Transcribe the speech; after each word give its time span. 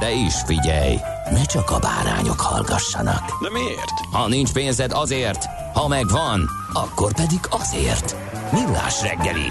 De 0.00 0.12
is 0.12 0.34
figyelj, 0.46 0.96
ne 1.30 1.44
csak 1.44 1.70
a 1.70 1.78
bárányok 1.78 2.40
hallgassanak. 2.40 3.42
De 3.42 3.50
miért? 3.50 3.98
Ha 4.12 4.28
nincs 4.28 4.52
pénzed 4.52 4.92
azért, 4.92 5.44
ha 5.74 5.88
megvan, 5.88 6.48
akkor 6.72 7.14
pedig 7.14 7.40
azért. 7.50 8.16
Millás 8.52 9.02
reggeli. 9.02 9.46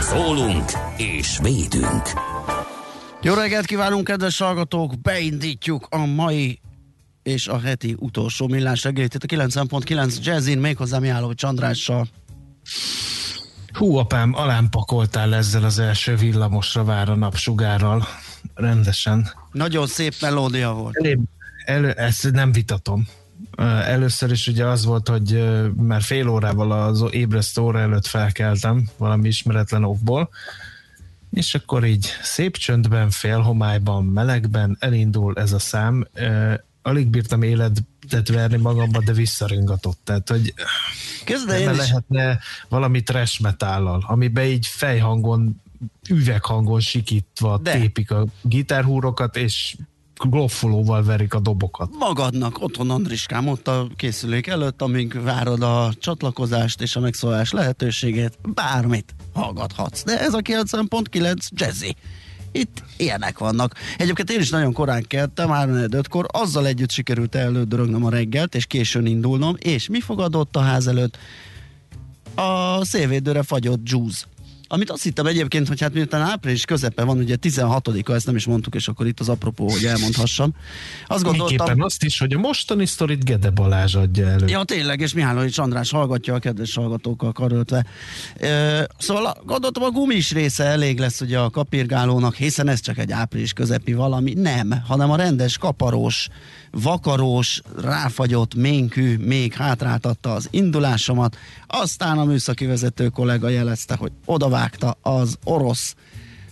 Szólunk 0.00 0.70
és 0.96 1.38
védünk. 1.42 2.02
Jó 3.22 3.34
reggelt 3.34 3.66
kívánunk, 3.66 4.04
kedves 4.04 4.38
hallgatók! 4.38 5.00
Beindítjuk 5.00 5.86
a 5.90 6.06
mai 6.06 6.60
és 7.22 7.48
a 7.48 7.60
heti 7.60 7.96
utolsó 7.98 8.48
millás 8.48 8.84
reggelit 8.84 9.14
itt 9.14 9.22
a 9.22 9.36
90.9 9.36 10.22
Jazzin, 10.22 10.58
méghozzá 10.58 10.98
Mihálovics 10.98 11.42
Andrással. 11.42 12.06
Hú, 13.72 13.96
apám, 13.96 14.34
alám 14.34 14.68
pakoltál 14.68 15.34
ezzel 15.34 15.64
az 15.64 15.78
első 15.78 16.16
villamosra 16.16 16.84
vár 16.84 17.08
a 17.08 17.14
napsugárral. 17.14 18.06
Rendesen. 18.54 19.30
Nagyon 19.52 19.86
szép 19.86 20.14
melódia 20.20 20.72
volt. 20.72 20.96
Elé, 20.96 21.18
elő, 21.64 21.90
ezt 21.90 22.30
nem 22.32 22.52
vitatom. 22.52 23.08
Először 23.84 24.30
is 24.30 24.46
ugye 24.46 24.64
az 24.66 24.84
volt, 24.84 25.08
hogy 25.08 25.44
már 25.76 26.02
fél 26.02 26.28
órával 26.28 26.72
az 26.72 27.04
ébresztő 27.10 27.60
óra 27.60 27.80
előtt 27.80 28.06
felkeltem 28.06 28.88
valami 28.96 29.28
ismeretlen 29.28 29.84
okból, 29.84 30.30
és 31.30 31.54
akkor 31.54 31.84
így 31.84 32.06
szép 32.22 32.56
csöndben, 32.56 33.10
félhomályban, 33.10 34.04
melegben 34.04 34.76
elindul 34.80 35.34
ez 35.36 35.52
a 35.52 35.58
szám. 35.58 36.06
Alig 36.82 37.06
bírtam 37.06 37.42
életet 37.42 38.28
verni 38.28 38.56
magamba, 38.56 39.02
de 39.04 39.12
visszaringatott. 39.12 39.98
Tehát, 40.04 40.28
hogy 40.28 40.54
Közben 41.24 41.60
én 41.60 41.70
is, 41.70 41.76
lehetne 41.76 42.38
valami 42.68 43.02
trash 43.02 43.42
metállal, 43.42 44.04
amiben 44.06 44.44
így 44.44 44.66
fejhangon, 44.66 45.61
üveghangon 46.08 46.80
sikítva 46.80 47.58
De. 47.58 47.72
tépik 47.72 48.10
a 48.10 48.26
gitárhúrokat, 48.42 49.36
és 49.36 49.76
gloffolóval 50.28 51.04
verik 51.04 51.34
a 51.34 51.40
dobokat. 51.40 51.90
magadnak 51.98 52.62
otthon 52.62 52.90
Andriskám 52.90 53.48
ott 53.48 53.68
a 53.68 53.88
készülék 53.96 54.46
előtt, 54.46 54.82
amíg 54.82 55.22
várod 55.22 55.62
a 55.62 55.92
csatlakozást 55.98 56.80
és 56.80 56.96
a 56.96 57.00
megszólás 57.00 57.52
lehetőségét, 57.52 58.38
bármit 58.54 59.14
hallgathatsz. 59.32 60.04
De 60.04 60.20
ez 60.20 60.34
a 60.34 60.40
90.9 60.40 61.48
Jazzy. 61.48 61.96
Itt 62.52 62.82
ilyenek 62.96 63.38
vannak. 63.38 63.74
Egyébként 63.98 64.30
én 64.30 64.40
is 64.40 64.50
nagyon 64.50 64.72
korán 64.72 65.02
keltem, 65.02 65.48
3 65.48 65.86
kor 66.08 66.26
azzal 66.30 66.66
együtt 66.66 66.90
sikerült 66.90 67.34
elődörögnöm 67.34 68.04
a 68.04 68.10
reggelt, 68.10 68.54
és 68.54 68.66
későn 68.66 69.06
indulnom, 69.06 69.56
és 69.58 69.88
mi 69.88 70.00
fogadott 70.00 70.56
a 70.56 70.60
ház 70.60 70.86
előtt? 70.86 71.18
A 72.34 72.84
szélvédőre 72.84 73.42
fagyott 73.42 73.80
juice. 73.88 74.24
Amit 74.72 74.90
azt 74.90 75.02
hittem 75.02 75.26
egyébként, 75.26 75.68
hogy 75.68 75.80
hát 75.80 75.92
miután 75.92 76.20
április 76.20 76.64
közepe 76.64 77.04
van, 77.04 77.18
ugye 77.18 77.36
16-a, 77.42 78.12
ezt 78.12 78.26
nem 78.26 78.36
is 78.36 78.46
mondtuk, 78.46 78.74
és 78.74 78.88
akkor 78.88 79.06
itt 79.06 79.20
az 79.20 79.28
apropó, 79.28 79.70
hogy 79.70 79.84
elmondhassam. 79.84 80.54
Azt 81.06 81.24
gondoltam, 81.24 81.80
azt 81.80 82.04
is, 82.04 82.18
hogy 82.18 82.32
a 82.32 82.38
mostani 82.38 82.86
sztorit 82.86 83.24
Gede 83.24 83.50
Balázs 83.50 83.94
adja 83.94 84.28
elő. 84.28 84.46
Ja, 84.46 84.64
tényleg, 84.64 85.00
és 85.00 85.12
Mihálovics 85.14 85.58
András 85.58 85.90
hallgatja 85.90 86.34
a 86.34 86.38
kedves 86.38 86.74
hallgatókkal 86.74 87.32
karöltve. 87.32 87.86
Szóval 88.98 89.42
gondoltam, 89.44 89.82
a 89.82 89.90
gumis 89.90 90.32
része 90.32 90.64
elég 90.64 90.98
lesz 90.98 91.20
ugye 91.20 91.38
a 91.38 91.50
kapirgálónak, 91.50 92.34
hiszen 92.34 92.68
ez 92.68 92.80
csak 92.80 92.98
egy 92.98 93.12
április 93.12 93.52
közepi 93.52 93.92
valami. 93.92 94.32
Nem, 94.32 94.70
hanem 94.86 95.10
a 95.10 95.16
rendes 95.16 95.58
kaparós, 95.58 96.28
vakarós, 96.70 97.62
ráfagyott 97.82 98.54
ménkű 98.54 99.16
még 99.16 99.54
hátráltatta 99.54 100.32
az 100.32 100.48
indulásomat. 100.50 101.36
Aztán 101.66 102.18
a 102.18 102.24
műszaki 102.24 102.66
vezető 102.66 103.08
kollega 103.08 103.48
jelezte, 103.48 103.94
hogy 103.94 104.12
odavágta 104.62 104.96
az 105.02 105.36
orosz 105.44 105.94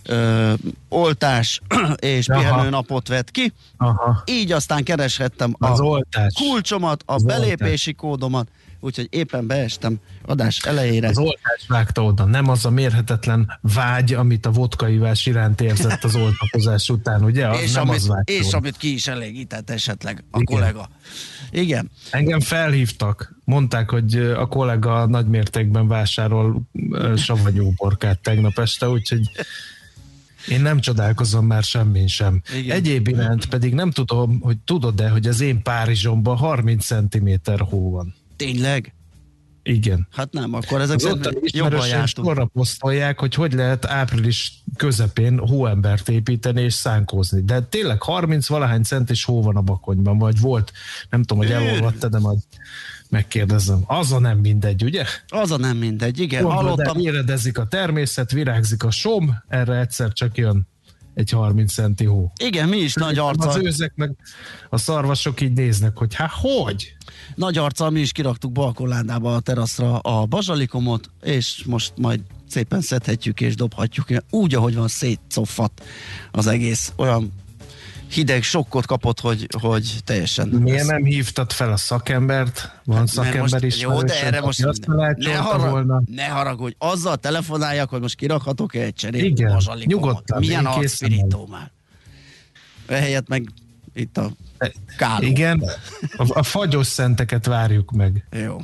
ö, 0.03 0.53
oltás 0.89 1.61
és 1.99 2.29
Aha. 2.29 2.39
pihenőnapot 2.39 3.07
vett 3.07 3.31
ki. 3.31 3.53
Aha. 3.77 4.23
Így 4.25 4.51
aztán 4.51 4.83
kereshettem 4.83 5.55
Az 5.59 5.79
a 5.79 5.83
oltás. 5.83 6.33
kulcsomat, 6.33 7.03
a 7.05 7.13
Az 7.13 7.23
belépési 7.23 7.93
kódomat, 7.93 8.47
úgyhogy 8.81 9.07
éppen 9.09 9.47
beestem 9.47 9.99
adás 10.25 10.59
elejére. 10.59 11.07
Az 11.07 11.17
oltás 11.17 11.65
vágta 11.67 12.03
oda, 12.03 12.25
nem 12.25 12.49
az 12.49 12.65
a 12.65 12.69
mérhetetlen 12.69 13.59
vágy, 13.61 14.13
amit 14.13 14.45
a 14.45 14.51
vodkaivás 14.51 15.25
iránt 15.25 15.61
érzett 15.61 16.03
az 16.03 16.15
oltakozás 16.15 16.89
után, 16.89 17.23
ugye? 17.23 17.47
Az 17.47 17.61
és, 17.61 17.71
nem 17.71 17.89
amit, 17.89 17.99
az 17.99 18.21
és 18.25 18.47
oda. 18.47 18.57
amit 18.57 18.77
ki 18.77 18.93
is 18.93 19.07
elégített 19.07 19.69
esetleg 19.69 20.23
a 20.31 20.39
Igen. 20.39 20.45
kollega. 20.55 20.89
Igen. 21.51 21.91
Engem 22.09 22.39
felhívtak, 22.39 23.35
mondták, 23.43 23.89
hogy 23.89 24.15
a 24.15 24.47
kollega 24.47 25.05
nagy 25.05 25.27
mértékben 25.27 25.87
vásárol 25.87 26.61
ö, 26.91 27.15
savanyúborkát 27.15 28.19
tegnap 28.19 28.59
este, 28.59 28.89
úgyhogy 28.89 29.29
én 30.47 30.61
nem 30.61 30.79
csodálkozom 30.79 31.45
már 31.45 31.63
semmin 31.63 32.07
sem. 32.07 32.41
Igen. 32.55 32.75
Egyéb 32.75 33.07
iránt 33.07 33.45
pedig 33.45 33.73
nem 33.73 33.91
tudom, 33.91 34.39
hogy 34.39 34.57
tudod-e, 34.57 35.09
hogy 35.09 35.27
az 35.27 35.41
én 35.41 35.61
Párizsomban 35.61 36.37
30 36.37 36.85
cm 36.85 37.29
hó 37.69 37.91
van. 37.91 38.15
Tényleg? 38.41 38.93
Igen. 39.63 40.07
Hát 40.11 40.31
nem, 40.33 40.53
akkor 40.53 40.81
ezek 40.81 40.99
szerint 40.99 41.51
jobban 41.51 41.87
jártunk. 41.87 42.27
sorra 42.27 42.45
posztolják, 42.45 43.19
hogy 43.19 43.33
hogy 43.33 43.53
lehet 43.53 43.85
április 43.85 44.63
közepén 44.75 45.37
hóembert 45.39 46.09
építeni 46.09 46.61
és 46.61 46.73
szánkózni. 46.73 47.41
De 47.41 47.61
tényleg 47.61 48.01
30 48.01 48.47
valahány 48.47 48.83
centis 48.83 49.25
hó 49.25 49.41
van 49.41 49.55
a 49.55 49.61
bakonyban, 49.61 50.17
vagy 50.17 50.39
volt. 50.39 50.71
Nem 51.09 51.23
tudom, 51.23 51.43
hogy 51.43 51.51
elolvadta, 51.51 52.07
de 52.07 52.19
majd 52.19 52.39
megkérdezem. 53.09 53.83
Az 53.85 54.11
a 54.11 54.19
nem 54.19 54.37
mindegy, 54.37 54.83
ugye? 54.83 55.05
Az 55.27 55.51
a 55.51 55.57
nem 55.57 55.77
mindegy, 55.77 56.19
igen. 56.19 56.43
Hallottam, 56.43 56.99
Éredezik 56.99 57.57
a 57.57 57.67
természet, 57.67 58.31
virágzik 58.31 58.83
a 58.83 58.91
som, 58.91 59.43
erre 59.47 59.79
egyszer 59.79 60.13
csak 60.13 60.37
jön 60.37 60.67
egy 61.13 61.29
30 61.29 61.73
centi 61.73 62.05
hó. 62.05 62.31
igen, 62.43 62.69
mi 62.69 62.77
is 62.77 62.93
nagy 62.93 63.17
Az 63.17 63.25
arccal, 63.25 63.65
őzek 63.65 63.93
meg 63.95 64.15
a 64.69 64.77
szarvasok 64.77 65.41
így 65.41 65.53
néznek, 65.53 65.97
hogy 65.97 66.13
hát 66.13 66.31
hogy? 66.33 66.95
nagy 67.35 67.57
arccal 67.57 67.89
mi 67.89 67.99
is 67.99 68.11
kiraktuk 68.11 68.51
balkonládába 68.51 69.35
a 69.35 69.39
teraszra 69.39 69.97
a 69.99 70.25
bazsalikomot, 70.25 71.09
és 71.21 71.63
most 71.65 71.93
majd 71.97 72.19
szépen 72.47 72.81
szedhetjük 72.81 73.41
és 73.41 73.55
dobhatjuk. 73.55 74.07
Úgy, 74.29 74.55
ahogy 74.55 74.75
van, 74.75 74.87
szétszoffadt 74.87 75.83
az 76.31 76.47
egész. 76.47 76.93
Olyan 76.95 77.31
hideg 78.11 78.43
sokkot 78.43 78.85
kapott, 78.85 79.19
hogy, 79.19 79.47
hogy 79.61 79.97
teljesen... 80.03 80.47
Miért 80.47 80.87
nem 80.87 81.03
hívtad 81.03 81.51
fel 81.51 81.71
a 81.71 81.77
szakembert? 81.77 82.79
Van 82.83 82.97
Mert 82.97 83.11
szakember 83.11 83.63
is. 83.63 83.79
Jó, 83.79 84.01
de 84.01 84.23
erre 84.23 84.41
most 84.41 84.59
ne, 84.59 84.71
tanácsolta 84.71 85.41
harag, 85.41 85.69
volna. 85.69 86.01
ne 86.05 86.25
haragudj, 86.25 86.75
azzal 86.77 87.17
telefonáljak, 87.17 87.89
hogy 87.89 88.01
most 88.01 88.15
kirakhatok 88.15 88.75
egy 88.75 88.93
cserét 88.93 89.23
Igen, 89.23 89.61
nyugodtan, 89.85 90.39
Milyen 90.39 90.65
arcpirító 90.65 91.47
már. 91.51 91.71
Ehelyett 92.87 93.27
meg 93.27 93.49
itt 93.93 94.17
a 94.17 94.31
káló. 94.97 95.25
Igen, 95.25 95.63
a, 96.17 96.39
a 96.39 96.43
fagyos 96.43 96.87
szenteket 96.87 97.45
várjuk 97.45 97.91
meg. 97.91 98.27
Jó. 98.31 98.57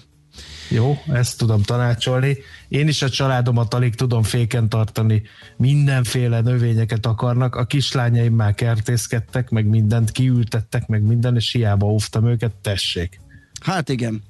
Jó, 0.69 0.97
ezt 1.07 1.37
tudom 1.37 1.61
tanácsolni. 1.61 2.37
Én 2.67 2.87
is 2.87 3.01
a 3.01 3.09
családomat 3.09 3.73
alig 3.73 3.95
tudom 3.95 4.23
féken 4.23 4.69
tartani. 4.69 5.21
Mindenféle 5.57 6.41
növényeket 6.41 7.05
akarnak. 7.05 7.55
A 7.55 7.65
kislányaim 7.65 8.33
már 8.33 8.53
kertészkedtek, 8.53 9.49
meg 9.49 9.65
mindent 9.65 10.11
kiültettek, 10.11 10.87
meg 10.87 11.01
minden, 11.01 11.35
és 11.35 11.51
hiába 11.51 11.87
óvtam 11.87 12.27
őket, 12.27 12.55
tessék. 12.61 13.19
Hát 13.61 13.89
igen, 13.89 14.23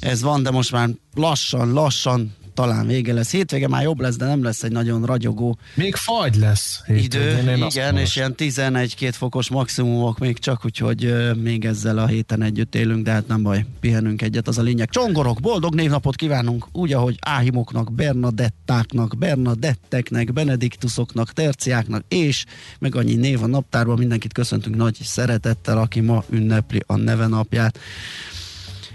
ez 0.00 0.22
van, 0.22 0.42
de 0.42 0.50
most 0.50 0.72
már 0.72 0.88
lassan, 1.14 1.72
lassan 1.72 2.34
talán 2.54 2.86
vége 2.86 3.12
lesz. 3.12 3.30
Hétvége 3.30 3.68
már 3.68 3.82
jobb 3.82 4.00
lesz, 4.00 4.16
de 4.16 4.26
nem 4.26 4.42
lesz 4.42 4.62
egy 4.62 4.72
nagyon 4.72 5.04
ragyogó 5.04 5.58
Még 5.74 5.94
fagy 5.94 6.36
lesz. 6.36 6.82
idő. 6.88 7.54
Igen, 7.70 7.96
és 7.96 8.16
ilyen 8.16 8.34
11-2 8.38 9.10
fokos 9.12 9.50
maximumok 9.50 10.18
még 10.18 10.38
csak, 10.38 10.64
úgyhogy 10.64 11.04
ö, 11.04 11.32
még 11.32 11.64
ezzel 11.64 11.98
a 11.98 12.06
héten 12.06 12.42
együtt 12.42 12.74
élünk, 12.74 13.04
de 13.04 13.10
hát 13.10 13.26
nem 13.26 13.42
baj, 13.42 13.64
pihenünk 13.80 14.22
egyet, 14.22 14.48
az 14.48 14.58
a 14.58 14.62
lényeg. 14.62 14.88
Csongorok, 14.88 15.40
boldog 15.40 15.74
névnapot 15.74 16.16
kívánunk, 16.16 16.66
úgy, 16.72 16.92
ahogy 16.92 17.16
Áhimoknak, 17.20 17.92
Bernadettáknak, 17.92 19.18
Bernadetteknek, 19.18 20.32
Benediktusoknak, 20.32 21.32
Terciáknak, 21.32 22.04
és 22.08 22.44
meg 22.78 22.94
annyi 22.94 23.14
név 23.14 23.42
a 23.42 23.46
naptárban, 23.46 23.98
mindenkit 23.98 24.32
köszöntünk 24.32 24.76
nagy 24.76 24.98
szeretettel, 25.02 25.78
aki 25.78 26.00
ma 26.00 26.24
ünnepli 26.30 26.82
a 26.86 26.96
neve 26.96 27.26
napját. 27.26 27.78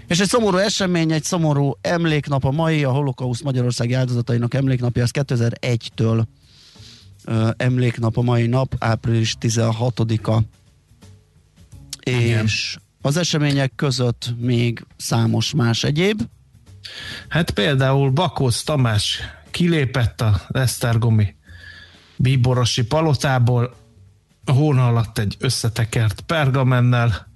És 0.08 0.20
egy 0.20 0.28
szomorú 0.28 0.56
esemény, 0.56 1.12
egy 1.12 1.24
szomorú 1.24 1.78
emléknap 1.80 2.44
a 2.44 2.50
mai, 2.50 2.84
a 2.84 2.90
holokauszt 2.90 3.42
Magyarországi 3.42 3.92
áldozatainak 3.92 4.54
emléknapja, 4.54 5.02
az 5.02 5.10
2001-től 5.12 6.22
ö, 7.24 7.48
emléknap 7.56 8.16
a 8.16 8.22
mai 8.22 8.46
nap, 8.46 8.74
április 8.78 9.36
16-a. 9.40 10.38
És 12.00 12.76
az 13.02 13.16
események 13.16 13.72
között 13.74 14.34
még 14.38 14.86
számos 14.96 15.54
más 15.54 15.84
egyéb. 15.84 16.22
Hát 17.28 17.50
például 17.50 18.10
Bakóz 18.10 18.62
Tamás 18.62 19.20
kilépett 19.50 20.20
a 20.20 20.40
Esztergomi 20.48 21.36
bíborosi 22.16 22.84
palotából, 22.84 23.74
hóna 24.44 24.86
alatt 24.86 25.18
egy 25.18 25.36
összetekert 25.38 26.20
pergamennel, 26.20 27.27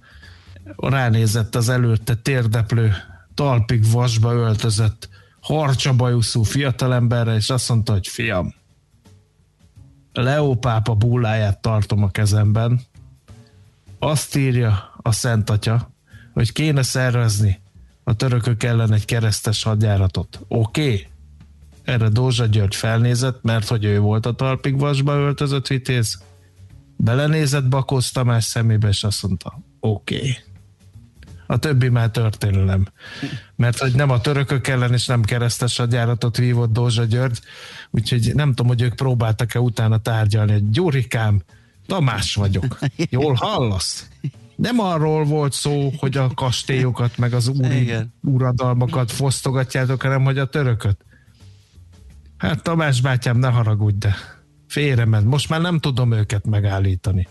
ránézett 0.77 1.55
az 1.55 1.69
előtte 1.69 2.15
térdeplő, 2.15 2.95
talpig 3.35 3.91
vasba 3.91 4.33
öltözött, 4.33 5.09
harcsabajuszú 5.41 6.43
fiatalemberre, 6.43 7.35
és 7.35 7.51
azt 7.51 7.69
mondta, 7.69 7.93
hogy 7.93 8.09
fiam, 8.09 8.55
Leó 10.13 10.55
pápa 10.55 10.95
búláját 10.95 11.61
tartom 11.61 12.03
a 12.03 12.11
kezemben, 12.11 12.81
azt 13.99 14.37
írja 14.37 14.93
a 15.03 15.13
Szent 15.13 15.51
Atya, 15.51 15.91
hogy 16.33 16.53
kéne 16.53 16.83
szervezni 16.83 17.61
a 18.05 18.15
törökök 18.15 18.63
ellen 18.63 18.93
egy 18.93 19.05
keresztes 19.05 19.63
hadjáratot. 19.63 20.41
Oké? 20.49 20.83
Okay? 20.83 21.07
Erre 21.83 22.09
Dózsa 22.09 22.47
György 22.47 22.75
felnézett, 22.75 23.43
mert 23.43 23.69
hogy 23.69 23.85
ő 23.85 23.99
volt 23.99 24.27
a 24.27 24.33
talpig 24.33 24.79
vasba 24.79 25.15
öltözött 25.15 25.67
vitéz. 25.67 26.23
Belenézett 26.97 27.69
Bakóz 27.69 28.11
Tamás 28.11 28.45
szemébe, 28.45 28.89
és 28.89 29.05
azt 29.05 29.23
mondta, 29.23 29.61
oké. 29.81 30.17
Okay. 30.17 30.37
A 31.53 31.59
többi 31.59 31.89
már 31.89 32.11
történelem. 32.11 32.87
Mert 33.57 33.79
hogy 33.79 33.95
nem 33.95 34.11
a 34.11 34.21
törökök 34.21 34.69
ellen 34.69 34.93
és 34.93 35.07
nem 35.07 35.23
keresztes 35.23 35.77
hadjáratot 35.77 36.37
vívott 36.37 36.73
Dózsa 36.73 37.05
György, 37.05 37.41
úgyhogy 37.91 38.31
nem 38.35 38.49
tudom, 38.49 38.67
hogy 38.67 38.83
ők 38.83 38.95
próbáltak-e 38.95 39.61
utána 39.61 39.99
tárgyalni, 39.99 40.53
hogy 40.53 40.71
Gyurikám, 40.71 41.43
Tamás 41.87 42.35
vagyok. 42.35 42.79
Jól 42.97 43.35
hallasz? 43.35 44.09
Nem 44.57 44.81
arról 44.81 45.25
volt 45.25 45.53
szó, 45.53 45.93
hogy 45.99 46.17
a 46.17 46.31
kastélyokat, 46.35 47.19
meg 47.19 47.33
az 47.33 47.49
úri 47.49 47.81
Igen. 47.81 48.15
uradalmakat 48.23 49.11
fosztogatjátok, 49.11 50.03
hanem 50.03 50.25
hogy 50.25 50.39
a 50.39 50.47
törököt. 50.47 51.05
Hát 52.37 52.63
Tamás 52.63 53.01
bátyám, 53.01 53.39
ne 53.39 53.49
haragudj, 53.49 53.99
de 53.99 54.15
félrement. 54.69 55.27
Most 55.27 55.49
már 55.49 55.61
nem 55.61 55.79
tudom 55.79 56.13
őket 56.13 56.47
megállítani. 56.47 57.29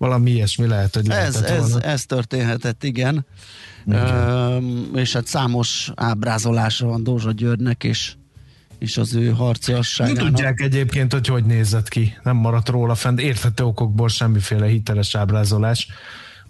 Valami 0.00 0.30
ilyesmi 0.30 0.66
lehet, 0.66 0.94
hogy 0.94 1.10
Ez, 1.10 1.34
lehetett 1.34 1.56
ez, 1.56 1.70
volna. 1.70 1.86
ez 1.86 2.04
történhetett, 2.06 2.84
igen. 2.84 3.26
Üm, 3.86 4.90
és 4.94 5.12
hát 5.12 5.26
számos 5.26 5.90
ábrázolása 5.94 6.86
van 6.86 7.02
Dózsa 7.02 7.32
Györgynek, 7.32 7.84
és, 7.84 8.12
és 8.78 8.96
az 8.96 9.14
ő 9.14 9.24
Nem 9.24 9.34
harciasságának. 9.34 10.24
tudják 10.24 10.60
egyébként, 10.60 11.12
hogy 11.12 11.26
hogy 11.26 11.44
nézett 11.44 11.88
ki. 11.88 12.18
Nem 12.22 12.36
maradt 12.36 12.68
róla 12.68 12.94
fent 12.94 13.20
érthető 13.20 13.64
okokból 13.64 14.08
semmiféle 14.08 14.66
hiteles 14.66 15.14
ábrázolás. 15.14 15.88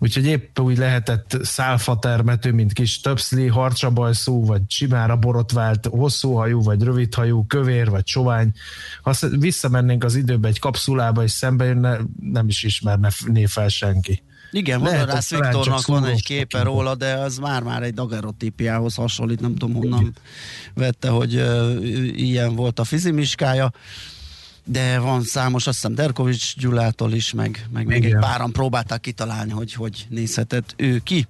Úgyhogy 0.03 0.27
épp 0.27 0.59
úgy 0.61 0.79
lehetett 0.79 1.37
szálfatermető, 1.43 2.53
mint 2.53 2.73
kis 2.73 3.01
töpszli, 3.01 3.47
harcsabajszú, 3.47 4.45
vagy 4.45 4.63
simára 4.69 5.17
borotvált, 5.17 5.87
hosszú 5.87 6.33
hajú, 6.33 6.63
vagy 6.63 6.83
rövid 6.83 7.15
hajú, 7.15 7.47
kövér, 7.47 7.91
vagy 7.91 8.07
sovány. 8.07 8.53
Ha 9.03 9.13
sz- 9.13 9.37
visszamennénk 9.39 10.05
az 10.05 10.15
időbe 10.15 10.49
egy 10.49 10.59
kapszulába, 10.59 11.23
és 11.23 11.31
szembe 11.31 11.65
jönne, 11.65 11.99
nem 12.21 12.49
is 12.49 12.63
ismerne 12.63 13.11
fel 13.47 13.69
senki. 13.69 14.23
Igen, 14.51 14.81
hogy 14.81 14.91
talán 14.91 15.23
Viktornak 15.29 15.87
van 15.87 16.05
egy 16.05 16.25
képe 16.25 16.63
róla, 16.63 16.95
de 16.95 17.15
az 17.15 17.39
már-már 17.39 17.83
egy 17.83 17.95
dagerotípiához 17.95 18.95
hasonlít, 18.95 19.41
nem 19.41 19.55
tudom 19.55 19.75
honnan 19.75 20.15
vette, 20.75 21.09
hogy 21.09 21.35
ö, 21.35 21.79
ilyen 22.15 22.55
volt 22.55 22.79
a 22.79 22.85
fizimiskája. 22.85 23.73
De 24.71 24.99
van 24.99 25.23
számos, 25.23 25.67
azt 25.67 25.77
hiszem 25.77 25.95
Derkovics 25.95 26.57
Gyulától 26.57 27.13
is, 27.13 27.33
meg, 27.33 27.67
meg 27.73 27.87
még 27.87 28.05
egy 28.05 28.17
páran 28.21 28.53
próbálták 28.53 29.01
kitalálni, 29.01 29.51
hogy 29.51 29.73
hogy 29.73 30.07
nézhetett 30.09 30.75
ő 30.77 30.99
ki. 30.99 31.27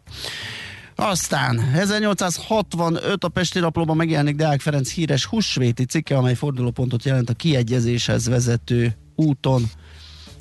Aztán 0.95 1.61
1865 1.75 3.25
a 3.25 3.29
Pesti 3.29 3.59
Naplóban 3.59 3.97
megjelenik 3.97 4.37
Deák 4.37 4.61
Ferenc 4.61 4.91
híres 4.91 5.25
húsvéti 5.25 5.85
cikke, 5.85 6.17
amely 6.17 6.35
fordulópontot 6.35 7.05
jelent 7.05 7.31
a 7.31 7.35
kiegyezéshez 7.35 8.27
vezető 8.27 8.97
úton, 9.15 9.71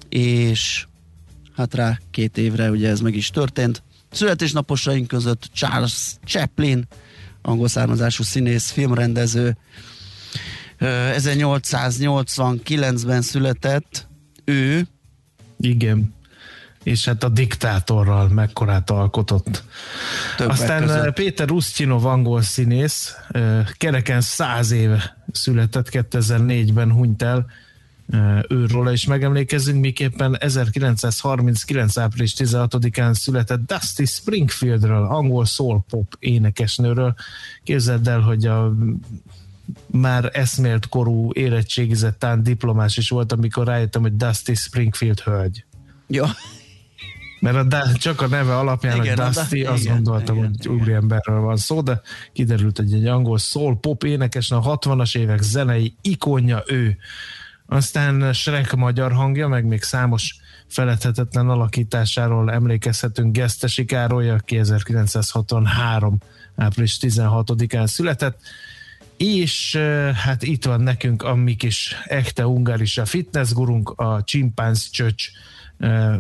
és 0.10 0.86
hát 1.56 1.74
rá 1.74 2.00
két 2.12 2.38
évre 2.38 2.70
ugye 2.70 2.90
ez 2.90 3.00
meg 3.00 3.16
is 3.16 3.30
történt. 3.30 3.84
Születésnaposaink 4.12 5.08
között 5.08 5.50
Charles 5.54 6.12
Chaplin, 6.26 6.88
angol 7.42 7.68
származású 7.68 8.24
színész, 8.24 8.70
filmrendező, 8.70 9.58
1889-ben 10.80 13.22
született, 13.22 14.08
ő, 14.46 14.88
Igen. 15.60 16.18
És 16.84 17.06
hát 17.06 17.24
a 17.24 17.30
diktátorral 17.30 18.28
mekkorát 18.28 18.90
alkotott. 18.90 19.64
Többek 20.38 20.54
Aztán 20.54 20.82
között. 20.82 21.14
Péter 21.14 21.52
Ustinov 21.52 22.06
angol 22.06 22.42
színész, 22.42 23.16
kereken 23.78 24.22
száz 24.22 24.72
éve 24.72 25.18
született, 25.32 25.88
2004-ben 25.92 26.92
hunyt 26.92 27.22
el, 27.22 27.46
Ö, 28.12 28.40
őróla 28.48 28.92
is 28.92 29.06
megemlékezünk, 29.06 29.82
miképpen 29.82 30.38
1939. 30.40 31.98
április 31.98 32.34
16-án 32.38 33.14
született 33.14 33.66
Dusty 33.66 34.06
Springfieldről, 34.06 35.06
angol 35.06 35.46
soul 35.46 35.84
pop 35.90 36.16
énekesnőről. 36.20 37.14
Képzeld 37.64 38.08
el, 38.08 38.20
hogy 38.20 38.46
a 38.46 38.74
már 39.88 40.30
eszmélt 40.34 40.90
korú 40.90 41.32
érettségizett 41.34 42.20
tán 42.20 42.44
diplomás 42.44 42.98
is 42.98 43.10
volt, 43.10 43.32
amikor 43.32 43.66
rájöttem, 43.68 44.02
hogy 44.02 44.16
Dusty 44.16 44.54
Springfield 44.54 45.20
hölgy. 45.20 45.66
ja, 46.08 46.28
Mert 47.40 47.56
a, 47.56 47.64
da- 47.64 47.98
csak 47.98 48.22
a 48.22 48.28
neve 48.28 48.58
alapján, 48.58 48.96
Igen, 48.96 49.08
hogy 49.08 49.26
da- 49.26 49.42
Dusty, 49.42 49.66
azt 49.66 49.84
igen, 49.84 49.96
gondoltam, 49.96 50.36
igen, 50.36 50.48
hogy 50.48 50.66
igen. 50.66 50.78
úriemberről 50.78 51.40
van 51.40 51.58
szó, 51.58 51.82
de 51.82 52.02
kiderült, 52.34 52.78
hogy 52.78 52.94
egy 52.94 53.06
angol 53.06 53.38
soul 53.38 53.78
pop 53.80 54.04
énekes, 54.04 54.52
a 54.52 54.62
60-as 54.62 55.18
évek 55.18 55.42
zenei 55.42 55.96
ikonja 56.02 56.64
ő. 56.68 56.98
Aztán 57.66 58.34
Shrek 58.34 58.76
magyar 58.76 59.12
hangja, 59.12 59.48
meg 59.48 59.66
még 59.66 59.82
számos 59.82 60.36
feledhetetlen 60.68 61.50
alakításáról 61.50 62.52
emlékezhetünk 62.52 63.36
Gesztesi 63.36 63.86
Károly, 63.86 64.30
aki 64.30 64.58
1963. 64.58 66.18
április 66.56 66.98
16-án 67.02 67.88
született, 67.88 68.40
és 69.20 69.76
hát 70.14 70.44
itt 70.44 70.66
van 70.66 70.82
nekünk 70.82 71.24
a 71.24 71.36
mi 71.36 71.56
kis 71.56 71.96
echte 72.06 72.48
ungarisa 72.48 73.06
fitnessgurunk, 73.06 73.90
a 73.90 74.24
csimpánz 74.24 74.90
csöcs, 74.90 75.30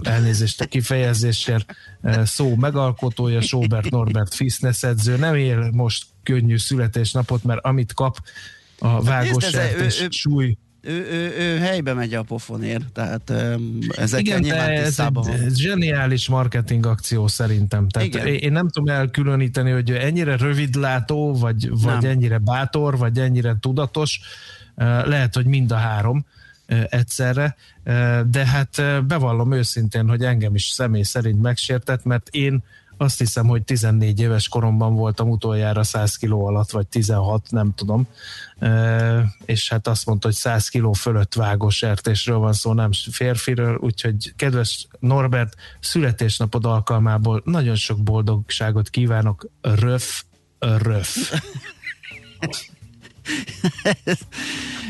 elnézést 0.01 0.62
a 0.62 0.65
kifejezésért, 0.65 1.75
szó 2.24 2.56
megalkotója, 2.56 3.41
Sobert 3.41 3.89
Norbert 3.89 4.34
fitness 4.34 4.84
edző, 4.84 5.18
nem 5.18 5.36
él 5.36 5.70
most 5.72 6.06
könnyű 6.24 6.58
születésnapot, 6.58 7.44
mert 7.44 7.65
amit 7.65 7.94
kap 7.94 8.18
a 8.79 9.01
vágós 9.01 9.44
nézd, 9.44 9.56
ez- 9.56 10.00
ő- 10.00 10.03
ő- 10.03 10.10
súly 10.10 10.58
ő, 10.81 11.07
ő, 11.12 11.36
ő 11.38 11.57
helybe 11.57 11.93
megy 11.93 12.13
a 12.13 12.24
pofonért, 12.24 12.91
tehát 12.91 13.29
ezekkel 13.89 14.19
igen, 14.19 14.39
nyilván 14.39 14.69
ez 14.69 15.00
egy 15.00 15.13
van. 15.13 15.50
zseniális 15.50 16.27
marketing 16.27 16.86
akció 16.86 17.27
szerintem. 17.27 17.89
Tehát 17.89 18.07
Igen. 18.07 18.27
én 18.27 18.51
nem 18.51 18.69
tudom 18.69 18.95
elkülöníteni, 18.95 19.71
hogy 19.71 19.91
ennyire 19.91 20.38
rövidlátó, 20.38 21.33
vagy, 21.33 21.69
vagy 21.69 22.01
Nem. 22.01 22.12
ennyire 22.12 22.38
bátor, 22.38 22.98
vagy 22.98 23.19
ennyire 23.19 23.55
tudatos. 23.59 24.19
Eh, 24.75 25.03
Lehet, 25.05 25.36
hogy 25.36 25.45
mind 25.45 25.71
a 25.71 25.75
három 25.75 26.25
egyszerre, 26.89 27.55
de 28.29 28.45
hát 28.45 28.81
bevallom 29.07 29.51
őszintén, 29.51 30.07
hogy 30.07 30.24
engem 30.24 30.55
is 30.55 30.65
személy 30.65 31.01
szerint 31.01 31.41
megsértett, 31.41 32.03
mert 32.03 32.27
én 32.31 32.63
azt 33.01 33.18
hiszem, 33.18 33.48
hogy 33.48 33.63
14 33.63 34.20
éves 34.20 34.48
koromban 34.48 34.96
voltam 34.96 35.29
utoljára 35.29 35.84
100 35.84 36.15
kiló 36.15 36.46
alatt, 36.46 36.72
vagy 36.72 36.88
16, 36.88 37.51
nem 37.51 37.74
tudom. 37.75 38.08
És 39.46 39.70
hát 39.70 39.88
azt 39.88 40.06
mondta, 40.06 40.27
hogy 40.27 40.36
100 40.36 40.68
kiló 40.68 40.94
fölött 40.94 41.34
vágó 41.34 41.70
sertésről 41.70 42.38
van 42.38 42.53
szó, 42.53 42.74
nem 42.74 42.89
férfiről, 43.12 43.75
úgyhogy 43.75 44.34
kedves 44.36 44.88
Norbert, 45.00 45.56
születésnapod 45.79 46.65
alkalmából 46.65 47.41
nagyon 47.46 47.75
sok 47.75 48.03
boldogságot 48.03 48.89
kívánok, 48.89 49.50
röf, 49.62 50.24
röf. 50.60 51.18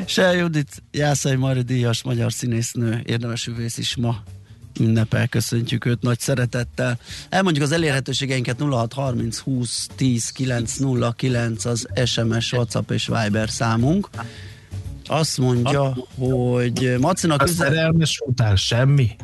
Se 0.06 0.34
Judit 0.34 0.84
Jászai 0.92 1.36
Mari 1.36 1.62
díjas 1.62 2.04
magyar 2.04 2.34
színésznő, 2.34 3.01
érdemes 3.06 3.48
üvész 3.48 3.78
is 3.78 3.96
ma 3.96 4.24
ünnepel, 4.79 5.27
köszöntjük 5.27 5.86
őt 5.86 6.01
nagy 6.01 6.19
szeretettel. 6.19 7.00
Elmondjuk 7.29 7.65
az 7.65 7.71
elérhetőségeinket 7.71 8.59
0630 8.59 9.38
20 9.38 9.88
10 9.95 10.29
909 10.29 11.65
az 11.65 11.88
SMS, 12.05 12.53
WhatsApp 12.53 12.91
és 12.91 13.07
Viber 13.07 13.50
számunk. 13.50 14.09
Azt 15.05 15.38
mondja, 15.38 15.98
hogy 16.17 16.95
Macinak 17.00 17.41
A 17.41 17.43
üzen... 17.43 17.55
szerelmes 17.55 18.21
után 18.25 18.55
semmi. 18.55 19.15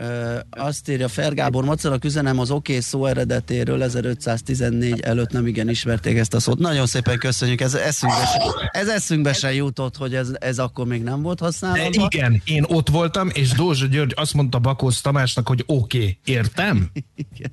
Ö, 0.00 0.38
azt 0.50 0.88
írja 0.88 1.08
Fergábor 1.08 1.64
Macinak 1.64 2.04
üzenem 2.04 2.38
az 2.38 2.50
oké 2.50 2.72
okay 2.72 2.82
szó 2.82 3.06
eredetéről 3.06 3.82
1514 3.82 5.00
előtt 5.00 5.30
nem 5.30 5.46
igen 5.46 5.68
ismerték 5.68 6.16
ezt 6.16 6.34
a 6.34 6.40
szót. 6.40 6.58
Nagyon 6.58 6.86
szépen 6.86 7.18
köszönjük, 7.18 7.60
ez 7.60 7.74
eszünkbe 7.74 8.24
se, 8.24 8.70
ez 8.72 8.88
eszünkbe 8.88 9.32
se 9.32 9.54
jutott, 9.54 9.96
hogy 9.96 10.14
ez, 10.14 10.30
ez 10.38 10.58
akkor 10.58 10.86
még 10.86 11.02
nem 11.02 11.22
volt 11.22 11.38
De 11.38 11.44
használva. 11.44 12.08
igen, 12.10 12.42
én 12.44 12.64
ott 12.66 12.88
voltam, 12.88 13.28
és 13.32 13.52
Dózsa 13.52 13.86
György 13.86 14.12
azt 14.16 14.34
mondta 14.34 14.58
Bakósz 14.58 15.00
Tamásnak, 15.00 15.48
hogy 15.48 15.64
oké, 15.66 15.98
okay, 15.98 16.18
értem? 16.24 16.90
Igen. 17.14 17.52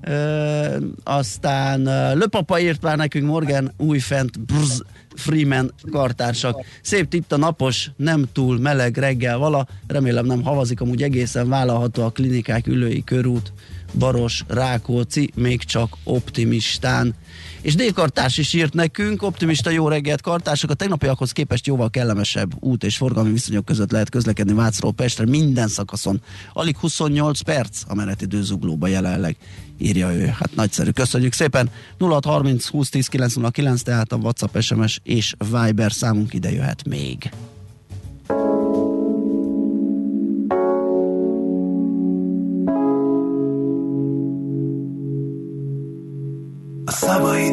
Ö, 0.00 0.76
aztán 1.04 1.82
Löpapa 2.18 2.60
írt 2.60 2.82
már 2.82 2.96
nekünk 2.96 3.26
Morgan 3.26 3.72
újfent 3.76 4.40
Brz, 4.40 4.82
Freeman 5.20 5.74
kartársak. 5.90 6.64
Szép 6.82 7.08
tipt 7.08 7.32
a 7.32 7.36
napos, 7.36 7.90
nem 7.96 8.28
túl 8.32 8.58
meleg 8.58 8.96
reggel 8.96 9.38
vala. 9.38 9.66
Remélem 9.86 10.26
nem 10.26 10.42
havazik, 10.42 10.80
amúgy 10.80 11.02
egészen 11.02 11.48
vállalható 11.48 12.02
a 12.02 12.10
klinikák 12.10 12.66
ülői 12.66 13.04
körút, 13.04 13.52
Baros, 13.98 14.44
Rákóczi, 14.48 15.30
még 15.34 15.64
csak 15.64 15.96
optimistán. 16.04 17.14
És 17.62 17.74
Dave 17.74 17.90
Kartárs 17.90 18.38
is 18.38 18.52
írt 18.52 18.74
nekünk, 18.74 19.22
optimista 19.22 19.70
jó 19.70 19.88
reggelt 19.88 20.20
kartársak, 20.20 20.70
a 20.70 20.74
tegnapiakhoz 20.74 21.32
képest 21.32 21.66
jóval 21.66 21.90
kellemesebb 21.90 22.54
út 22.60 22.84
és 22.84 22.96
forgalmi 22.96 23.32
viszonyok 23.32 23.64
között 23.64 23.90
lehet 23.90 24.08
közlekedni 24.10 24.52
Vácról 24.52 24.92
Pestre 24.92 25.26
minden 25.26 25.68
szakaszon. 25.68 26.22
Alig 26.52 26.76
28 26.76 27.40
perc 27.40 27.82
a 27.88 27.94
menetidő 27.94 28.42
zuglóba 28.42 28.86
jelenleg, 28.86 29.36
írja 29.78 30.12
ő. 30.12 30.26
Hát 30.26 30.54
nagyszerű, 30.54 30.90
köszönjük 30.90 31.32
szépen. 31.32 31.70
0630 31.98 32.66
20 32.66 32.88
10 32.88 33.06
909, 33.06 33.82
tehát 33.82 34.12
a 34.12 34.16
WhatsApp, 34.16 34.58
SMS 34.60 35.00
és 35.02 35.34
Viber 35.50 35.92
számunk 35.92 36.34
ide 36.34 36.52
jöhet 36.52 36.88
még. 36.88 37.30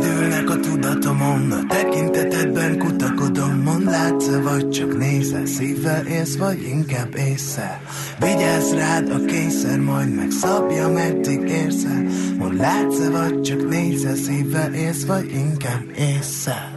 Szavaid 0.02 0.22
ülnek 0.22 0.50
a 0.50 0.60
tudatomon, 0.60 1.52
a 1.52 1.66
tekintetedben 1.68 2.78
kutakodom, 2.78 3.62
mond 3.64 3.84
látsz 3.84 4.30
vagy 4.44 4.70
csak 4.70 4.98
nézel, 4.98 5.46
szívvel 5.46 6.06
élsz, 6.06 6.38
vagy 6.38 6.62
inkább 6.62 7.16
észre. 7.16 7.82
Vigyázz 8.20 8.74
rád 8.74 9.10
a 9.10 9.26
kényszer, 9.26 9.80
majd 9.80 10.16
megszabja, 10.16 10.90
meddig 10.90 11.42
érsz 11.42 11.84
el. 11.84 12.04
Mond 12.38 12.58
látsz 12.58 13.08
vagy 13.12 13.42
csak 13.42 13.70
nézel, 13.70 14.16
szívvel 14.16 14.74
élsz, 14.74 15.06
vagy 15.06 15.32
inkább 15.32 15.84
észre. 15.98 16.77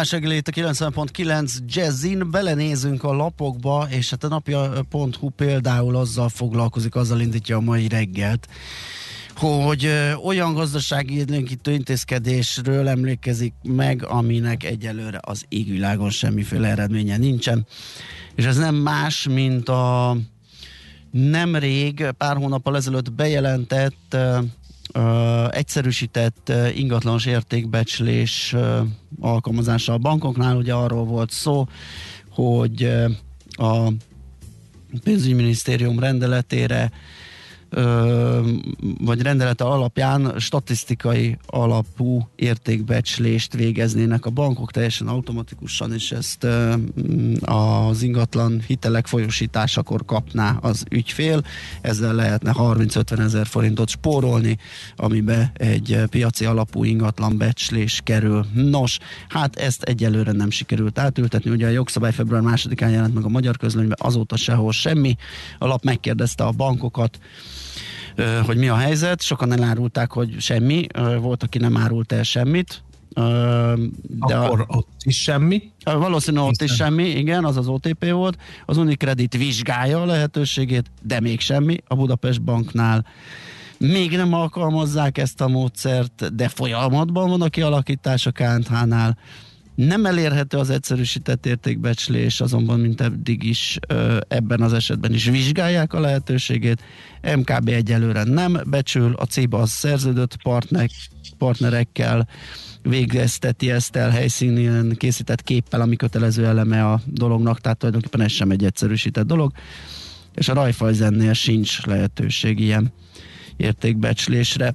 Millás 0.00 0.14
reggeli 0.20 0.36
itt 0.36 0.48
a 0.48 0.52
90.9 0.52 1.56
Jazzin, 1.66 2.30
belenézünk 2.30 3.04
a 3.04 3.12
lapokba, 3.12 3.86
és 3.90 4.10
hát 4.10 4.24
a 4.24 4.28
napja.hu 4.28 5.28
például 5.28 5.96
azzal 5.96 6.28
foglalkozik, 6.28 6.94
azzal 6.94 7.20
indítja 7.20 7.56
a 7.56 7.60
mai 7.60 7.88
reggelt, 7.88 8.48
hogy 9.36 9.90
olyan 10.24 10.54
gazdasági 10.54 11.16
élénkítő 11.16 11.72
intézkedésről 11.72 12.88
emlékezik 12.88 13.54
meg, 13.62 14.04
aminek 14.04 14.64
egyelőre 14.64 15.18
az 15.22 15.44
égvilágon 15.48 16.10
semmiféle 16.10 16.68
eredménye 16.68 17.16
nincsen. 17.16 17.66
És 18.34 18.44
ez 18.44 18.56
nem 18.56 18.74
más, 18.74 19.28
mint 19.28 19.68
a 19.68 20.16
nemrég, 21.10 22.06
pár 22.18 22.36
hónappal 22.36 22.76
ezelőtt 22.76 23.12
bejelentett 23.12 24.16
ö, 24.92 25.46
egyszerűsített 25.50 26.48
ö, 26.48 26.68
ingatlanos 26.68 27.26
értékbecslés 27.26 28.52
ö, 28.52 28.80
alkalmazása 29.20 29.92
a 29.92 29.98
bankoknál. 29.98 30.56
Ugye 30.56 30.72
arról 30.72 31.04
volt 31.04 31.30
szó, 31.30 31.66
hogy 32.30 32.92
a 33.50 33.92
pénzügyminisztérium 35.04 35.98
rendeletére 35.98 36.90
vagy 39.00 39.22
rendelete 39.22 39.64
alapján 39.64 40.34
statisztikai 40.38 41.38
alapú 41.46 42.28
értékbecslést 42.36 43.52
végeznének 43.52 44.26
a 44.26 44.30
bankok 44.30 44.70
teljesen 44.70 45.08
automatikusan, 45.08 45.92
és 45.92 46.12
ezt 46.12 46.44
ö, 46.44 46.74
az 47.40 48.02
ingatlan 48.02 48.62
hitelek 48.66 49.06
folyosításakor 49.06 50.04
kapná 50.04 50.58
az 50.60 50.84
ügyfél. 50.90 51.42
Ezzel 51.80 52.14
lehetne 52.14 52.52
30-50 52.56 53.18
ezer 53.18 53.46
forintot 53.46 53.88
spórolni, 53.88 54.58
amibe 54.96 55.52
egy 55.54 56.02
piaci 56.10 56.44
alapú 56.44 56.84
ingatlan 56.84 57.38
becslés 57.38 58.00
kerül. 58.04 58.46
Nos, 58.54 58.98
hát 59.28 59.56
ezt 59.56 59.82
egyelőre 59.82 60.32
nem 60.32 60.50
sikerült 60.50 60.98
átültetni. 60.98 61.50
Ugye 61.50 61.66
a 61.66 61.70
jogszabály 61.70 62.12
február 62.12 62.42
másodikán 62.42 62.90
jelent 62.90 63.14
meg 63.14 63.24
a 63.24 63.28
magyar 63.28 63.56
közlönyben, 63.56 63.98
azóta 64.00 64.36
sehol 64.36 64.72
semmi. 64.72 65.16
A 65.58 65.66
lap 65.66 65.84
megkérdezte 65.84 66.44
a 66.44 66.50
bankokat, 66.50 67.18
hogy 68.46 68.56
mi 68.56 68.68
a 68.68 68.76
helyzet. 68.76 69.22
Sokan 69.22 69.52
elárulták, 69.52 70.12
hogy 70.12 70.40
semmi. 70.40 70.86
Volt, 71.20 71.42
aki 71.42 71.58
nem 71.58 71.76
árult 71.76 72.12
el 72.12 72.22
semmit. 72.22 72.82
De 74.26 74.36
Akkor 74.36 74.60
a, 74.60 74.76
ott 74.76 74.88
is 75.02 75.22
semmi. 75.22 75.62
valószínűleg 75.84 76.46
ott 76.46 76.62
is 76.62 76.74
semmi, 76.74 77.08
igen, 77.08 77.44
az 77.44 77.56
az 77.56 77.68
OTP 77.68 78.10
volt. 78.10 78.38
Az 78.66 78.76
Unicredit 78.76 79.36
vizsgálja 79.36 80.02
a 80.02 80.04
lehetőségét, 80.04 80.90
de 81.02 81.20
még 81.20 81.40
semmi. 81.40 81.76
A 81.86 81.94
Budapest 81.94 82.42
Banknál 82.42 83.06
még 83.78 84.16
nem 84.16 84.32
alkalmazzák 84.32 85.18
ezt 85.18 85.40
a 85.40 85.48
módszert, 85.48 86.34
de 86.34 86.48
folyamatban 86.48 87.28
van 87.28 87.42
a 87.42 87.48
kialakítás 87.48 88.26
a 88.26 88.30
KNH-nál. 88.30 89.18
Nem 89.74 90.06
elérhető 90.06 90.58
az 90.58 90.70
egyszerűsített 90.70 91.46
értékbecslés, 91.46 92.40
azonban 92.40 92.80
mint 92.80 93.00
eddig 93.00 93.42
is 93.42 93.78
ebben 94.28 94.60
az 94.60 94.72
esetben 94.72 95.14
is 95.14 95.24
vizsgálják 95.24 95.92
a 95.92 96.00
lehetőségét. 96.00 96.82
MKB 97.36 97.68
egyelőre 97.68 98.22
nem 98.24 98.60
becsül, 98.66 99.14
a 99.14 99.24
CIBA 99.24 99.58
az 99.58 99.70
szerződött 99.70 100.42
partner, 100.42 100.88
partnerekkel 101.38 102.28
végezteti 102.82 103.70
ezt 103.70 103.96
el 103.96 104.10
helyszínen 104.10 104.94
készített 104.96 105.42
képpel, 105.42 105.80
ami 105.80 105.96
kötelező 105.96 106.46
eleme 106.46 106.86
a 106.86 107.00
dolognak, 107.06 107.60
tehát 107.60 107.78
tulajdonképpen 107.78 108.20
ez 108.20 108.32
sem 108.32 108.50
egy 108.50 108.64
egyszerűsített 108.64 109.26
dolog, 109.26 109.52
és 110.34 110.48
a 110.48 110.54
Raiffeisennél 110.54 111.32
sincs 111.32 111.86
lehetőség 111.86 112.60
ilyen 112.60 112.92
értékbecslésre. 113.56 114.72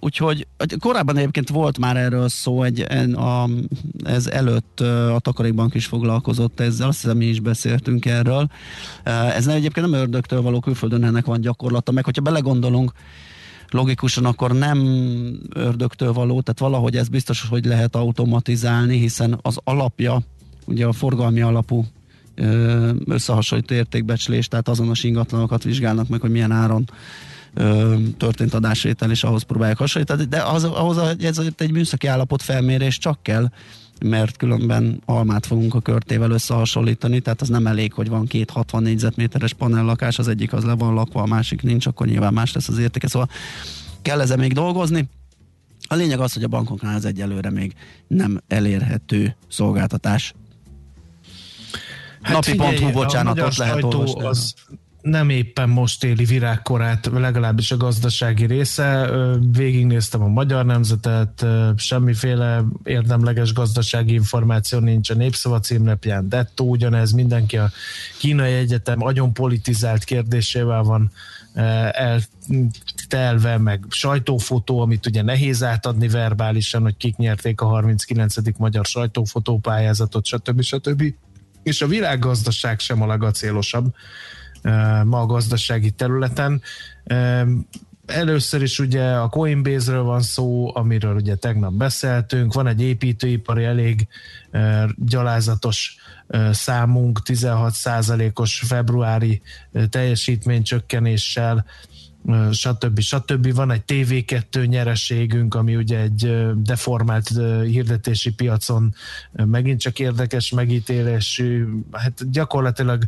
Úgyhogy 0.00 0.46
korábban 0.78 1.16
egyébként 1.16 1.48
volt 1.48 1.78
már 1.78 1.96
erről 1.96 2.28
szó, 2.28 2.62
egy, 2.62 2.80
a, 3.14 3.48
ez 4.04 4.26
előtt 4.26 4.80
a 4.80 5.18
Takarékbank 5.18 5.74
is 5.74 5.86
foglalkozott 5.86 6.60
ezzel, 6.60 6.88
azt 6.88 7.00
hiszem 7.00 7.16
mi 7.16 7.24
is 7.24 7.40
beszéltünk 7.40 8.06
erről. 8.06 8.50
Ez 9.04 9.44
nem, 9.44 9.56
egyébként 9.56 9.90
nem 9.90 10.00
ördögtől 10.00 10.42
való 10.42 10.60
külföldön 10.60 11.04
ennek 11.04 11.24
van 11.24 11.40
gyakorlata, 11.40 11.92
meg 11.92 12.04
hogyha 12.04 12.22
belegondolunk, 12.22 12.92
logikusan 13.68 14.24
akkor 14.24 14.52
nem 14.52 14.78
ördögtől 15.54 16.12
való, 16.12 16.40
tehát 16.40 16.60
valahogy 16.60 16.96
ez 16.96 17.08
biztos, 17.08 17.46
hogy 17.48 17.64
lehet 17.64 17.96
automatizálni, 17.96 18.98
hiszen 18.98 19.38
az 19.42 19.58
alapja, 19.64 20.22
ugye 20.64 20.86
a 20.86 20.92
forgalmi 20.92 21.40
alapú 21.40 21.84
összehasonlító 23.06 23.74
értékbecslés, 23.74 24.48
tehát 24.48 24.68
azonos 24.68 25.04
ingatlanokat 25.04 25.62
vizsgálnak 25.62 26.08
meg, 26.08 26.20
hogy 26.20 26.30
milyen 26.30 26.52
áron 26.52 26.84
ö, 27.54 27.96
történt 28.16 28.54
adásvétel, 28.54 29.10
és 29.10 29.24
ahhoz 29.24 29.42
próbálják 29.42 29.78
hasonlítani, 29.78 30.24
de 30.24 30.42
az, 30.42 30.64
ahhoz 30.64 30.96
a- 30.96 31.14
ez 31.20 31.40
egy 31.56 31.70
műszaki 31.72 32.06
állapot 32.06 32.42
felmérés 32.42 32.98
csak 32.98 33.22
kell, 33.22 33.48
mert 34.04 34.36
különben 34.36 35.00
almát 35.04 35.46
fogunk 35.46 35.74
a 35.74 35.80
körtével 35.80 36.30
összehasonlítani, 36.30 37.20
tehát 37.20 37.40
az 37.40 37.48
nem 37.48 37.66
elég, 37.66 37.92
hogy 37.92 38.08
van 38.08 38.26
két 38.26 38.50
60 38.50 38.82
négyzetméteres 38.82 39.52
panellakás, 39.52 40.18
az 40.18 40.28
egyik 40.28 40.52
az 40.52 40.64
le 40.64 40.72
van 40.74 40.94
lakva, 40.94 41.22
a 41.22 41.26
másik 41.26 41.62
nincs, 41.62 41.86
akkor 41.86 42.06
nyilván 42.06 42.32
más 42.32 42.52
lesz 42.52 42.68
az 42.68 42.78
értéke, 42.78 43.08
szóval 43.08 43.28
kell 44.02 44.20
ezen 44.20 44.38
még 44.38 44.52
dolgozni. 44.52 45.08
A 45.88 45.94
lényeg 45.94 46.20
az, 46.20 46.32
hogy 46.32 46.42
a 46.42 46.48
bankoknál 46.48 46.94
ez 46.96 47.04
egyelőre 47.04 47.50
még 47.50 47.74
nem 48.06 48.40
elérhető 48.48 49.36
szolgáltatás. 49.48 50.34
Napi.hu, 52.20 52.62
Hát 52.62 52.74
figyelj, 52.74 52.92
bocsánat, 52.92 53.40
ott 53.40 53.56
lehet 53.56 53.82
olvasni. 53.84 54.22
az 54.24 54.54
nem 55.02 55.28
éppen 55.28 55.68
most 55.68 56.04
éli 56.04 56.24
virágkorát, 56.24 57.10
legalábbis 57.12 57.70
a 57.70 57.76
gazdasági 57.76 58.46
része. 58.46 59.10
Végignéztem 59.52 60.22
a 60.22 60.28
magyar 60.28 60.64
nemzetet, 60.64 61.46
semmiféle 61.76 62.64
érdemleges 62.84 63.52
gazdasági 63.52 64.12
információ 64.12 64.78
nincs 64.78 65.10
a 65.10 65.14
Népszava 65.14 65.60
címlapján, 65.60 66.28
dettó 66.28 66.68
ugyanez, 66.68 67.12
mindenki 67.12 67.56
a 67.56 67.70
kínai 68.18 68.52
egyetem 68.52 69.02
agyon 69.02 69.32
politizált 69.32 70.04
kérdésével 70.04 70.82
van 70.82 71.10
eltelve, 71.92 73.58
meg 73.58 73.84
sajtófotó, 73.88 74.80
amit 74.80 75.06
ugye 75.06 75.22
nehéz 75.22 75.62
átadni 75.62 76.08
verbálisan, 76.08 76.82
hogy 76.82 76.96
kik 76.96 77.16
nyerték 77.16 77.60
a 77.60 77.66
39. 77.66 78.58
magyar 78.58 78.84
sajtófotópályázatot, 78.84 80.24
stb. 80.24 80.62
stb. 80.62 81.02
És 81.62 81.82
a 81.82 81.86
világgazdaság 81.86 82.78
sem 82.78 83.02
a 83.02 83.06
legacélosabb 83.06 83.94
ma 85.04 85.20
a 85.20 85.26
gazdasági 85.26 85.90
területen. 85.90 86.62
Először 88.06 88.62
is 88.62 88.78
ugye 88.78 89.04
a 89.12 89.28
Coinbase-ről 89.28 90.02
van 90.02 90.22
szó, 90.22 90.76
amiről 90.76 91.14
ugye 91.14 91.34
tegnap 91.34 91.72
beszéltünk, 91.72 92.52
van 92.52 92.66
egy 92.66 92.82
építőipari 92.82 93.64
elég 93.64 94.08
gyalázatos 94.96 95.96
számunk, 96.50 97.20
16%-os 97.24 98.62
februári 98.66 99.42
teljesítménycsökkenéssel, 99.88 101.64
stb. 102.52 103.00
stb. 103.00 103.54
Van 103.54 103.70
egy 103.70 103.82
TV2 103.86 104.68
nyereségünk, 104.68 105.54
ami 105.54 105.76
ugye 105.76 105.98
egy 105.98 106.52
deformált 106.56 107.28
hirdetési 107.64 108.32
piacon 108.32 108.94
megint 109.32 109.80
csak 109.80 109.98
érdekes 109.98 110.50
megítélésű, 110.50 111.66
hát 111.92 112.30
gyakorlatilag 112.30 113.04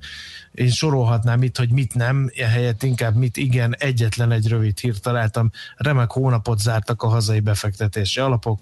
én 0.53 0.71
sorolhatnám 0.71 1.43
itt, 1.43 1.57
hogy 1.57 1.71
mit 1.71 1.95
nem, 1.95 2.31
ehelyett 2.37 2.83
inkább 2.83 3.17
mit 3.17 3.37
igen, 3.37 3.77
egyetlen 3.79 4.31
egy 4.33 4.49
rövid 4.49 4.79
hírt 4.79 5.03
találtam. 5.03 5.51
Remek 5.77 6.11
hónapot 6.11 6.59
zártak 6.59 7.03
a 7.03 7.09
hazai 7.09 7.41
befektetési 7.41 8.21
alapok, 8.21 8.61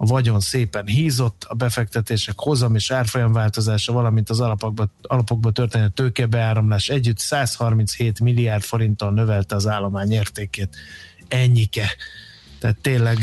a 0.00 0.06
vagyon 0.06 0.40
szépen 0.40 0.86
hízott, 0.86 1.44
a 1.48 1.54
befektetések 1.54 2.34
hozam 2.38 2.74
és 2.74 2.90
árfolyam 2.90 3.32
változása, 3.32 3.92
valamint 3.92 4.30
az 4.30 4.40
alapokba, 4.40 4.88
alapokba 5.02 5.50
történő 5.50 5.88
tőkebeáramlás 5.88 6.88
együtt 6.88 7.18
137 7.18 8.20
milliárd 8.20 8.62
forinttal 8.62 9.12
növelte 9.12 9.54
az 9.54 9.66
állomány 9.66 10.12
értékét. 10.12 10.76
Ennyike. 11.28 11.88
Tehát 12.58 12.76
tényleg 12.76 13.18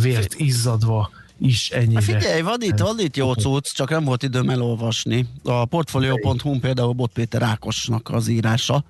vért 0.00 0.34
izzadva 0.34 1.10
is 1.38 1.70
ennyire. 1.70 2.00
Hát 2.00 2.22
figyelj, 2.22 2.40
van 2.40 2.62
itt, 2.62 2.78
van 2.78 2.98
itt 2.98 3.16
jó 3.16 3.32
cucc, 3.32 3.72
csak 3.72 3.90
nem 3.90 4.04
volt 4.04 4.22
időm 4.22 4.50
elolvasni. 4.50 5.26
A 5.42 5.64
portfolio.hu 5.64 6.58
például 6.58 6.92
Bot 6.92 7.12
Péter 7.12 7.42
Ákosnak 7.42 8.10
az 8.10 8.28
írása. 8.28 8.84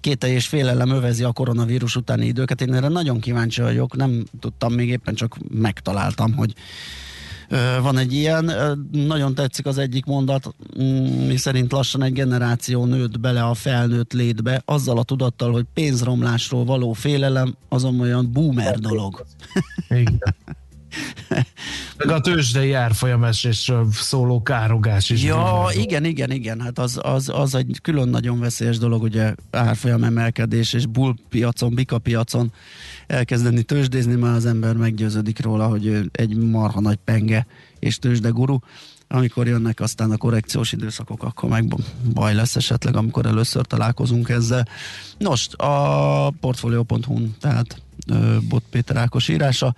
Két 0.00 0.24
és 0.24 0.46
félelem 0.46 0.90
övezi 0.90 1.24
a 1.24 1.32
koronavírus 1.32 1.96
utáni 1.96 2.26
időket. 2.26 2.60
Én 2.60 2.74
erre 2.74 2.88
nagyon 2.88 3.20
kíváncsi 3.20 3.60
vagyok, 3.60 3.96
nem 3.96 4.24
tudtam, 4.40 4.72
még 4.72 4.88
éppen 4.88 5.14
csak 5.14 5.36
megtaláltam, 5.50 6.34
hogy 6.34 6.54
van 7.82 7.98
egy 7.98 8.12
ilyen. 8.12 8.52
Nagyon 8.92 9.34
tetszik 9.34 9.66
az 9.66 9.78
egyik 9.78 10.04
mondat, 10.04 10.54
mm, 10.82 11.26
mi 11.26 11.36
szerint 11.36 11.72
lassan 11.72 12.02
egy 12.02 12.12
generáció 12.12 12.84
nőtt 12.84 13.20
bele 13.20 13.44
a 13.44 13.54
felnőtt 13.54 14.12
létbe, 14.12 14.62
azzal 14.64 14.98
a 14.98 15.02
tudattal, 15.02 15.52
hogy 15.52 15.66
pénzromlásról 15.74 16.64
való 16.64 16.92
félelem 16.92 17.54
azon 17.68 18.00
olyan 18.00 18.32
boomer 18.32 18.78
dolog. 18.78 19.24
Igen. 19.88 20.34
Meg 21.96 22.10
a 22.10 22.20
tőzsdei 22.20 22.72
árfolyamesésről 22.72 23.88
szóló 23.92 24.42
károgás 24.42 25.10
is. 25.10 25.22
Ja, 25.22 25.66
igen, 25.72 26.04
igen, 26.04 26.30
igen, 26.30 26.60
hát 26.60 26.78
az, 26.78 26.98
az, 27.02 27.28
az 27.28 27.54
egy 27.54 27.78
külön 27.82 28.08
nagyon 28.08 28.40
veszélyes 28.40 28.78
dolog, 28.78 29.02
ugye 29.02 29.34
árfolyam 29.50 30.04
emelkedés 30.04 30.72
és 30.72 30.86
bull 30.86 31.14
piacon, 31.28 31.74
bika 31.74 31.98
piacon 31.98 32.52
elkezdeni 33.06 33.62
tőzsdézni, 33.62 34.14
már 34.14 34.34
az 34.34 34.46
ember 34.46 34.76
meggyőződik 34.76 35.42
róla, 35.42 35.66
hogy 35.66 36.00
egy 36.12 36.36
marha 36.36 36.80
nagy 36.80 36.98
penge 37.04 37.46
és 37.78 37.98
tőzsde 37.98 38.28
guru. 38.28 38.58
amikor 39.08 39.46
jönnek 39.46 39.80
aztán 39.80 40.10
a 40.10 40.16
korrekciós 40.16 40.72
időszakok, 40.72 41.22
akkor 41.22 41.48
meg 41.48 41.74
baj 42.14 42.34
lesz 42.34 42.56
esetleg, 42.56 42.96
amikor 42.96 43.26
először 43.26 43.66
találkozunk 43.66 44.28
ezzel. 44.28 44.68
Nos, 45.18 45.48
a 45.56 46.30
portfolio.hu, 46.30 47.26
tehát 47.40 47.82
Bot 48.48 48.62
Péter 48.70 48.96
Ákos 48.96 49.28
írása, 49.28 49.74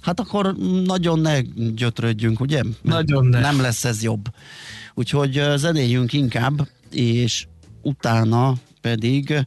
hát 0.00 0.20
akkor 0.20 0.56
nagyon 0.84 1.18
ne 1.20 1.40
gyötrődjünk, 1.74 2.40
ugye? 2.40 2.62
Nagyon 2.82 3.26
ne. 3.26 3.40
Nem 3.40 3.60
lesz 3.60 3.84
ez 3.84 4.02
jobb. 4.02 4.28
Úgyhogy 4.94 5.42
zenéljünk 5.56 6.12
inkább, 6.12 6.68
és 6.90 7.46
utána 7.82 8.54
pedig 8.80 9.46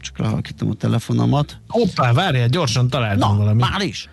csak 0.00 0.18
lehalkítom 0.18 0.70
a 0.70 0.74
telefonomat. 0.74 1.60
Hoppá, 1.68 2.12
várjál, 2.12 2.48
gyorsan 2.48 2.88
találtam 2.88 3.30
Na, 3.30 3.36
valamit. 3.36 3.70
már 3.70 3.80
is! 3.80 4.08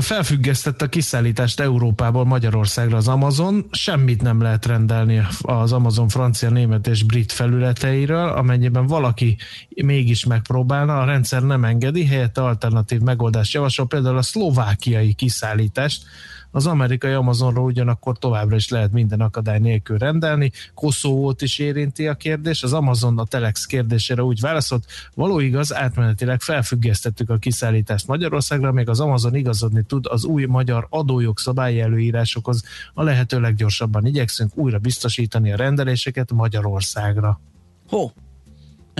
Felfüggesztette 0.00 0.84
a 0.84 0.88
kiszállítást 0.88 1.60
Európából 1.60 2.24
Magyarországra 2.24 2.96
az 2.96 3.08
Amazon. 3.08 3.66
Semmit 3.70 4.22
nem 4.22 4.40
lehet 4.42 4.66
rendelni 4.66 5.22
az 5.40 5.72
Amazon 5.72 6.08
francia, 6.08 6.50
német 6.50 6.86
és 6.86 7.02
brit 7.02 7.32
felületeiről, 7.32 8.28
amennyiben 8.28 8.86
valaki 8.86 9.36
mégis 9.68 10.24
megpróbálna, 10.24 11.00
a 11.00 11.04
rendszer 11.04 11.42
nem 11.42 11.64
engedi, 11.64 12.06
helyette 12.06 12.42
alternatív 12.42 13.00
megoldást 13.00 13.52
javasol, 13.52 13.86
például 13.86 14.16
a 14.16 14.22
szlovákiai 14.22 15.12
kiszállítást, 15.12 16.04
az 16.50 16.66
amerikai 16.66 17.12
Amazonról 17.12 17.64
ugyanakkor 17.64 18.18
továbbra 18.18 18.56
is 18.56 18.68
lehet 18.68 18.92
minden 18.92 19.20
akadály 19.20 19.58
nélkül 19.58 19.98
rendelni. 19.98 20.50
Koszovót 20.74 21.42
is 21.42 21.58
érinti 21.58 22.08
a 22.08 22.14
kérdés. 22.14 22.62
Az 22.62 22.72
Amazon 22.72 23.18
a 23.18 23.24
Telex 23.24 23.64
kérdésére 23.64 24.22
úgy 24.22 24.40
válaszolt, 24.40 24.84
való 25.14 25.38
igaz, 25.38 25.74
átmenetileg 25.74 26.40
felfüggesztettük 26.40 27.30
a 27.30 27.36
kiszállítást 27.36 28.06
Magyarországra, 28.06 28.72
még 28.72 28.88
az 28.88 29.00
Amazon 29.00 29.34
igazodni 29.34 29.82
tud 29.82 30.06
az 30.06 30.24
új 30.24 30.44
magyar 30.44 30.86
adójogszabályi 30.90 31.80
előírásokhoz. 31.80 32.62
A 32.94 33.02
lehető 33.02 33.40
leggyorsabban 33.40 34.06
igyekszünk 34.06 34.56
újra 34.56 34.78
biztosítani 34.78 35.52
a 35.52 35.56
rendeléseket 35.56 36.32
Magyarországra. 36.32 37.40
Ho, 37.88 38.10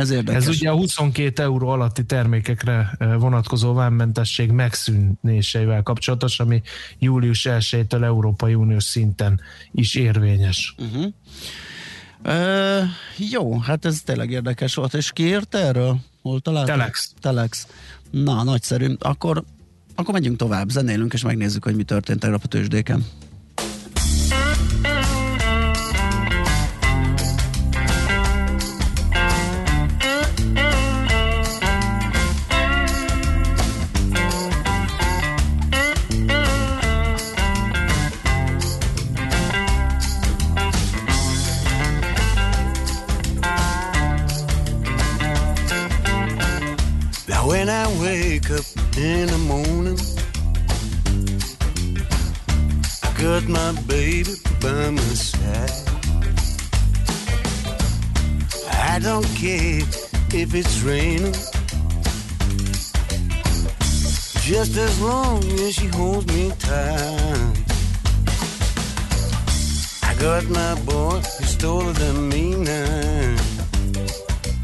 ez 0.00 0.10
érdekes. 0.10 0.42
Ez 0.42 0.48
ugye 0.48 0.70
a 0.70 0.74
22 0.74 1.42
euró 1.42 1.68
alatti 1.68 2.04
termékekre 2.04 2.96
vonatkozó 3.18 3.72
vámmentesség 3.72 4.50
megszűnéseivel 4.50 5.82
kapcsolatos, 5.82 6.40
ami 6.40 6.62
július 6.98 7.46
1-től 7.50 8.02
Európai 8.04 8.54
Uniós 8.54 8.84
szinten 8.84 9.40
is 9.72 9.94
érvényes. 9.94 10.74
Uh-huh. 10.78 11.12
Uh, 12.24 12.82
jó, 13.30 13.58
hát 13.58 13.84
ez 13.84 14.00
tényleg 14.04 14.30
érdekes 14.30 14.74
volt. 14.74 14.94
És 14.94 15.12
ki 15.12 15.26
írta 15.26 15.58
erről? 15.58 15.98
Hol 16.22 16.40
találtad? 16.40 16.76
Telex. 16.76 17.14
Telex. 17.20 17.66
Na, 18.10 18.42
nagyszerű. 18.42 18.94
Akkor, 18.98 19.44
akkor 19.94 20.14
megyünk 20.14 20.36
tovább, 20.36 20.68
zenélünk, 20.68 21.12
és 21.12 21.22
megnézzük, 21.22 21.64
hogy 21.64 21.76
mi 21.76 21.82
történt 21.82 22.20
tegnap 22.20 22.40
a 22.44 22.48
tőzsdéken. 22.48 23.06
Up 48.52 48.64
in 48.96 49.26
the 49.28 49.38
morning. 49.46 49.98
I 53.02 53.22
got 53.22 53.48
my 53.48 53.72
baby 53.82 54.34
by 54.60 54.90
my 54.90 55.00
side. 55.14 55.70
I 58.92 58.98
don't 58.98 59.26
care 59.36 59.82
if 60.32 60.54
it's 60.54 60.82
raining. 60.82 61.34
Just 64.42 64.76
as 64.76 65.00
long 65.00 65.44
as 65.60 65.74
she 65.74 65.86
holds 65.86 66.26
me 66.26 66.50
tight. 66.58 67.56
I 70.02 70.14
got 70.18 70.44
my 70.48 70.74
boy, 70.82 71.22
he's 71.38 71.56
taller 71.56 71.92
than 71.92 72.28
me 72.28 72.56
now. 72.56 73.36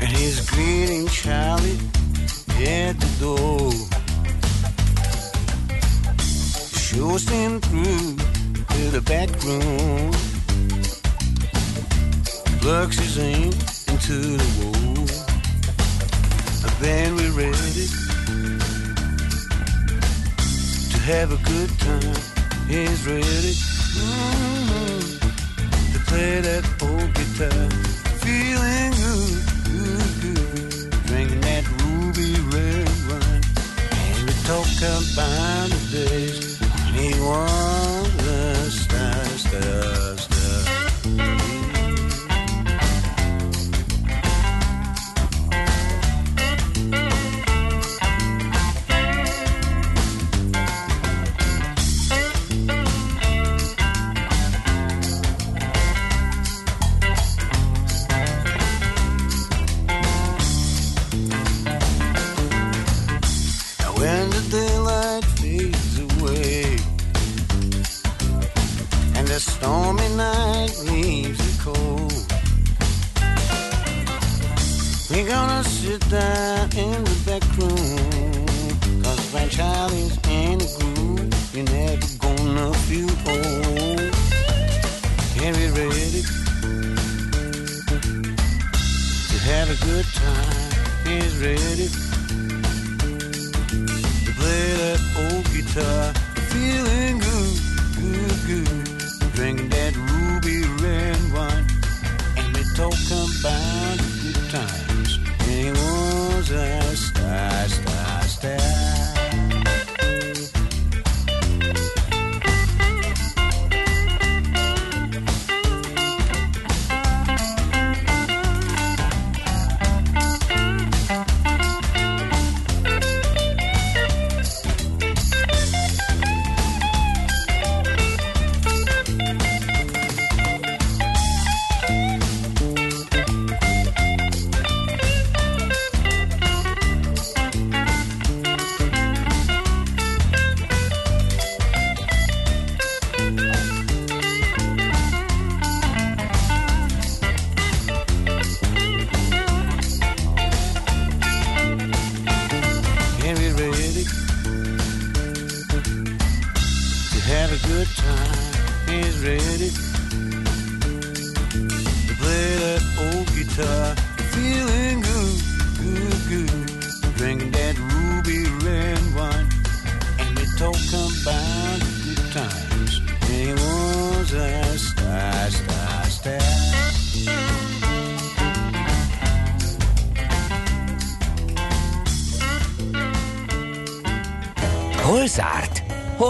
And 0.00 0.08
he's 0.08 0.50
greeting 0.50 1.06
Charlie 1.08 1.78
at 2.64 2.98
the 2.98 3.06
door. 3.20 3.70
Shows 6.74 7.28
him 7.28 7.60
through 7.60 8.16
to 8.74 8.90
the 8.90 9.00
back 9.02 9.28
room. 9.44 10.12
Plugs 12.60 12.98
his 12.98 13.18
aim 13.18 13.52
into 13.88 14.36
the 14.38 14.48
wall. 14.60 15.06
And 16.64 16.74
then 16.80 17.14
we're 17.16 17.32
ready 17.32 17.86
to 20.90 20.98
have 21.12 21.32
a 21.32 21.40
good 21.44 21.70
time. 21.78 22.16
He's 22.68 23.06
ready 23.06 23.54
mm-hmm, 23.96 25.18
to 25.92 25.98
play 26.06 26.40
that 26.40 26.64
old 26.82 27.12
guitar. 27.14 27.68
Feeling 28.24 28.92
good, 29.02 29.55
And 32.08 32.22
we 34.26 34.32
talk 34.44 34.66
about 34.78 35.70
the 35.70 35.80
days 35.90 36.58
when 36.60 36.94
he 36.94 37.20
was 37.20 38.26
a 38.26 38.70
star, 38.70 39.24
star, 39.24 40.16
star. 40.16 40.35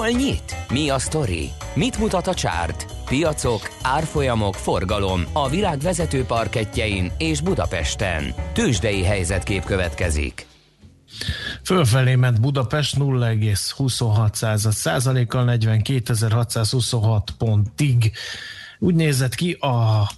Hol 0.07 0.15
nyit? 0.15 0.57
Mi 0.73 0.89
a 0.89 0.99
sztori? 0.99 1.51
Mit 1.75 1.99
mutat 1.99 2.27
a 2.27 2.35
csárt? 2.35 2.87
Piacok, 3.05 3.61
árfolyamok, 3.83 4.55
forgalom 4.55 5.23
a 5.33 5.49
világ 5.49 5.79
vezető 5.79 6.25
parketjein 6.25 7.13
és 7.19 7.41
Budapesten. 7.41 8.35
Tősdei 8.53 9.03
helyzetkép 9.03 9.65
következik. 9.65 10.47
Fölfelé 11.65 12.15
ment 12.15 12.41
Budapest 12.41 12.97
0,26 12.97 14.71
százalékkal 14.71 15.59
42.626 15.59 17.21
pontig. 17.39 18.13
Úgy 18.79 18.95
nézett 18.95 19.35
ki 19.35 19.53
a 19.53 20.09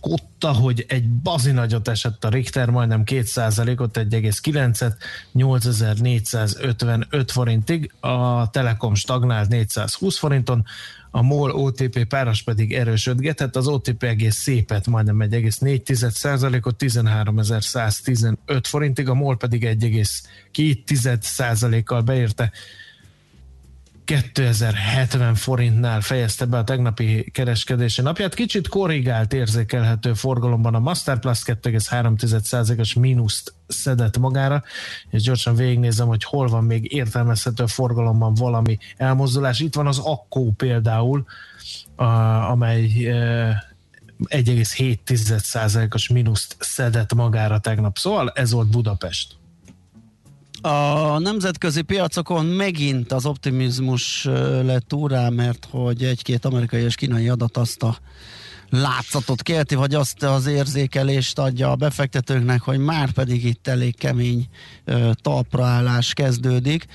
kotta, 0.40 0.58
hogy 0.58 0.84
egy 0.88 1.08
bazi 1.08 1.50
nagyot 1.50 1.88
esett 1.88 2.24
a 2.24 2.28
Richter, 2.28 2.70
majdnem 2.70 3.02
2%-ot, 3.04 3.98
1,9-et, 3.98 4.94
8455 5.32 7.30
forintig, 7.30 7.92
a 8.00 8.50
Telekom 8.50 8.94
stagnált 8.94 9.48
420 9.48 10.18
forinton, 10.18 10.64
a 11.10 11.22
MOL 11.22 11.50
OTP 11.50 12.04
páros 12.04 12.42
pedig 12.42 12.74
erősödgetett, 12.74 13.56
az 13.56 13.66
OTP 13.66 14.02
egész 14.02 14.36
szépet, 14.36 14.86
majdnem 14.86 15.18
1,4%-ot, 15.20 16.76
13.115 16.78 18.60
forintig, 18.62 19.08
a 19.08 19.14
MOL 19.14 19.36
pedig 19.36 19.64
1,2%-kal 19.64 22.02
beérte 22.02 22.52
2070 24.08 25.34
forintnál 25.34 26.00
fejezte 26.00 26.44
be 26.44 26.58
a 26.58 26.64
tegnapi 26.64 27.30
kereskedési 27.30 28.02
napját. 28.02 28.34
Kicsit 28.34 28.68
korrigált 28.68 29.32
érzékelhető 29.32 30.12
forgalomban 30.12 30.74
a 30.74 30.78
Masterplus 30.78 31.42
2,3%-os 31.44 32.94
mínuszt 32.94 33.54
szedett 33.66 34.18
magára, 34.18 34.62
és 35.10 35.22
gyorsan 35.22 35.54
végignézem, 35.54 36.06
hogy 36.06 36.24
hol 36.24 36.48
van 36.48 36.64
még 36.64 36.92
értelmezhető 36.92 37.66
forgalomban 37.66 38.34
valami 38.34 38.78
elmozdulás. 38.96 39.60
Itt 39.60 39.74
van 39.74 39.86
az 39.86 39.98
Akkó 39.98 40.52
például, 40.56 41.24
amely 42.50 42.90
1,7%-os 44.24 46.08
mínuszt 46.08 46.56
szedett 46.58 47.14
magára 47.14 47.58
tegnap. 47.58 47.98
Szóval 47.98 48.30
ez 48.34 48.52
volt 48.52 48.68
Budapest. 48.68 49.36
A 50.60 51.18
nemzetközi 51.18 51.82
piacokon 51.82 52.46
megint 52.46 53.12
az 53.12 53.26
optimizmus 53.26 54.24
lett 54.62 54.92
úrá, 54.92 55.28
mert 55.28 55.68
hogy 55.70 56.04
egy-két 56.04 56.44
amerikai 56.44 56.82
és 56.82 56.94
kínai 56.94 57.28
adat 57.28 57.56
azt 57.56 57.82
a 57.82 57.98
látszatot 58.70 59.42
kelti, 59.42 59.74
vagy 59.74 59.94
azt 59.94 60.22
az 60.22 60.46
érzékelést 60.46 61.38
adja 61.38 61.70
a 61.70 61.76
befektetőknek, 61.76 62.60
hogy 62.60 62.78
már 62.78 63.10
pedig 63.10 63.44
itt 63.44 63.66
elég 63.66 63.96
kemény 63.96 64.48
talpraállás 65.22 66.12
kezdődik. 66.12 66.86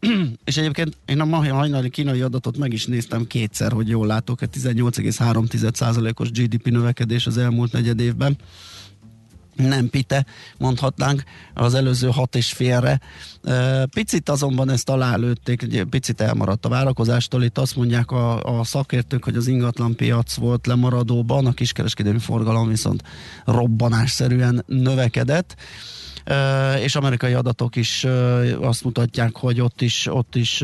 és 0.44 0.56
egyébként 0.56 0.96
én 1.06 1.20
a 1.20 1.24
mai 1.24 1.48
hajnali 1.48 1.90
kínai 1.90 2.20
adatot 2.20 2.56
meg 2.56 2.72
is 2.72 2.86
néztem 2.86 3.26
kétszer, 3.26 3.72
hogy 3.72 3.88
jól 3.88 4.06
látok, 4.06 4.40
18,3%-os 4.40 6.30
GDP 6.30 6.70
növekedés 6.70 7.26
az 7.26 7.38
elmúlt 7.38 7.72
negyed 7.72 8.00
évben 8.00 8.36
nem 9.58 9.90
pite, 9.90 10.26
mondhatnánk, 10.58 11.22
az 11.54 11.74
előző 11.74 12.08
hat 12.08 12.36
és 12.36 12.52
félre. 12.52 13.00
Picit 13.90 14.28
azonban 14.28 14.70
ezt 14.70 14.88
alálőtték, 14.88 15.84
picit 15.90 16.20
elmaradt 16.20 16.64
a 16.64 16.68
várakozástól. 16.68 17.42
Itt 17.42 17.58
azt 17.58 17.76
mondják 17.76 18.10
a, 18.10 18.58
a 18.58 18.64
szakértők, 18.64 19.24
hogy 19.24 19.36
az 19.36 19.46
ingatlan 19.46 19.96
piac 19.96 20.34
volt 20.34 20.66
lemaradóban, 20.66 21.46
a 21.46 21.52
kiskereskedelmi 21.52 22.18
forgalom 22.18 22.68
viszont 22.68 23.02
robbanásszerűen 23.44 24.64
növekedett 24.66 25.56
és 26.82 26.96
amerikai 26.96 27.32
adatok 27.32 27.76
is 27.76 28.06
azt 28.60 28.84
mutatják, 28.84 29.36
hogy 29.36 29.60
ott 29.60 29.80
is, 29.80 30.06
ott 30.06 30.34
is 30.34 30.62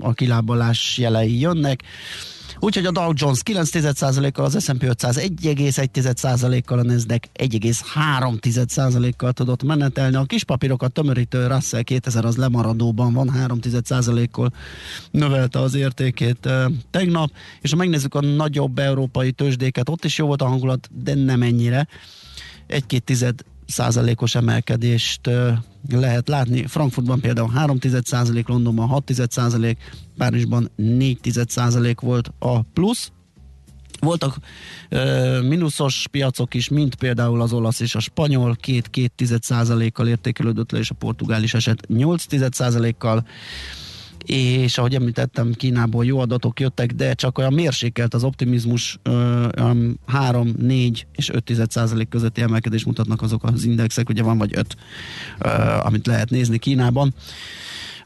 a 0.00 0.12
kilábalás 0.12 0.98
jelei 0.98 1.40
jönnek. 1.40 1.82
Úgyhogy 2.58 2.86
a 2.86 2.90
Dow 2.90 3.12
Jones 3.14 3.40
9%-kal, 3.44 4.44
az 4.44 4.64
S&P 4.64 4.82
500 4.82 5.18
1,1%-kal, 5.18 6.78
a 6.78 6.82
Nasdaq 6.82 7.28
1,3%-kal 7.38 9.32
tudott 9.32 9.62
menetelni. 9.62 10.16
A 10.16 10.24
kis 10.24 10.44
papírokat 10.44 10.92
tömörítő 10.92 11.46
Russell 11.46 11.82
2000 11.82 12.24
az 12.24 12.36
lemaradóban 12.36 13.12
van, 13.12 13.32
3%-kal 13.36 14.52
növelte 15.10 15.60
az 15.60 15.74
értékét 15.74 16.48
tegnap, 16.90 17.30
és 17.60 17.70
ha 17.70 17.76
megnézzük 17.76 18.14
a 18.14 18.20
nagyobb 18.20 18.78
európai 18.78 19.32
tőzsdéket, 19.32 19.88
ott 19.88 20.04
is 20.04 20.18
jó 20.18 20.26
volt 20.26 20.42
a 20.42 20.46
hangulat, 20.46 20.88
de 21.02 21.14
nem 21.14 21.42
ennyire. 21.42 21.88
Egy-két 22.66 23.04
tized 23.04 23.40
százalékos 23.66 24.34
emelkedést 24.34 25.30
lehet 25.88 26.28
látni. 26.28 26.66
Frankfurtban 26.66 27.20
például 27.20 27.50
3 27.50 27.78
százalék, 28.02 28.48
Londonban 28.48 28.88
6 28.88 29.12
százalék, 29.28 29.78
Párizsban 30.16 30.70
4 30.76 31.18
százalék 31.46 32.00
volt 32.00 32.32
a 32.38 32.62
plusz. 32.62 33.10
Voltak 34.00 34.36
ö, 34.88 35.40
mínuszos 35.42 36.06
piacok 36.10 36.54
is, 36.54 36.68
mint 36.68 36.94
például 36.94 37.40
az 37.40 37.52
olasz 37.52 37.80
és 37.80 37.94
a 37.94 38.00
spanyol, 38.00 38.56
két-két 38.60 39.12
százalékkal 39.40 40.08
értékelődött 40.08 40.70
le, 40.70 40.78
és 40.78 40.90
a 40.90 40.94
portugál 40.94 41.42
is 41.42 41.54
esett 41.54 41.86
8 41.86 42.54
százalékkal 42.54 43.26
és 44.26 44.78
ahogy 44.78 44.94
említettem, 44.94 45.52
Kínából 45.52 46.04
jó 46.04 46.18
adatok 46.18 46.60
jöttek, 46.60 46.92
de 46.92 47.14
csak 47.14 47.38
olyan 47.38 47.52
mérsékelt 47.52 48.14
az 48.14 48.24
optimizmus, 48.24 48.98
3, 50.06 50.54
4 50.58 51.06
és 51.12 51.30
5 51.30 51.70
százalék 51.70 52.08
közötti 52.08 52.40
emelkedés 52.40 52.84
mutatnak 52.84 53.22
azok 53.22 53.44
az 53.44 53.64
indexek, 53.64 54.08
ugye 54.08 54.22
van 54.22 54.38
vagy 54.38 54.52
5, 54.56 54.76
amit 55.82 56.06
lehet 56.06 56.30
nézni 56.30 56.58
Kínában 56.58 57.14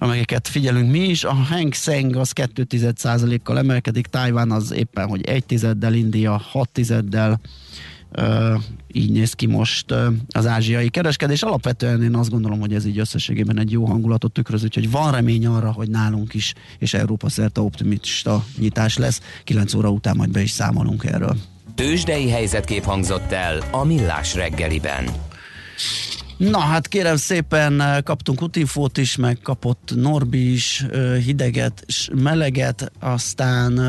amelyeket 0.02 0.48
figyelünk 0.48 0.90
mi 0.90 0.98
is. 0.98 1.24
A 1.24 1.32
Hang 1.32 1.74
Seng 1.74 2.16
az 2.16 2.32
2 2.32 2.66
kal 3.42 3.58
emelkedik, 3.58 4.06
Tájván 4.06 4.50
az 4.50 4.72
éppen, 4.72 5.08
hogy 5.08 5.24
1 5.24 5.44
tizeddel, 5.44 5.94
India 5.94 6.36
6 6.36 6.68
tizeddel, 6.68 7.40
így 8.92 9.10
néz 9.10 9.32
ki 9.32 9.46
most 9.46 9.94
az 10.28 10.46
ázsiai 10.46 10.88
kereskedés. 10.88 11.42
Alapvetően 11.42 12.02
én 12.02 12.14
azt 12.14 12.30
gondolom, 12.30 12.60
hogy 12.60 12.74
ez 12.74 12.86
így 12.86 12.98
összességében 12.98 13.58
egy 13.58 13.70
jó 13.70 13.84
hangulatot 13.84 14.32
tükröz, 14.32 14.62
úgyhogy 14.62 14.90
van 14.90 15.12
remény 15.12 15.46
arra, 15.46 15.72
hogy 15.72 15.90
nálunk 15.90 16.34
is, 16.34 16.54
és 16.78 16.94
Európa 16.94 17.28
szerte 17.28 17.60
optimista 17.60 18.44
nyitás 18.58 18.96
lesz. 18.96 19.20
9 19.44 19.74
óra 19.74 19.90
után 19.90 20.16
majd 20.16 20.30
be 20.30 20.40
is 20.40 20.50
számolunk 20.50 21.04
erről. 21.04 21.36
Tőzsdei 21.74 22.28
helyzetkép 22.28 22.84
hangzott 22.84 23.32
el 23.32 23.62
a 23.70 23.84
Millás 23.84 24.34
reggeliben. 24.34 25.04
Na 26.36 26.58
hát 26.58 26.88
kérem 26.88 27.16
szépen, 27.16 27.82
kaptunk 28.04 28.42
utinfót 28.42 28.98
is, 28.98 29.16
meg 29.16 29.38
kapott 29.42 29.92
Norbi 29.94 30.52
is 30.52 30.86
hideget, 31.24 31.86
meleget, 32.14 32.92
aztán 32.98 33.80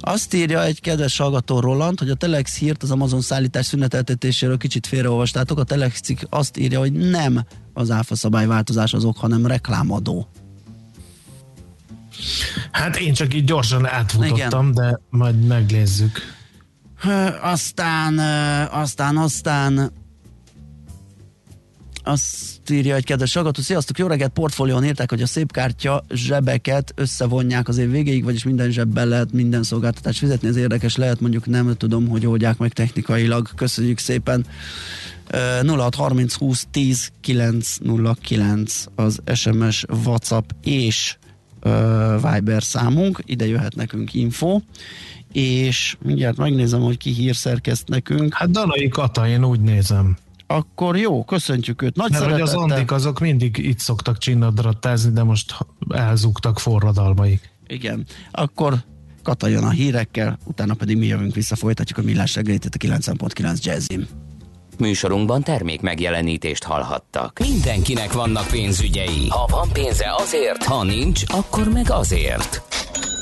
azt 0.00 0.34
írja 0.34 0.64
egy 0.64 0.80
kedves 0.80 1.16
hallgató 1.16 1.60
Roland, 1.60 1.98
hogy 1.98 2.10
a 2.10 2.14
Telex 2.14 2.58
hírt 2.58 2.82
az 2.82 2.90
Amazon 2.90 3.20
szállítás 3.20 3.66
szüneteltetéséről 3.66 4.56
kicsit 4.56 4.86
félreolvastátok. 4.86 5.58
A 5.58 5.64
Telex 5.64 6.00
cikk 6.00 6.20
azt 6.30 6.56
írja, 6.56 6.78
hogy 6.78 6.92
nem 6.92 7.46
az 7.72 7.90
áfa 7.90 8.16
szabályváltozás 8.16 8.92
azok, 8.92 9.16
hanem 9.16 9.46
reklámadó. 9.46 10.28
Hát 12.72 12.96
én 12.96 13.12
csak 13.12 13.34
így 13.34 13.44
gyorsan 13.44 13.86
átfutottam, 13.86 14.68
Igen. 14.68 14.72
de 14.72 15.00
majd 15.10 15.46
megnézzük. 15.46 16.20
Aztán, 17.42 18.18
aztán, 18.68 19.16
aztán 19.16 19.92
azt 22.66 22.78
írja 22.78 22.94
egy 22.94 23.04
kedves 23.04 23.34
hallgató, 23.34 23.62
sziasztok, 23.62 23.98
jó 23.98 24.06
reggelt, 24.06 24.32
portfólión 24.32 24.84
írták, 24.84 25.10
hogy 25.10 25.22
a 25.22 25.26
szép 25.26 25.52
kártya 25.52 26.04
zsebeket 26.10 26.92
összevonják 26.96 27.68
az 27.68 27.78
év 27.78 27.90
végéig, 27.90 28.24
vagyis 28.24 28.44
minden 28.44 28.70
zsebben 28.70 29.08
lehet 29.08 29.32
minden 29.32 29.62
szolgáltatást 29.62 30.18
fizetni, 30.18 30.48
ez 30.48 30.56
érdekes 30.56 30.96
lehet, 30.96 31.20
mondjuk 31.20 31.46
nem 31.46 31.74
tudom, 31.76 32.08
hogy 32.08 32.26
oldják 32.26 32.58
meg 32.58 32.72
technikailag, 32.72 33.48
köszönjük 33.54 33.98
szépen. 33.98 34.46
0630 35.66 36.34
20 36.34 36.66
10 36.70 37.10
909 37.20 38.84
az 38.94 39.20
SMS, 39.34 39.84
WhatsApp 40.04 40.50
és 40.62 41.16
Viber 42.32 42.62
számunk, 42.62 43.22
ide 43.24 43.46
jöhet 43.46 43.74
nekünk 43.74 44.14
info, 44.14 44.60
és 45.32 45.96
mindjárt 46.02 46.36
megnézem, 46.36 46.80
hogy 46.80 46.96
ki 46.96 47.10
hírszerkeszt 47.10 47.88
nekünk. 47.88 48.34
Hát 48.34 48.50
Danai 48.50 48.88
Kata, 48.88 49.28
én 49.28 49.44
úgy 49.44 49.60
nézem 49.60 50.16
akkor 50.46 50.96
jó, 50.96 51.24
köszöntjük 51.24 51.82
őt. 51.82 51.96
Nagy 51.96 52.10
Mert 52.10 52.24
hogy 52.24 52.40
az 52.40 52.54
andik 52.54 52.90
azok 52.90 53.20
mindig 53.20 53.58
itt 53.58 53.78
szoktak 53.78 54.18
csinnadrattázni, 54.18 55.12
de 55.12 55.22
most 55.22 55.56
elzúgtak 55.88 56.58
forradalmaik. 56.58 57.50
Igen, 57.66 58.06
akkor 58.30 58.84
Kata 59.26 59.46
jön 59.46 59.64
a 59.64 59.70
hírekkel, 59.70 60.38
utána 60.44 60.74
pedig 60.74 60.96
mi 60.96 61.06
jövünk 61.06 61.34
vissza, 61.34 61.56
folytatjuk 61.56 61.98
a 61.98 62.02
millás 62.02 62.34
reggelit 62.34 62.64
a 62.64 62.68
9.9 62.68 63.62
Jazzim. 63.62 64.06
Műsorunkban 64.78 65.42
termék 65.42 65.80
megjelenítést 65.80 66.64
hallhattak. 66.64 67.38
Mindenkinek 67.38 68.12
vannak 68.12 68.46
pénzügyei. 68.46 69.28
Ha 69.28 69.46
van 69.50 69.68
pénze 69.72 70.14
azért, 70.18 70.62
ha 70.62 70.84
nincs, 70.84 71.22
akkor 71.26 71.68
meg 71.68 71.90
azért. 71.90 72.62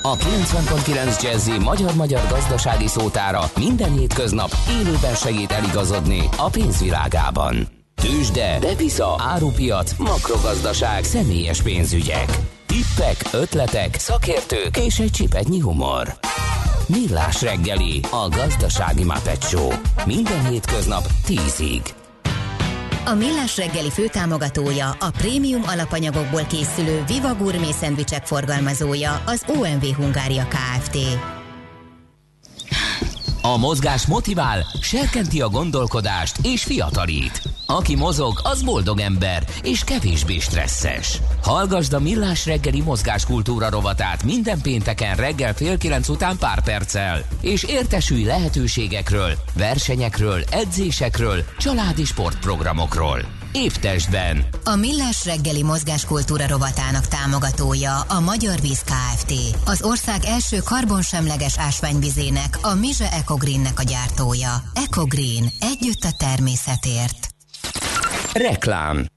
A 0.07 0.17
90.9 0.17 1.23
Jazzy 1.23 1.59
magyar-magyar 1.59 2.21
gazdasági 2.29 2.87
szótára 2.87 3.51
minden 3.57 3.93
hétköznap 3.93 4.51
élőben 4.71 5.15
segít 5.15 5.53
eligazodni 5.53 6.29
a 6.37 6.49
pénzvilágában. 6.51 7.69
Tőzsde, 7.95 8.59
depisza, 8.61 9.17
árupiac, 9.19 9.93
makrogazdaság, 9.99 11.05
személyes 11.05 11.63
pénzügyek. 11.63 12.39
Tippek, 12.67 13.17
ötletek, 13.33 13.99
szakértők 13.99 14.77
és 14.77 14.99
egy 14.99 15.11
csipetnyi 15.11 15.61
humor. 15.61 16.15
Millás 16.87 17.43
reggeli, 17.43 18.01
a 18.11 18.29
gazdasági 18.29 19.05
Muppet. 19.05 19.57
Minden 20.07 20.49
hétköznap 20.49 21.05
10-ig. 21.29 22.04
A 23.07 23.15
Millás 23.15 23.57
reggeli 23.57 23.91
főtámogatója, 23.91 24.91
a 25.01 25.11
prémium 25.11 25.63
alapanyagokból 25.67 26.45
készülő 26.45 27.05
Viva 27.07 27.35
Gourmet 27.35 27.73
szendvicsek 27.73 28.27
forgalmazója, 28.27 29.23
az 29.27 29.45
OMV 29.47 29.85
Hungária 29.97 30.47
Kft. 30.49 30.99
A 33.47 33.57
mozgás 33.57 34.07
motivál, 34.07 34.67
serkenti 34.81 35.41
a 35.41 35.49
gondolkodást 35.49 36.39
és 36.43 36.65
fiatalít. 36.65 37.43
Aki 37.67 37.97
mozog, 37.97 38.41
az 38.43 38.63
boldog 38.63 39.01
ember 39.01 39.45
és 39.63 39.85
kevésbé 39.85 40.39
stresszes. 40.39 41.21
Hallgasd 41.43 41.93
a 41.93 42.01
Millás 42.01 42.47
reggeli 42.47 42.81
mozgáskultúra 42.81 43.71
rovatát 43.71 44.23
minden 44.23 44.61
pénteken 44.63 45.17
reggel 45.17 45.55
fél 45.55 45.79
kilenc 45.79 46.09
után 46.09 46.37
pár 46.39 46.63
perccel, 46.63 47.23
és 47.41 47.63
értesülj 47.63 48.25
lehetőségekről, 48.25 49.33
versenyekről, 49.57 50.43
edzésekről, 50.51 51.45
családi 51.59 52.05
sportprogramokról. 52.05 53.44
Évtestben. 53.57 54.45
A 54.65 54.75
Millás 54.75 55.25
reggeli 55.25 55.63
mozgáskultúra 55.63 56.47
rovatának 56.47 57.07
támogatója 57.07 58.01
a 58.01 58.21
Magyar 58.21 58.61
Víz 58.61 58.83
Kft. 58.83 59.33
Az 59.65 59.83
ország 59.83 60.25
első 60.25 60.59
karbonsemleges 60.59 61.59
ásványvizének, 61.59 62.59
a 62.63 62.75
Mize 62.75 63.13
Ecogreennek 63.13 63.79
a 63.79 63.83
gyártója. 63.83 64.63
Ecogreen. 64.75 65.45
Együtt 65.61 66.05
a 66.05 66.13
természetért. 66.19 67.29
Reklám. 68.33 69.14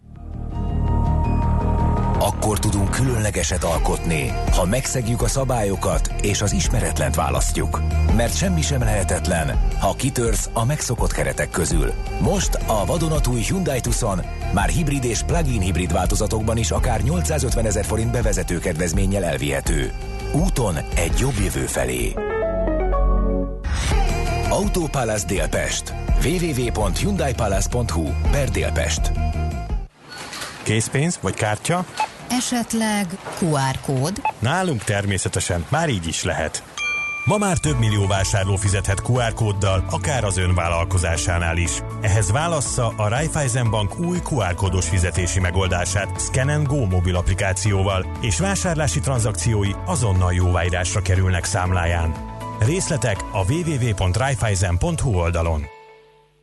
Akkor 2.20 2.60
tudunk 2.60 2.90
különlegeset 2.90 3.64
alkotni, 3.64 4.34
ha 4.52 4.66
megszegjük 4.66 5.22
a 5.22 5.28
szabályokat 5.28 6.14
és 6.22 6.42
az 6.42 6.54
ismeretlent 6.54 7.16
választjuk. 7.16 7.82
Mert 8.16 8.38
semmi 8.38 8.62
sem 8.62 8.80
lehetetlen, 8.80 9.68
ha 9.80 9.94
kitörsz 9.94 10.50
a 10.54 10.66
megszokott 10.66 11.12
keretek 11.12 11.50
közül. 11.50 11.94
Most 12.20 12.56
a 12.68 12.86
vadonatúj 12.86 13.42
Hyundai 13.42 13.80
Tucson 13.80 14.22
már 14.54 14.70
hibrid 14.70 15.04
és 15.04 15.24
plug-in 15.24 15.62
hibrid 15.62 15.94
változatokban 15.94 16.58
is 16.58 16.72
akár 16.72 17.02
850 17.02 17.66
ezer 17.66 17.86
forint 17.86 18.12
bevezető 18.12 18.60
kedvezménnyel 18.60 19.24
elvihető. 19.24 19.92
Úton 20.34 20.76
egy 20.96 21.20
jobb 21.20 21.36
jövő 21.44 21.66
felé. 21.66 22.14
Autópalace 24.50 25.26
Délpest. 25.26 25.94
www.hyundaipalace.hu 26.24 28.10
per 28.32 28.50
Délpest. 28.50 29.12
Készpénz 30.64 31.20
vagy 31.22 31.34
kártya? 31.34 31.86
Esetleg 32.30 33.06
QR 33.40 33.80
kód? 33.86 34.22
Nálunk 34.40 34.84
természetesen, 34.84 35.66
már 35.70 35.90
így 35.90 36.08
is 36.08 36.24
lehet. 36.24 36.64
Ma 37.26 37.38
már 37.38 37.58
több 37.58 37.80
millió 37.80 38.08
vásárló 38.08 38.56
fizethet 38.56 39.02
QR 39.06 39.34
kóddal, 39.34 39.86
akár 39.90 40.24
az 40.24 40.38
ön 40.38 40.56
vállalkozásánál 40.56 41.58
is. 41.58 41.72
Ehhez 42.02 42.32
válassza 42.32 42.94
a 42.98 43.08
Raiffeisen 43.08 43.70
Bank 43.70 44.00
új 44.00 44.18
QR 44.30 44.56
kódos 44.56 44.90
fizetési 44.90 45.40
megoldását 45.40 46.22
Scan 46.22 46.64
Go 46.64 46.86
mobil 46.86 47.16
applikációval, 47.16 48.06
és 48.22 48.40
vásárlási 48.40 49.00
tranzakciói 49.00 49.72
azonnal 49.86 50.34
jóváírásra 50.34 51.02
kerülnek 51.02 51.44
számláján. 51.44 52.16
Részletek 52.60 53.24
a 53.32 53.52
www.raiffeisen.hu 53.52 55.14
oldalon. 55.14 55.77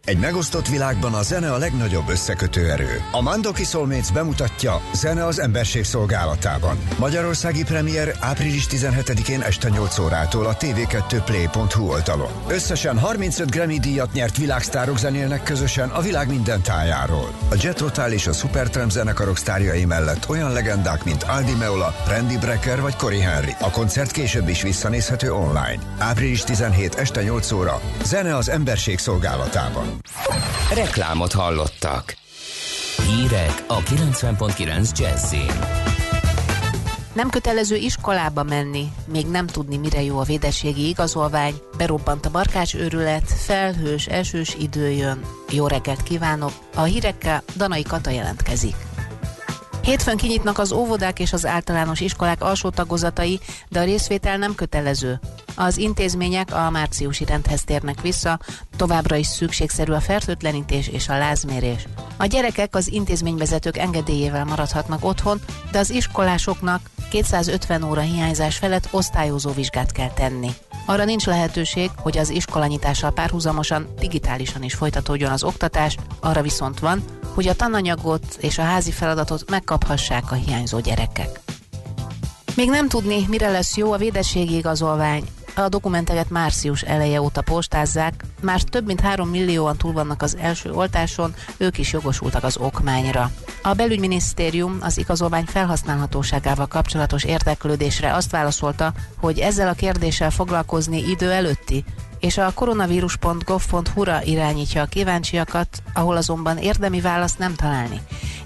Egy 0.05 0.19
megosztott 0.19 0.69
világban 0.69 1.15
a 1.15 1.23
zene 1.23 1.53
a 1.53 1.59
legnagyobb 1.59 2.09
összekötő 2.09 2.71
erő. 2.71 3.03
A 3.13 3.23
Mandoki 3.23 3.65
Soulmates 3.65 4.11
bemutatja 4.11 4.81
Zene 4.95 5.25
az 5.27 5.41
emberség 5.41 5.85
szolgálatában. 5.85 6.79
Magyarországi 6.99 7.65
premier 7.65 8.17
április 8.21 8.67
17-én 8.71 9.41
este 9.41 9.69
8 9.69 9.99
órától 9.99 10.47
a 10.47 10.57
tv2play.hu 10.57 11.89
oldalon. 11.89 12.31
Összesen 12.49 12.99
35 12.99 13.51
Grammy 13.51 13.79
díjat 13.79 14.13
nyert 14.13 14.37
világsztárok 14.37 14.99
zenélnek 14.99 15.43
közösen 15.43 15.89
a 15.89 16.01
világ 16.01 16.29
minden 16.29 16.63
tájáról. 16.63 17.31
A 17.51 17.55
Jet 17.61 17.81
Rotal 17.81 18.13
és 18.13 18.27
a 18.27 18.33
Supertramp 18.33 18.91
zenekarok 18.91 19.37
sztárjai 19.37 19.85
mellett 19.85 20.29
olyan 20.29 20.53
legendák, 20.53 21.05
mint 21.05 21.23
Aldi 21.23 21.55
Meola, 21.55 21.95
Randy 22.09 22.39
Brecker 22.39 22.81
vagy 22.81 22.97
Cory 22.97 23.21
Henry. 23.21 23.55
A 23.61 23.71
koncert 23.71 24.11
később 24.11 24.49
is 24.49 24.63
visszanézhető 24.63 25.33
online. 25.33 25.79
Április 25.99 26.43
17 26.43 26.95
este 26.95 27.23
8 27.23 27.53
óra. 27.53 27.81
Zene 28.05 28.37
az 28.37 28.49
emberség 28.49 28.99
szolgálatában. 28.99 29.94
Reklámot 30.75 31.33
hallottak. 31.33 32.17
Hírek 33.07 33.65
a 33.67 33.79
90.9 33.83 34.99
Jazzin. 34.99 35.93
Nem 37.15 37.31
kötelező 37.31 37.77
iskolába 37.77 38.43
menni, 38.43 38.93
még 39.07 39.27
nem 39.27 39.47
tudni, 39.47 39.77
mire 39.77 40.03
jó 40.03 40.19
a 40.19 40.23
védettségi 40.23 40.89
igazolvány, 40.89 41.55
berobbant 41.77 42.27
a 42.27 42.31
barkács 42.31 42.75
őrület, 42.75 43.33
felhős, 43.33 44.07
esős 44.07 44.57
idő 44.59 44.91
jön. 44.91 45.25
Jó 45.51 45.67
reggelt 45.67 46.03
kívánok! 46.03 46.53
A 46.75 46.83
hírekkel 46.83 47.43
Danai 47.57 47.83
Kata 47.83 48.11
jelentkezik. 48.11 48.77
Hétfőn 49.85 50.17
kinyitnak 50.17 50.59
az 50.59 50.73
óvodák 50.73 51.19
és 51.19 51.33
az 51.33 51.47
általános 51.47 52.01
iskolák 52.01 52.43
alsó 52.43 52.69
tagozatai, 52.69 53.41
de 53.69 53.81
a 53.81 53.85
részvétel 53.85 54.37
nem 54.37 54.55
kötelező. 54.55 55.21
Az 55.55 55.77
intézmények 55.77 56.55
a 56.55 56.71
márciusi 56.71 57.25
rendhez 57.25 57.65
térnek 57.65 58.01
vissza, 58.01 58.39
továbbra 58.77 59.17
is 59.17 59.27
szükségszerű 59.27 59.93
a 59.93 60.01
fertőtlenítés 60.01 60.89
és 60.89 61.09
a 61.09 61.19
lázmérés. 61.19 61.87
A 62.17 62.27
gyerekek 62.27 62.75
az 62.75 62.93
intézményvezetők 62.93 63.77
engedélyével 63.77 64.45
maradhatnak 64.45 65.05
otthon, 65.05 65.41
de 65.71 65.79
az 65.79 65.91
iskolásoknak 65.91 66.81
250 67.11 67.83
óra 67.83 68.01
hiányzás 68.01 68.57
felett 68.57 68.89
osztályozó 68.91 69.53
vizsgát 69.53 69.93
kell 69.93 70.11
tenni. 70.11 70.51
Arra 70.87 71.05
nincs 71.05 71.27
lehetőség, 71.27 71.91
hogy 71.97 72.19
az 72.19 72.31
iskolanyitással 72.31 73.13
párhuzamosan 73.13 73.87
digitálisan 73.99 74.63
is 74.63 74.75
folytatódjon 74.75 75.31
az 75.31 75.43
oktatás, 75.43 75.97
arra 76.21 76.43
viszont 76.43 76.79
van, 76.79 77.05
hogy 77.35 77.49
a 77.49 77.55
tananyagot 77.55 78.37
és 78.41 78.59
a 78.59 78.63
házi 78.63 78.91
feladatot 78.91 79.51
megkaphassák 79.51 80.31
a 80.31 80.35
hiányzó 80.35 80.81
gyerekek. 80.81 81.41
Még 82.57 82.69
nem 82.69 82.89
tudni, 82.89 83.25
mire 83.29 83.51
lesz 83.51 83.77
jó 83.77 83.93
a 83.93 83.97
védettségi 83.97 84.57
igazolvány. 84.57 85.25
A 85.57 85.69
dokumenteket 85.69 86.31
március 86.31 86.83
eleje 86.83 87.21
óta 87.21 87.43
postázzák, 87.43 88.25
már 88.41 88.63
több 88.63 88.87
mint 88.87 89.01
3 89.01 89.29
millióan 89.29 89.77
túl 89.77 89.93
vannak 89.93 90.23
az 90.23 90.37
első 90.41 90.73
oltáson, 90.73 91.35
ők 91.57 91.79
is 91.79 91.93
jogosultak 91.93 92.45
az 92.45 92.57
okmányra. 92.57 93.31
A 93.63 93.73
belügyminisztérium 93.73 94.79
az 94.81 94.99
igazolvány 94.99 95.45
felhasználhatóságával 95.45 96.67
kapcsolatos 96.67 97.25
érdeklődésre 97.25 98.15
azt 98.15 98.31
válaszolta, 98.31 98.93
hogy 99.21 99.39
ezzel 99.39 99.69
a 99.69 99.73
kérdéssel 99.73 100.31
foglalkozni 100.31 101.09
idő 101.11 101.31
előtti, 101.31 101.85
és 102.25 102.39
a 102.39 102.53
koronavírus.gov.hu-ra 102.55 104.23
irányítja 104.23 104.83
a 104.83 104.87
kíváncsiakat, 104.87 105.83
ahol 105.95 106.17
azonban 106.17 106.59
érdemi 106.59 107.01
választ 107.01 107.39
nem 107.39 107.55
találni. 107.55 108.01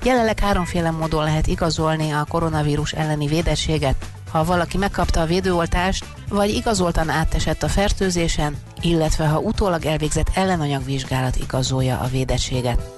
Jelenleg 0.05 0.39
háromféle 0.39 0.91
módon 0.91 1.25
lehet 1.25 1.47
igazolni 1.47 2.11
a 2.11 2.27
koronavírus 2.29 2.93
elleni 2.93 3.27
védettséget, 3.27 3.97
ha 4.31 4.45
valaki 4.45 4.77
megkapta 4.77 5.21
a 5.21 5.27
védőoltást, 5.27 6.05
vagy 6.29 6.51
igazoltan 6.51 7.09
átesett 7.09 7.63
a 7.63 7.69
fertőzésen, 7.69 8.57
illetve 8.81 9.27
ha 9.27 9.39
utólag 9.39 9.85
elvégzett 9.85 10.31
ellenanyagvizsgálat 10.35 11.37
igazolja 11.37 11.99
a 11.99 12.07
védettséget. 12.07 12.98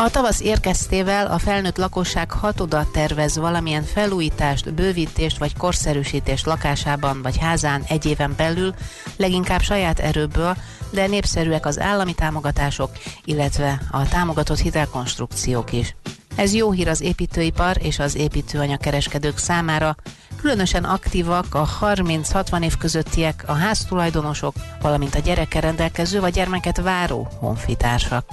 A 0.00 0.10
tavasz 0.10 0.40
érkeztével 0.40 1.26
a 1.26 1.38
felnőtt 1.38 1.76
lakosság 1.76 2.30
hatoda 2.30 2.86
tervez 2.92 3.36
valamilyen 3.36 3.82
felújítást, 3.82 4.74
bővítést 4.74 5.38
vagy 5.38 5.56
korszerűsítést 5.56 6.46
lakásában 6.46 7.22
vagy 7.22 7.38
házán 7.38 7.82
egy 7.88 8.06
éven 8.06 8.34
belül, 8.36 8.74
leginkább 9.16 9.60
saját 9.60 9.98
erőből, 9.98 10.56
de 10.90 11.06
népszerűek 11.06 11.66
az 11.66 11.80
állami 11.80 12.14
támogatások, 12.14 12.90
illetve 13.24 13.80
a 13.90 14.08
támogatott 14.08 14.58
hitelkonstrukciók 14.58 15.72
is. 15.72 15.96
Ez 16.36 16.54
jó 16.54 16.70
hír 16.70 16.88
az 16.88 17.00
építőipar 17.00 17.76
és 17.80 17.98
az 17.98 18.16
építőanyagkereskedők 18.16 19.38
számára, 19.38 19.96
különösen 20.40 20.84
aktívak 20.84 21.54
a 21.54 21.68
30-60 21.80 22.64
év 22.64 22.76
közöttiek, 22.76 23.44
a 23.46 23.52
háztulajdonosok, 23.52 24.54
valamint 24.82 25.14
a 25.14 25.18
gyerekkel 25.18 25.60
rendelkező 25.60 26.20
vagy 26.20 26.32
gyermeket 26.32 26.80
váró 26.80 27.28
honfitársak. 27.40 28.24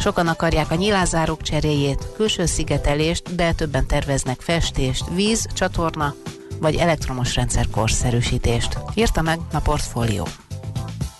Sokan 0.00 0.26
akarják 0.26 0.70
a 0.70 0.74
nyilázárok 0.74 1.42
cseréjét, 1.42 2.08
külső 2.16 2.46
szigetelést, 2.46 3.34
de 3.34 3.52
többen 3.52 3.86
terveznek 3.86 4.40
festést, 4.40 5.04
víz, 5.14 5.46
csatorna 5.54 6.14
vagy 6.60 6.74
elektromos 6.74 7.34
rendszer 7.34 7.66
korszerűsítést. 7.70 8.78
Írta 8.94 9.22
meg 9.22 9.38
a 9.52 9.58
portfólió. 9.58 10.26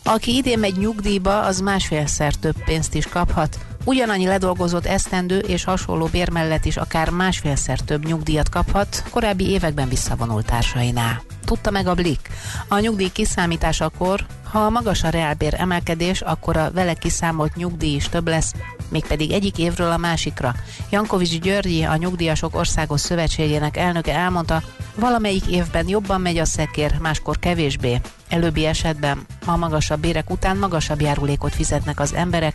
Aki 0.05 0.37
idén 0.37 0.59
megy 0.59 0.77
nyugdíjba, 0.77 1.41
az 1.41 1.61
másfélszer 1.61 2.35
több 2.35 2.65
pénzt 2.65 2.95
is 2.95 3.07
kaphat, 3.07 3.59
Ugyanannyi 3.85 4.27
ledolgozott 4.27 4.87
esztendő 4.87 5.39
és 5.39 5.65
hasonló 5.65 6.07
bér 6.07 6.31
mellett 6.31 6.65
is 6.65 6.77
akár 6.77 7.11
másfélszer 7.11 7.81
több 7.81 8.05
nyugdíjat 8.05 8.49
kaphat 8.49 9.05
korábbi 9.11 9.51
években 9.51 9.89
visszavonult 9.89 10.47
társainál. 10.47 11.23
Tudta 11.45 11.71
meg 11.71 11.87
a 11.87 11.95
Blik. 11.95 12.31
A 12.69 12.79
nyugdíj 12.79 13.09
kiszámításakor, 13.09 14.27
ha 14.51 14.71
magas 14.71 15.03
a 15.03 15.09
reálbér 15.09 15.55
emelkedés, 15.59 16.21
akkor 16.21 16.57
a 16.57 16.71
vele 16.71 16.95
kiszámolt 16.95 17.57
nyugdíj 17.57 17.95
is 17.95 18.09
több 18.09 18.29
lesz, 18.29 18.53
mégpedig 18.89 19.31
egyik 19.31 19.59
évről 19.59 19.91
a 19.91 19.97
másikra. 19.97 20.55
Jankovics 20.91 21.39
Györgyi, 21.41 21.83
a 21.83 21.97
Nyugdíjasok 21.97 22.57
Országos 22.57 23.01
Szövetségének 23.01 23.77
elnöke 23.77 24.15
elmondta, 24.15 24.63
valamelyik 24.95 25.47
évben 25.47 25.89
jobban 25.89 26.21
megy 26.21 26.39
a 26.39 26.45
szekér, 26.45 26.99
máskor 26.99 27.39
kevésbé. 27.39 28.01
Előbbi 28.29 28.67
esetben 28.67 29.27
a 29.47 29.57
magasabb 29.57 30.01
bérek 30.01 30.31
után 30.31 30.57
magasabb 30.57 31.01
járulékot 31.01 31.55
fizetnek 31.55 32.01
az 32.01 32.15
emberek, 32.15 32.55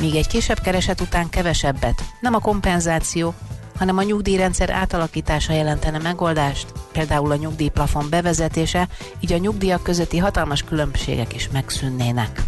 míg 0.00 0.14
egy 0.14 0.26
kisebb 0.26 0.60
kereset 0.60 1.00
után 1.00 1.28
kevesebbet. 1.28 2.04
Nem 2.20 2.34
a 2.34 2.38
kompenzáció, 2.38 3.34
hanem 3.78 3.98
a 3.98 4.02
nyugdíjrendszer 4.02 4.70
átalakítása 4.70 5.52
jelentene 5.52 5.98
megoldást, 5.98 6.66
például 6.92 7.30
a 7.30 7.36
nyugdíjplafon 7.36 8.06
bevezetése, 8.10 8.88
így 9.20 9.32
a 9.32 9.38
nyugdíjak 9.38 9.82
közötti 9.82 10.18
hatalmas 10.18 10.62
különbségek 10.62 11.34
is 11.34 11.48
megszűnnének. 11.52 12.42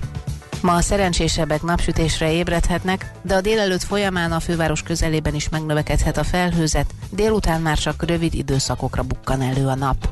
Ma 0.61 0.75
a 0.75 0.81
szerencsésebbek 0.81 1.63
napsütésre 1.63 2.33
ébredhetnek, 2.33 3.13
de 3.23 3.35
a 3.35 3.41
délelőtt 3.41 3.83
folyamán 3.83 4.33
a 4.33 4.41
főváros 4.41 4.83
közelében 4.83 5.35
is 5.35 5.49
megnövekedhet 5.49 6.17
a 6.17 6.25
felhőzet, 6.25 6.95
délután 7.11 7.61
már 7.61 7.79
csak 7.79 8.07
rövid 8.07 8.35
időszakokra 8.35 9.03
bukkan 9.03 9.41
elő 9.41 9.67
a 9.67 9.75
nap. 9.75 10.09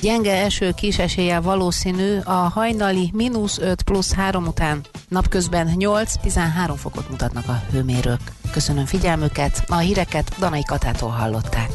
Gyenge 0.00 0.32
eső 0.32 0.72
kis 0.72 0.98
esélye 0.98 1.40
valószínű 1.40 2.18
a 2.18 2.32
hajnali 2.32 3.10
mínusz 3.14 3.58
5 3.58 3.82
plusz 3.82 4.12
3 4.12 4.46
után, 4.46 4.80
napközben 5.08 5.74
8-13 5.76 6.74
fokot 6.76 7.10
mutatnak 7.10 7.48
a 7.48 7.62
hőmérők. 7.70 8.20
Köszönöm 8.50 8.84
figyelmüket, 8.84 9.64
a 9.68 9.76
híreket 9.76 10.34
Danai 10.38 10.64
Katától 10.64 11.10
hallották. 11.10 11.70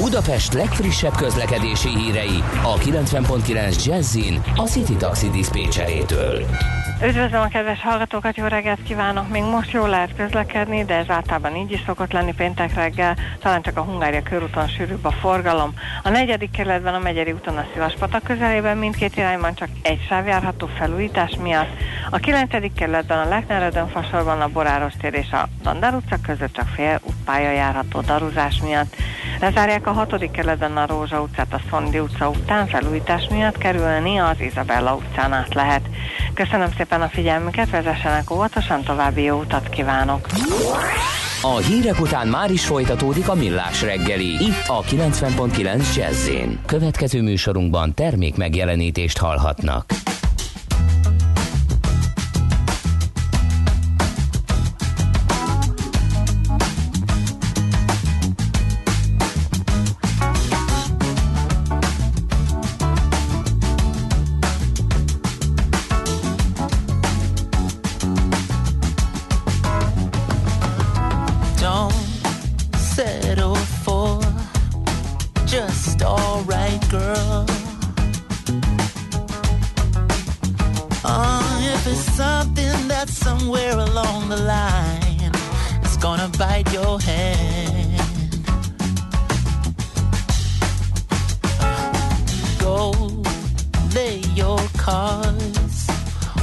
Budapest 0.00 0.52
legfrissebb 0.52 1.16
közlekedési 1.16 1.88
hírei 1.88 2.42
a 2.62 2.74
90.9 2.76 3.84
Jazzin 3.84 4.42
a 4.56 4.62
City 4.62 4.96
Taxi 4.96 5.30
Dispécsejétől. 5.30 6.44
Üdvözlöm 7.04 7.40
a 7.40 7.48
kedves 7.48 7.80
hallgatókat, 7.80 8.36
jó 8.36 8.46
reggelt 8.46 8.82
kívánok! 8.82 9.28
Még 9.28 9.42
most 9.42 9.70
jól 9.70 9.88
lehet 9.88 10.16
közlekedni, 10.16 10.84
de 10.84 10.94
ez 10.94 11.08
általában 11.08 11.56
így 11.56 11.72
is 11.72 11.82
szokott 11.86 12.12
lenni 12.12 12.34
péntek 12.34 12.74
reggel, 12.74 13.16
talán 13.38 13.62
csak 13.62 13.76
a 13.76 13.82
Hungária 13.82 14.22
körúton 14.22 14.68
sűrűbb 14.68 15.04
a 15.04 15.10
forgalom. 15.10 15.74
A 16.02 16.08
negyedik 16.08 16.50
kerületben 16.50 16.94
a 16.94 16.98
Megyeri 16.98 17.32
úton 17.32 17.56
a 17.56 17.66
Szivaspatak 17.72 18.22
közelében 18.22 18.76
mindkét 18.76 19.16
irányban 19.16 19.54
csak 19.54 19.68
egy 19.82 20.06
sáv 20.08 20.26
járható 20.26 20.66
felújítás 20.66 21.36
miatt. 21.42 21.70
A 22.10 22.18
kilencedik 22.18 22.72
kerületben 22.72 23.18
a 23.18 23.28
Lechner 23.28 23.86
fasorban 23.92 24.40
a 24.40 24.48
Boráros 24.48 24.92
tér 25.00 25.14
és 25.14 25.30
a 25.32 25.48
Dandár 25.62 25.94
utca 25.94 26.16
között 26.26 26.52
csak 26.52 26.66
fél 26.66 27.00
útpálya 27.02 27.50
járható 27.50 28.00
daruzás 28.00 28.60
miatt. 28.62 28.96
Lezárják 29.40 29.86
a 29.86 29.89
hatodik 29.92 30.30
kerületben 30.30 30.76
a 30.76 30.86
Rózsa 30.86 31.22
utcát 31.22 31.54
a 31.54 31.60
Szondi 31.70 31.98
utca 31.98 32.28
után 32.28 32.66
felújítás 32.66 33.28
miatt 33.30 33.58
kerülni 33.58 34.18
az 34.18 34.40
Izabella 34.40 34.94
utcán 34.94 35.32
át 35.32 35.54
lehet. 35.54 35.82
Köszönöm 36.34 36.68
szépen 36.76 37.02
a 37.02 37.08
figyelmüket, 37.08 37.70
vezessenek 37.70 38.30
óvatosan, 38.30 38.82
további 38.82 39.22
jó 39.22 39.38
utat 39.38 39.68
kívánok! 39.68 40.26
A 41.42 41.56
hírek 41.56 42.00
után 42.00 42.28
már 42.28 42.50
is 42.50 42.66
folytatódik 42.66 43.28
a 43.28 43.34
millás 43.34 43.82
reggeli, 43.82 44.26
itt 44.26 44.66
a 44.66 44.82
90.9 44.82 45.96
jazz 45.96 46.30
Következő 46.66 47.22
műsorunkban 47.22 47.94
termék 47.94 48.36
megjelenítést 48.36 49.18
hallhatnak. 49.18 49.84
there's 81.90 82.04
something 82.14 82.86
that's 82.86 83.16
somewhere 83.16 83.76
along 83.76 84.28
the 84.28 84.36
line 84.36 85.32
it's 85.82 85.96
gonna 85.96 86.28
bite 86.38 86.72
your 86.72 87.00
hand. 87.00 88.00
Go 92.60 92.92
lay 93.92 94.18
your 94.40 94.60
cards 94.76 95.88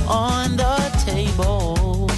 on 0.06 0.58
the 0.58 0.76
table. 1.06 2.10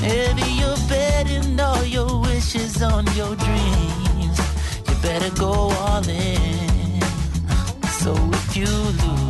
Maybe 0.00 0.46
you're 0.60 0.82
betting 0.88 1.60
all 1.60 1.84
your 1.84 2.22
wishes 2.22 2.82
on 2.82 3.04
your 3.14 3.34
dreams. 3.36 4.38
You 4.88 4.94
better 5.02 5.32
go 5.38 5.52
all 5.52 6.08
in. 6.08 7.02
So 8.00 8.14
if 8.32 8.56
you 8.56 8.66
lose 8.66 9.23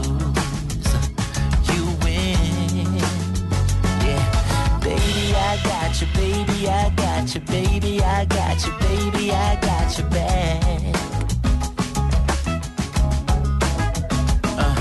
baby, 6.24 6.68
I 6.68 6.90
got 6.96 7.34
you, 7.34 7.40
baby, 7.42 8.00
I 8.00 8.24
got 8.24 8.66
you, 8.66 8.72
baby, 8.86 9.24
I 9.32 9.56
got 9.68 9.98
you 9.98 10.04
back. 10.04 10.62
Uh, 14.62 14.76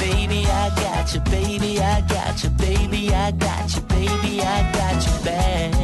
baby, 0.00 0.40
I 0.46 0.66
got 0.82 1.14
you, 1.14 1.20
baby, 1.20 1.80
I 1.80 2.00
got 2.02 2.44
you, 2.44 2.50
baby, 2.50 3.12
I 3.12 3.30
got 3.32 3.74
you, 3.74 3.82
baby, 3.96 4.32
I 4.42 4.58
got 4.78 4.98
you 5.06 5.14
back. 5.24 5.74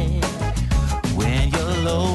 When 1.17 1.49
you're 1.49 1.77
low. 1.87 2.14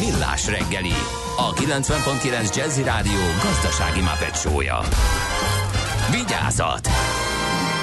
Millás 0.00 0.46
reggeli, 0.46 0.92
a 1.36 1.52
90.9 1.52 2.56
Jazzy 2.56 2.82
Rádió 2.82 3.20
gazdasági 3.42 4.00
mapetsója. 4.00 4.78
Vigyázat! 6.10 6.88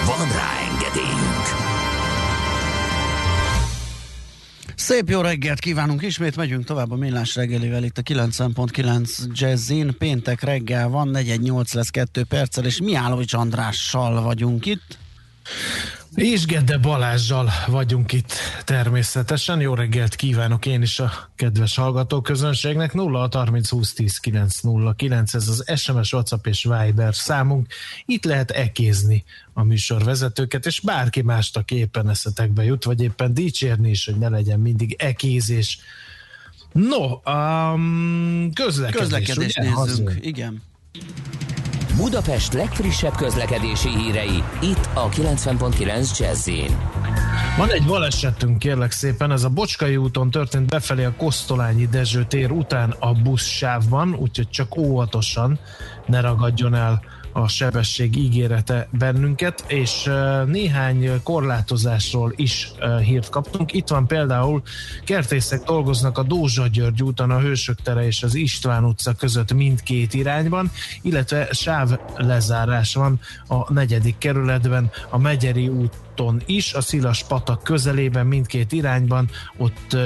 Van 0.05 0.27
rá 0.27 0.51
engedélyünk! 0.71 1.45
Szép 4.75 5.09
jó 5.09 5.21
reggelt 5.21 5.59
kívánunk, 5.59 6.01
ismét 6.01 6.35
megyünk 6.35 6.65
tovább 6.65 6.91
a 6.91 6.95
millás 6.95 7.35
reggelivel 7.35 7.83
itt 7.83 7.97
a 7.97 8.01
90.9 8.01 9.09
Jazzin. 9.31 9.95
Péntek 9.97 10.41
reggel 10.41 10.89
van, 10.89 11.07
418 11.07 11.73
lesz 11.73 11.89
2 11.89 12.23
perccel, 12.23 12.65
és 12.65 12.81
Miálovics 12.81 13.33
Andrással 13.33 14.21
vagyunk 14.21 14.65
itt. 14.65 14.97
És 16.17 16.45
Gede 16.45 16.77
Balázsjal 16.77 17.49
vagyunk 17.67 18.13
itt 18.13 18.33
természetesen. 18.63 19.61
Jó 19.61 19.73
reggelt 19.73 20.15
kívánok 20.15 20.65
én 20.65 20.81
is 20.81 20.99
a 20.99 21.11
kedves 21.35 21.75
hallgató 21.75 22.21
közönségnek. 22.21 22.93
0 22.93 23.29
30 23.31 23.69
20 23.69 23.93
10 23.93 24.17
9 24.17 24.59
0 24.59 24.93
9, 24.93 25.33
ez 25.33 25.47
az 25.47 25.79
SMS, 25.79 26.13
WhatsApp 26.13 26.45
és 26.45 26.63
Viber 26.63 27.15
számunk. 27.15 27.67
Itt 28.05 28.23
lehet 28.23 28.51
ekézni 28.51 29.23
a 29.53 29.63
műsorvezetőket, 29.63 30.65
és 30.65 30.79
bárki 30.79 31.21
mást, 31.21 31.63
éppen 31.67 32.09
eszetekbe 32.09 32.63
jut, 32.63 32.83
vagy 32.83 33.01
éppen 33.01 33.33
dicsérni 33.33 33.89
is, 33.89 34.05
hogy 34.05 34.17
ne 34.17 34.29
legyen 34.29 34.59
mindig 34.59 34.95
ekézés. 34.99 35.79
No, 36.71 37.31
um, 37.31 38.51
közlekedés, 38.53 39.01
Közlekedés 39.01 39.35
ugye? 39.55 39.61
nézzünk, 39.61 39.77
Hazön. 39.77 40.17
igen. 40.21 40.61
Budapest 41.97 42.53
legfrissebb 42.53 43.15
közlekedési 43.15 43.89
hírei, 43.89 44.43
itt 44.61 44.89
a 44.93 45.09
90.9 45.09 46.17
jazz 46.19 46.49
Van 47.57 47.71
egy 47.71 47.85
balesetünk, 47.85 48.59
kérlek 48.59 48.91
szépen, 48.91 49.31
ez 49.31 49.43
a 49.43 49.49
Bocskai 49.49 49.97
úton 49.97 50.31
történt 50.31 50.69
befelé 50.69 51.03
a 51.03 51.13
Kosztolányi 51.17 51.85
Dezső 51.85 52.25
tér 52.25 52.51
után 52.51 52.95
a 52.99 53.13
buszsávban, 53.13 54.13
úgyhogy 54.13 54.49
csak 54.49 54.77
óvatosan 54.77 55.59
ne 56.05 56.21
ragadjon 56.21 56.75
el 56.75 57.01
a 57.37 57.47
sebesség 57.47 58.17
ígérete 58.17 58.87
bennünket, 58.91 59.63
és 59.67 60.09
néhány 60.45 61.23
korlátozásról 61.23 62.33
is 62.35 62.71
hírt 63.03 63.29
kaptunk. 63.29 63.73
Itt 63.73 63.87
van 63.87 64.07
például 64.07 64.61
kertészek 65.03 65.63
dolgoznak 65.63 66.17
a 66.17 66.23
Dózsa 66.23 66.67
György 66.67 67.03
úton, 67.03 67.31
a 67.31 67.39
Hősök 67.39 67.81
tere 67.81 68.05
és 68.05 68.23
az 68.23 68.35
István 68.35 68.83
utca 68.83 69.13
között 69.13 69.53
mindkét 69.53 70.13
irányban, 70.13 70.71
illetve 71.01 71.47
sáv 71.51 71.89
lezárás 72.15 72.93
van 72.93 73.19
a 73.47 73.73
negyedik 73.73 74.17
kerületben, 74.17 74.91
a 75.09 75.17
Megyeri 75.17 75.67
úton 75.67 76.41
is, 76.45 76.73
a 76.73 76.81
Szilas 76.81 77.23
patak 77.23 77.63
közelében 77.63 78.25
mindkét 78.25 78.71
irányban, 78.71 79.29
ott, 79.57 79.97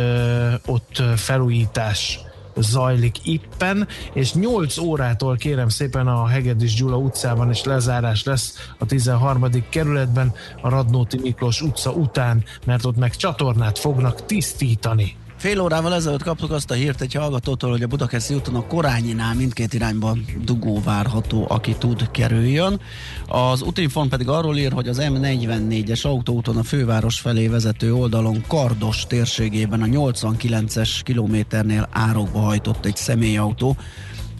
ott 0.66 1.04
felújítás 1.16 2.20
zajlik 2.56 3.26
éppen, 3.28 3.88
és 4.14 4.34
8 4.34 4.78
órától 4.78 5.36
kérem 5.38 5.70
szépen 5.70 6.08
a 6.08 6.28
Hegedűs 6.28 6.74
Gyula 6.74 6.98
utcában 6.98 7.50
is 7.50 7.64
lezárás 7.64 8.24
lesz 8.24 8.72
a 8.78 8.86
13. 8.86 9.46
kerületben 9.70 10.34
a 10.62 10.70
Radnóti 10.70 11.20
Miklós 11.22 11.62
utca 11.62 11.92
után, 11.92 12.44
mert 12.66 12.86
ott 12.86 12.98
meg 12.98 13.16
csatornát 13.16 13.80
fognak 13.80 14.26
tisztítani. 14.26 15.16
Fél 15.42 15.62
órával 15.62 15.94
ezelőtt 15.94 16.24
kaptuk 16.24 16.52
azt 16.52 16.72
a 16.72 16.74
hírt 16.74 17.02
egy 17.02 17.14
hallgatótól, 17.14 17.70
hogy 17.70 17.84
a 17.84 17.88
Budakeszi 17.88 18.34
úton 18.34 18.56
a 18.56 18.68
Korányinál 18.68 19.34
mindkét 19.34 19.74
irányban 19.74 20.26
dugó 20.44 20.82
várható, 20.84 21.46
aki 21.50 21.76
tud 21.78 22.12
kerüljön. 22.12 22.80
Az 23.28 23.62
útinfon 23.62 24.10
pedig 24.10 24.28
arról 24.28 24.58
ír, 24.58 24.72
hogy 24.72 24.88
az 24.88 24.98
M44-es 25.02 26.06
autóúton 26.06 26.58
a 26.58 26.64
főváros 26.64 27.20
felé 27.20 27.48
vezető 27.48 27.94
oldalon 27.94 28.44
Kardos 28.48 29.06
térségében 29.08 29.82
a 29.82 29.86
89-es 29.86 31.00
kilométernél 31.04 31.88
árokba 31.92 32.40
hajtott 32.40 32.86
egy 32.86 32.96
személyautó. 32.96 33.76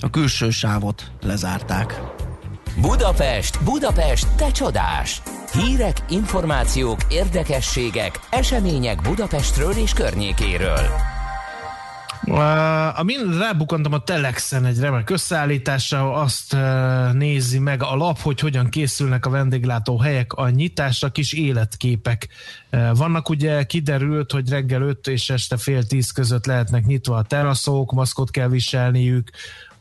A 0.02 0.10
külső 0.10 0.50
sávot 0.50 1.12
lezárták. 1.22 2.02
Budapest, 2.80 3.64
Budapest, 3.64 4.28
te 4.36 4.52
csodás! 4.52 5.22
Hírek, 5.54 5.98
információk, 6.10 7.00
érdekességek, 7.10 8.20
események 8.30 9.02
Budapestről 9.02 9.72
és 9.72 9.94
környékéről. 9.94 10.86
Uh, 12.24 13.00
Amin 13.00 13.38
rábukantam 13.40 13.94
a 13.94 14.04
Telexen 14.04 14.66
egy 14.66 14.80
remek 14.80 15.10
összeállításra, 15.10 16.14
azt 16.14 16.54
uh, 16.54 17.14
nézi 17.14 17.60
meg 17.60 17.84
a 17.84 17.96
lap, 17.96 18.20
hogy 18.20 18.40
hogyan 18.40 18.70
készülnek 18.70 19.26
a 19.26 19.30
vendéglátó 19.30 19.98
helyek 19.98 20.34
a 20.34 20.50
nyitásra, 20.50 21.10
kis 21.10 21.34
életképek 21.34 22.28
vannak. 22.94 23.30
Ugye 23.30 23.64
kiderült, 23.64 24.32
hogy 24.32 24.50
reggel 24.50 24.82
5 24.82 25.08
és 25.08 25.30
este 25.30 25.58
fél 25.58 25.84
10 25.84 26.12
között 26.12 26.46
lehetnek 26.46 26.86
nyitva 26.86 27.16
a 27.16 27.24
teraszok, 27.24 27.92
maszkot 27.92 28.32
kell 28.32 28.48
viselniük, 28.48 29.30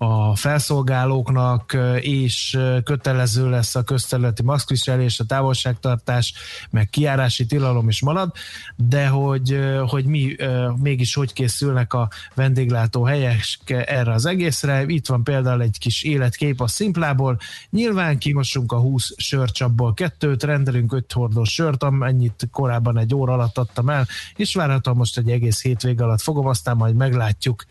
a 0.03 0.37
felszolgálóknak, 0.37 1.77
és 2.01 2.59
kötelező 2.85 3.51
lesz 3.51 3.75
a 3.75 3.83
közterületi 3.83 4.43
maszkviselés, 4.43 5.21
a 5.21 5.25
távolságtartás, 5.25 6.35
meg 6.71 6.91
kiárási 6.91 7.47
tilalom 7.47 7.89
is 7.89 8.03
marad, 8.03 8.33
de 8.77 9.09
hogy, 9.09 9.59
hogy 9.87 10.05
mi 10.05 10.37
mégis 10.77 11.15
hogy 11.15 11.33
készülnek 11.33 11.93
a 11.93 12.09
vendéglátó 12.35 13.03
helyek 13.03 13.45
erre 13.67 14.13
az 14.13 14.27
egészre. 14.27 14.85
Itt 14.87 15.07
van 15.07 15.25
például 15.25 15.63
egy 15.63 15.79
kis 15.79 16.03
életkép 16.03 16.61
a 16.61 16.67
szimplából. 16.67 17.39
Nyilván 17.71 18.19
kimosunk 18.19 18.73
a 18.73 18.79
20 18.79 19.13
sörcsapból 19.17 19.95
kettőt, 19.95 20.43
rendelünk 20.43 20.93
5 20.93 21.13
hordós 21.13 21.53
sört, 21.53 21.83
amennyit 21.83 22.49
korábban 22.51 22.99
egy 22.99 23.15
óra 23.15 23.33
alatt 23.33 23.59
adtam 23.59 23.89
el, 23.89 24.07
és 24.37 24.55
várhatóan 24.55 24.97
most 24.97 25.19
egy 25.19 25.31
egész 25.31 25.63
hétvég 25.63 26.01
alatt 26.01 26.21
fogom, 26.21 26.47
aztán 26.47 26.77
majd 26.77 26.95
meglátjuk, 26.95 27.65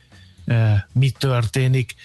mi 0.92 1.10
történik, 1.10 1.96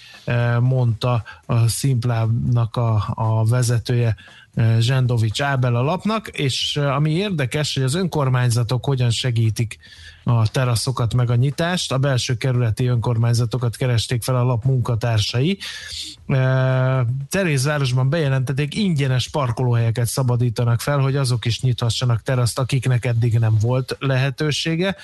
mondta 0.60 1.24
a 1.46 1.68
Szimplának 1.68 2.76
a, 2.76 3.12
a 3.14 3.44
vezetője 3.44 4.16
Zsendovics 4.78 5.42
Ábel 5.42 5.76
a 5.76 5.82
lapnak, 5.82 6.28
és 6.28 6.76
ami 6.76 7.10
érdekes, 7.10 7.74
hogy 7.74 7.82
az 7.82 7.94
önkormányzatok 7.94 8.84
hogyan 8.84 9.10
segítik 9.10 9.78
a 10.24 10.48
teraszokat 10.48 11.14
meg 11.14 11.30
a 11.30 11.34
nyitást. 11.34 11.92
A 11.92 11.98
belső 11.98 12.34
kerületi 12.34 12.86
önkormányzatokat 12.86 13.76
keresték 13.76 14.22
fel 14.22 14.36
a 14.36 14.42
lap 14.42 14.64
munkatársai. 14.64 15.58
Terézvárosban 17.28 18.08
bejelentették, 18.08 18.74
ingyenes 18.74 19.28
parkolóhelyeket 19.28 20.06
szabadítanak 20.06 20.80
fel, 20.80 20.98
hogy 20.98 21.16
azok 21.16 21.44
is 21.44 21.60
nyithassanak 21.60 22.22
teraszt, 22.22 22.58
akiknek 22.58 23.04
eddig 23.04 23.38
nem 23.38 23.56
volt 23.60 23.96
lehetősége 24.00 24.96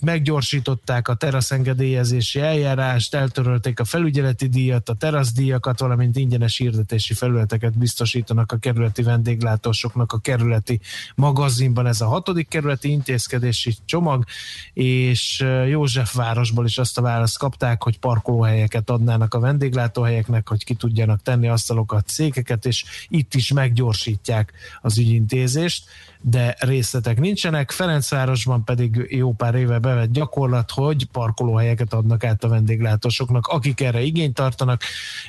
meggyorsították 0.00 1.08
a 1.08 1.14
teraszengedélyezési 1.14 2.40
eljárást, 2.40 3.14
eltörölték 3.14 3.80
a 3.80 3.84
felügyeleti 3.84 4.48
díjat, 4.48 4.88
a 4.88 4.94
teraszdíjakat, 4.94 5.80
valamint 5.80 6.16
ingyenes 6.16 6.56
hirdetési 6.56 7.14
felületeket 7.14 7.78
biztosítanak 7.78 8.52
a 8.52 8.56
kerületi 8.56 9.02
vendéglátósoknak 9.02 10.12
a 10.12 10.18
kerületi 10.18 10.80
magazinban. 11.14 11.86
Ez 11.86 12.00
a 12.00 12.06
hatodik 12.06 12.48
kerületi 12.48 12.90
intézkedési 12.90 13.76
csomag, 13.84 14.24
és 14.72 15.44
Józsefvárosból 15.66 16.64
is 16.64 16.78
azt 16.78 16.98
a 16.98 17.02
választ 17.02 17.38
kapták, 17.38 17.82
hogy 17.82 17.98
parkolóhelyeket 17.98 18.90
adnának 18.90 19.34
a 19.34 19.40
vendéglátóhelyeknek, 19.40 20.48
hogy 20.48 20.64
ki 20.64 20.74
tudjanak 20.74 21.22
tenni 21.22 21.48
asztalokat, 21.48 22.08
székeket, 22.08 22.66
és 22.66 22.84
itt 23.08 23.34
is 23.34 23.52
meggyorsítják 23.52 24.52
az 24.80 24.98
ügyintézést 24.98 25.84
de 26.20 26.56
részletek 26.58 27.20
nincsenek. 27.20 27.70
Ferencvárosban 27.70 28.64
pedig 28.64 28.97
jó 29.08 29.32
pár 29.32 29.54
éve 29.54 29.78
bevett 29.78 30.12
gyakorlat, 30.12 30.70
hogy 30.70 31.06
parkolóhelyeket 31.12 31.92
adnak 31.92 32.24
át 32.24 32.44
a 32.44 32.48
vendéglátósoknak, 32.48 33.46
akik 33.46 33.80
erre 33.80 34.00
igényt 34.00 34.34
tartanak, 34.34 34.82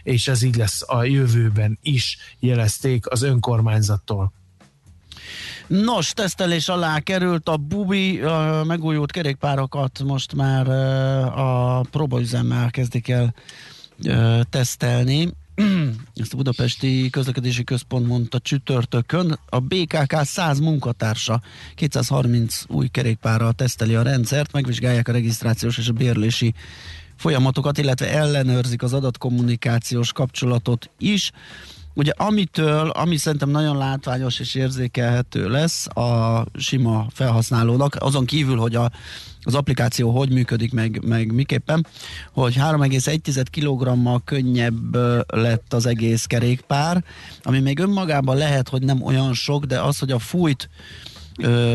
és 0.04 0.28
ez 0.28 0.42
így 0.42 0.56
lesz 0.56 0.84
a 0.88 1.04
jövőben 1.04 1.80
is, 1.82 2.18
jelezték 2.40 3.10
az 3.10 3.22
önkormányzattól. 3.22 4.32
Nos, 5.68 6.12
tesztelés 6.12 6.68
alá 6.68 7.00
került 7.00 7.50
a 7.50 7.58
Bubi 7.58 8.22
a 8.22 8.64
megújult 8.66 9.12
kerékpárokat 9.12 10.04
most 10.04 10.34
már 10.34 10.70
a 11.38 11.82
próbaüzemmel 11.82 12.72
kezdik 12.72 13.10
el 13.10 13.34
tesztelni. 14.50 15.30
Ezt 16.16 16.34
a 16.34 16.38
Budapesti 16.38 17.10
Közlekedési 17.10 17.64
Központ 17.64 18.08
mondta 18.08 18.40
csütörtökön. 18.40 19.40
A 19.50 19.60
BKK 19.60 20.16
100 20.24 20.60
munkatársa 20.60 21.42
230 21.76 22.64
új 22.68 22.88
kerékpárral 22.88 23.54
teszteli 23.54 23.96
a 23.96 24.02
rendszert, 24.02 24.52
megvizsgálják 24.52 25.08
a 25.08 25.12
regisztrációs 25.12 25.78
és 25.78 25.88
a 25.88 25.94
bérlési 25.94 26.54
folyamatokat, 27.16 27.78
illetve 27.78 28.10
ellenőrzik 28.10 28.84
az 28.84 28.94
adatkommunikációs 28.94 30.12
kapcsolatot 30.12 30.90
is. 30.98 31.32
Ugye 32.00 32.12
amitől, 32.18 32.90
ami 32.90 33.18
szerintem 33.18 33.50
nagyon 33.50 33.78
látványos 33.78 34.40
és 34.40 34.56
érzékelhető 34.56 35.50
lesz 35.50 35.88
a 35.88 36.46
sima 36.58 37.06
felhasználónak, 37.14 37.96
azon 38.00 38.26
kívül, 38.26 38.58
hogy 38.58 38.76
a, 38.76 38.92
az 39.42 39.56
applikáció 39.56 40.10
hogy 40.10 40.32
működik, 40.32 40.74
meg, 40.74 41.02
meg 41.06 41.34
miképpen, 41.34 41.88
hogy 42.32 42.56
3,1 42.56 43.46
kg 43.52 44.24
könnyebb 44.24 44.96
lett 45.28 45.74
az 45.74 45.86
egész 45.86 46.26
kerékpár, 46.26 47.04
ami 47.44 47.60
még 47.60 47.80
önmagában 47.80 48.38
lehet, 48.38 48.70
hogy 48.70 48.82
nem 48.82 49.02
olyan 49.02 49.34
sok, 49.34 49.66
de 49.66 49.82
az, 49.82 50.00
hogy 50.00 50.12
a 50.12 50.20
fújt 50.20 50.70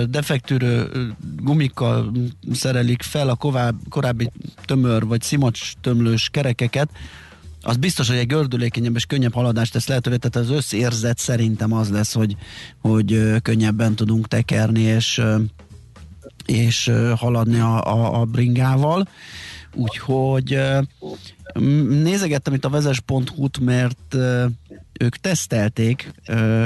defektűrő 0.08 0.90
gumikkal 1.40 2.12
szerelik 2.52 3.02
fel 3.02 3.28
a 3.28 3.38
korábbi 3.88 4.30
tömör 4.64 5.06
vagy 5.06 5.22
szimacs 5.22 5.72
tömlős 5.80 6.28
kerekeket, 6.32 6.88
az 7.64 7.76
biztos, 7.76 8.08
hogy 8.08 8.16
egy 8.16 8.26
gördülékenyebb 8.26 8.96
és 8.96 9.04
könnyebb 9.04 9.34
haladást 9.34 9.72
tesz 9.72 9.86
lehetővé, 9.86 10.16
tehát 10.16 10.48
az 10.48 10.56
összérzet 10.56 11.18
szerintem 11.18 11.72
az 11.72 11.90
lesz, 11.90 12.12
hogy, 12.12 12.36
hogy 12.78 13.40
könnyebben 13.42 13.94
tudunk 13.94 14.28
tekerni, 14.28 14.80
és, 14.80 15.22
és 16.46 16.92
haladni 17.16 17.58
a, 17.58 17.84
a, 17.84 18.20
a 18.20 18.24
bringával. 18.24 19.08
Úgyhogy 19.74 20.58
nézegettem 22.02 22.54
itt 22.54 22.64
a 22.64 22.68
vezes.hu-t, 22.68 23.58
mert 23.58 24.16
ők 25.00 25.16
tesztelték 25.16 26.12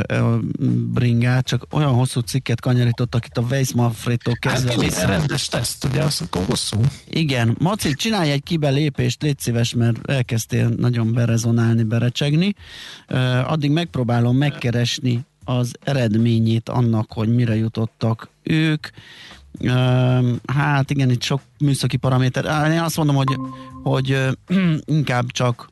a 0.09 0.39
bringát, 0.93 1.47
csak 1.47 1.66
olyan 1.70 1.93
hosszú 1.93 2.20
cikket 2.20 2.61
kanyarítottak 2.61 3.26
itt 3.26 3.37
a 3.37 3.41
Weiss 3.51 3.72
Manfredtól 3.72 4.35
kezdve. 4.35 4.70
Hát 4.70 4.81
vissza. 4.81 5.07
rendes 5.07 5.49
teszt, 5.49 5.85
ugye, 5.85 6.03
az 6.03 6.20
akkor 6.20 6.45
hosszú. 6.45 6.81
Igen. 7.09 7.57
Maci, 7.59 7.95
csinálj 7.95 8.31
egy 8.31 8.43
kibelépést, 8.43 9.22
légy 9.22 9.39
szíves, 9.39 9.74
mert 9.74 10.11
elkezdtél 10.11 10.68
nagyon 10.68 11.12
berezonálni, 11.12 11.83
berecsegni. 11.83 12.55
Addig 13.47 13.70
megpróbálom 13.70 14.37
megkeresni 14.37 15.26
az 15.45 15.74
eredményét 15.81 16.68
annak, 16.68 17.12
hogy 17.12 17.35
mire 17.35 17.57
jutottak 17.57 18.31
ők. 18.43 18.87
Hát 20.47 20.91
igen, 20.91 21.11
itt 21.11 21.22
sok 21.22 21.41
műszaki 21.59 21.97
paraméter. 21.97 22.70
Én 22.72 22.81
azt 22.81 22.97
mondom, 22.97 23.16
hogy, 23.16 23.37
hogy 23.83 24.29
inkább 24.99 25.26
csak 25.31 25.68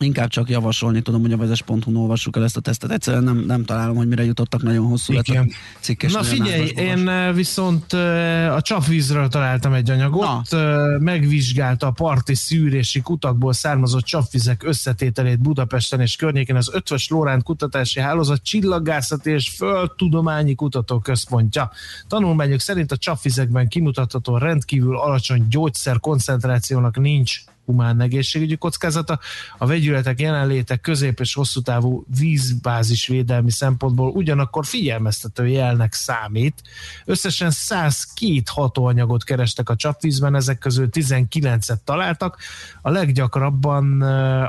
Inkább 0.00 0.28
csak 0.28 0.48
javasolni 0.48 1.02
tudom, 1.02 1.20
hogy 1.20 1.32
a 1.32 1.36
vezes.hu-n 1.36 1.96
olvassuk 1.96 2.36
el 2.36 2.44
ezt 2.44 2.56
a 2.56 2.60
tesztet. 2.60 2.90
Egyszerűen 2.90 3.22
nem, 3.22 3.38
nem 3.38 3.64
találom, 3.64 3.96
hogy 3.96 4.08
mire 4.08 4.24
jutottak, 4.24 4.62
nagyon 4.62 4.86
hosszú 4.86 5.12
lett 5.12 5.28
a 5.28 5.46
cikkes. 5.80 6.12
Na 6.12 6.22
figyelj, 6.22 6.72
én 6.76 7.08
eh, 7.08 7.34
viszont 7.34 7.92
eh, 7.92 8.54
a 8.54 8.60
csapvízről 8.60 9.28
találtam 9.28 9.72
egy 9.72 9.90
anyagot, 9.90 10.50
Na. 10.50 10.58
Eh, 10.58 10.98
megvizsgálta 10.98 11.86
a 11.86 11.90
parti 11.90 12.34
szűrési 12.34 13.00
kutakból 13.00 13.52
származott 13.52 14.04
csapvizek 14.04 14.62
összetételét 14.62 15.40
Budapesten 15.40 16.00
és 16.00 16.16
környékén 16.16 16.56
az 16.56 16.70
Ötvös 16.72 17.08
Lóránt 17.08 17.42
Kutatási 17.42 18.00
Hálózat 18.00 18.42
Csillagászati 18.42 19.30
és 19.30 19.48
Földtudományi 19.48 20.54
Kutatóközpontja. 20.54 21.70
Tanulmányok 22.06 22.60
szerint 22.60 22.92
a 22.92 22.96
csapvizekben 22.96 23.68
kimutatható 23.68 24.36
rendkívül 24.36 24.96
alacsony 24.96 25.46
gyógyszer 25.48 26.00
koncentrációnak 26.00 26.98
nincs 26.98 27.40
humán 27.68 28.00
egészségügyi 28.00 28.56
kockázata. 28.56 29.18
A 29.58 29.66
vegyületek 29.66 30.20
jelenléte 30.20 30.76
közép 30.76 31.20
és 31.20 31.34
hosszú 31.34 31.60
távú 31.60 32.04
vízbázis 32.18 33.06
védelmi 33.06 33.50
szempontból 33.50 34.10
ugyanakkor 34.10 34.66
figyelmeztető 34.66 35.48
jelnek 35.48 35.92
számít. 35.92 36.62
Összesen 37.04 37.50
102 37.50 38.48
hatóanyagot 38.48 39.24
kerestek 39.24 39.68
a 39.68 39.76
csapvízben, 39.76 40.34
ezek 40.34 40.58
közül 40.58 40.88
19-et 40.92 41.78
találtak. 41.84 42.38
A 42.82 42.90
leggyakrabban 42.90 44.02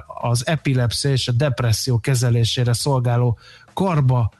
az 0.08 0.48
epilepszia 0.48 1.12
és 1.12 1.28
a 1.28 1.32
depresszió 1.32 2.00
kezelésére 2.00 2.74
szolgáló 2.74 3.38
karba 3.74 4.32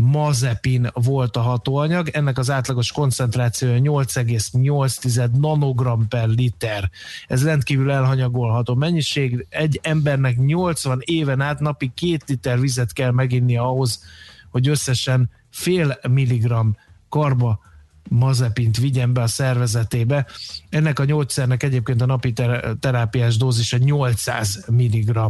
mazepin 0.00 0.90
volt 0.94 1.36
a 1.36 1.40
hatóanyag, 1.40 2.08
ennek 2.08 2.38
az 2.38 2.50
átlagos 2.50 2.92
koncentrációja 2.92 3.78
8,8 3.80 5.30
nanogram 5.30 6.08
per 6.08 6.28
liter. 6.28 6.90
Ez 7.26 7.44
rendkívül 7.44 7.90
elhanyagolható 7.90 8.74
mennyiség. 8.74 9.46
Egy 9.48 9.80
embernek 9.82 10.36
80 10.36 10.98
éven 11.04 11.40
át 11.40 11.60
napi 11.60 11.90
két 11.94 12.24
liter 12.26 12.60
vizet 12.60 12.92
kell 12.92 13.10
meginni 13.10 13.56
ahhoz, 13.56 14.04
hogy 14.50 14.68
összesen 14.68 15.30
fél 15.50 15.98
milligram 16.08 16.76
karba 17.08 17.60
mazepint 18.08 18.76
vigyen 18.76 19.12
be 19.12 19.22
a 19.22 19.26
szervezetébe. 19.26 20.26
Ennek 20.68 20.98
a 20.98 21.04
gyógyszernek 21.04 21.62
egyébként 21.62 22.02
a 22.02 22.06
napi 22.06 22.32
terápiás 22.80 23.36
dózisa 23.36 23.76
800 23.76 24.64
mg. 24.68 25.20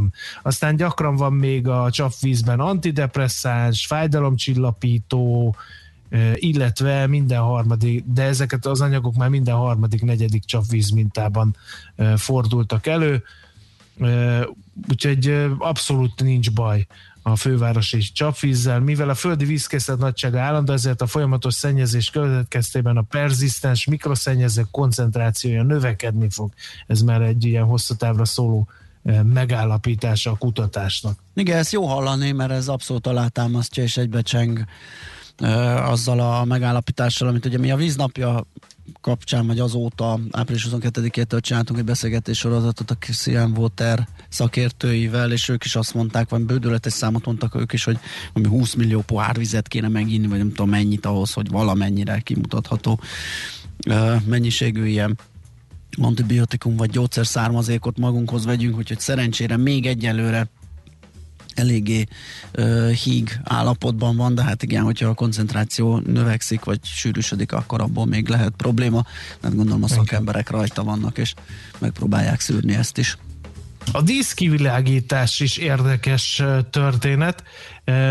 Aztán 0.43 0.77
gyakran 0.77 1.17
van 1.17 1.33
még 1.33 1.69
a 1.69 1.91
csapvízben 1.91 2.61
antidepresszáns, 2.61 3.87
fájdalomcsillapító, 3.87 5.57
illetve 6.35 7.07
minden 7.07 7.41
harmadik, 7.41 8.05
de 8.07 8.23
ezeket 8.23 8.67
az 8.67 8.81
anyagok 8.81 9.15
már 9.15 9.29
minden 9.29 9.55
harmadik, 9.55 10.03
negyedik 10.03 10.45
csapvíz 10.45 10.91
mintában 10.91 11.57
fordultak 12.17 12.87
elő, 12.87 13.23
úgyhogy 14.89 15.47
abszolút 15.59 16.23
nincs 16.23 16.53
baj 16.53 16.87
a 17.31 17.37
fővárosi 17.37 17.99
csapvízzel. 17.99 18.81
Mivel 18.81 19.09
a 19.09 19.15
földi 19.15 19.45
vízkészlet 19.45 19.99
nagysága 19.99 20.41
állandó, 20.41 20.73
ezért 20.73 21.01
a 21.01 21.07
folyamatos 21.07 21.55
szennyezés 21.55 22.11
következtében 22.11 22.97
a 22.97 23.03
perzisztens 23.03 23.85
mikroszennyezők 23.85 24.71
koncentrációja 24.71 25.63
növekedni 25.63 26.31
fog. 26.31 26.53
Ez 26.87 27.01
már 27.01 27.23
egy 27.23 27.45
ilyen 27.45 27.65
hosszú 27.65 27.95
távra 27.95 28.25
szóló 28.25 28.69
eh, 29.03 29.23
megállapítása 29.23 30.31
a 30.31 30.37
kutatásnak. 30.37 31.19
Igen, 31.35 31.59
ezt 31.59 31.73
jó 31.73 31.87
hallani, 31.87 32.33
mert 32.33 32.51
ez 32.51 32.69
abszolút 32.69 33.07
alátámasztja 33.07 33.83
és 33.83 33.97
egybecseng 33.97 34.65
eh, 35.37 35.91
azzal 35.91 36.21
a 36.21 36.45
megállapítással, 36.45 37.29
amit 37.29 37.45
ugye 37.45 37.59
mi 37.59 37.71
a 37.71 37.77
víznapja 37.77 38.47
kapcsán, 39.01 39.47
vagy 39.47 39.59
azóta, 39.59 40.21
április 40.31 40.67
22-től 40.71 41.41
csináltunk 41.41 41.79
egy 41.79 41.85
beszélgetés 41.85 42.39
sorozatot 42.39 42.91
a 42.91 42.95
Christian 42.95 43.57
Water 43.57 44.09
szakértőivel, 44.29 45.33
és 45.33 45.49
ők 45.49 45.65
is 45.65 45.77
azt 45.77 45.95
mondták, 45.95 46.29
vagy 46.29 46.43
bődületes 46.43 46.93
számot 46.93 47.25
mondtak 47.25 47.55
ők 47.55 47.73
is, 47.73 47.85
hogy 47.85 47.99
ami 48.33 48.47
20 48.47 48.75
millió 48.75 49.01
pohár 49.01 49.37
vizet 49.37 49.69
kéne 49.69 49.89
meginni, 49.89 50.27
vagy 50.27 50.39
nem 50.39 50.49
tudom 50.49 50.69
mennyit 50.69 51.07
ahhoz, 51.07 51.33
hogy 51.33 51.49
valamennyire 51.49 52.21
kimutatható 52.21 53.01
mennyiségű 54.25 54.87
ilyen 54.87 55.19
antibiotikum 56.01 56.77
vagy 56.77 56.91
gyógyszer 56.91 57.27
származékot 57.27 57.99
magunkhoz 57.99 58.45
vegyünk, 58.45 58.77
úgyhogy 58.77 59.01
szerencsére 59.01 59.57
még 59.57 59.87
egyelőre 59.87 60.49
eléggé 61.59 62.07
uh, 62.59 62.91
híg 62.91 63.41
állapotban 63.45 64.17
van, 64.17 64.35
de 64.35 64.43
hát 64.43 64.63
igen, 64.63 64.83
hogyha 64.83 65.09
a 65.09 65.15
koncentráció 65.15 65.99
növekszik, 65.99 66.65
vagy 66.65 66.79
sűrűsödik, 66.85 67.53
akkor 67.53 67.81
abból 67.81 68.07
még 68.07 68.29
lehet 68.29 68.53
probléma, 68.57 69.07
mert 69.41 69.55
gondolom 69.55 69.83
a 69.83 69.89
szakemberek 69.89 70.51
rajta 70.51 70.85
vannak, 70.85 71.19
és 71.19 71.35
megpróbálják 71.79 72.41
szűrni 72.41 72.75
ezt 72.75 72.99
is. 72.99 73.17
A 73.93 74.03
díszkivilágítás 74.03 75.41
is 75.41 75.57
érdekes 75.57 76.43
történet, 76.71 77.43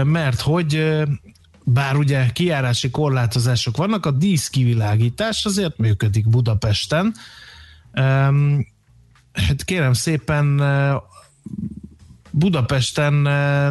mert 0.04 0.42
hogy 0.42 1.04
bár 1.64 1.96
ugye 1.96 2.30
kiárási 2.30 2.90
korlátozások 2.90 3.78
vannak, 3.78 4.06
a 4.06 4.12
díszkivilágítás 4.12 5.46
azért 5.46 5.78
működik 5.78 6.30
Budapesten. 6.30 7.14
Hát 9.34 9.64
kérem 9.66 9.94
szépen 9.94 10.62
Budapesten 12.38 13.14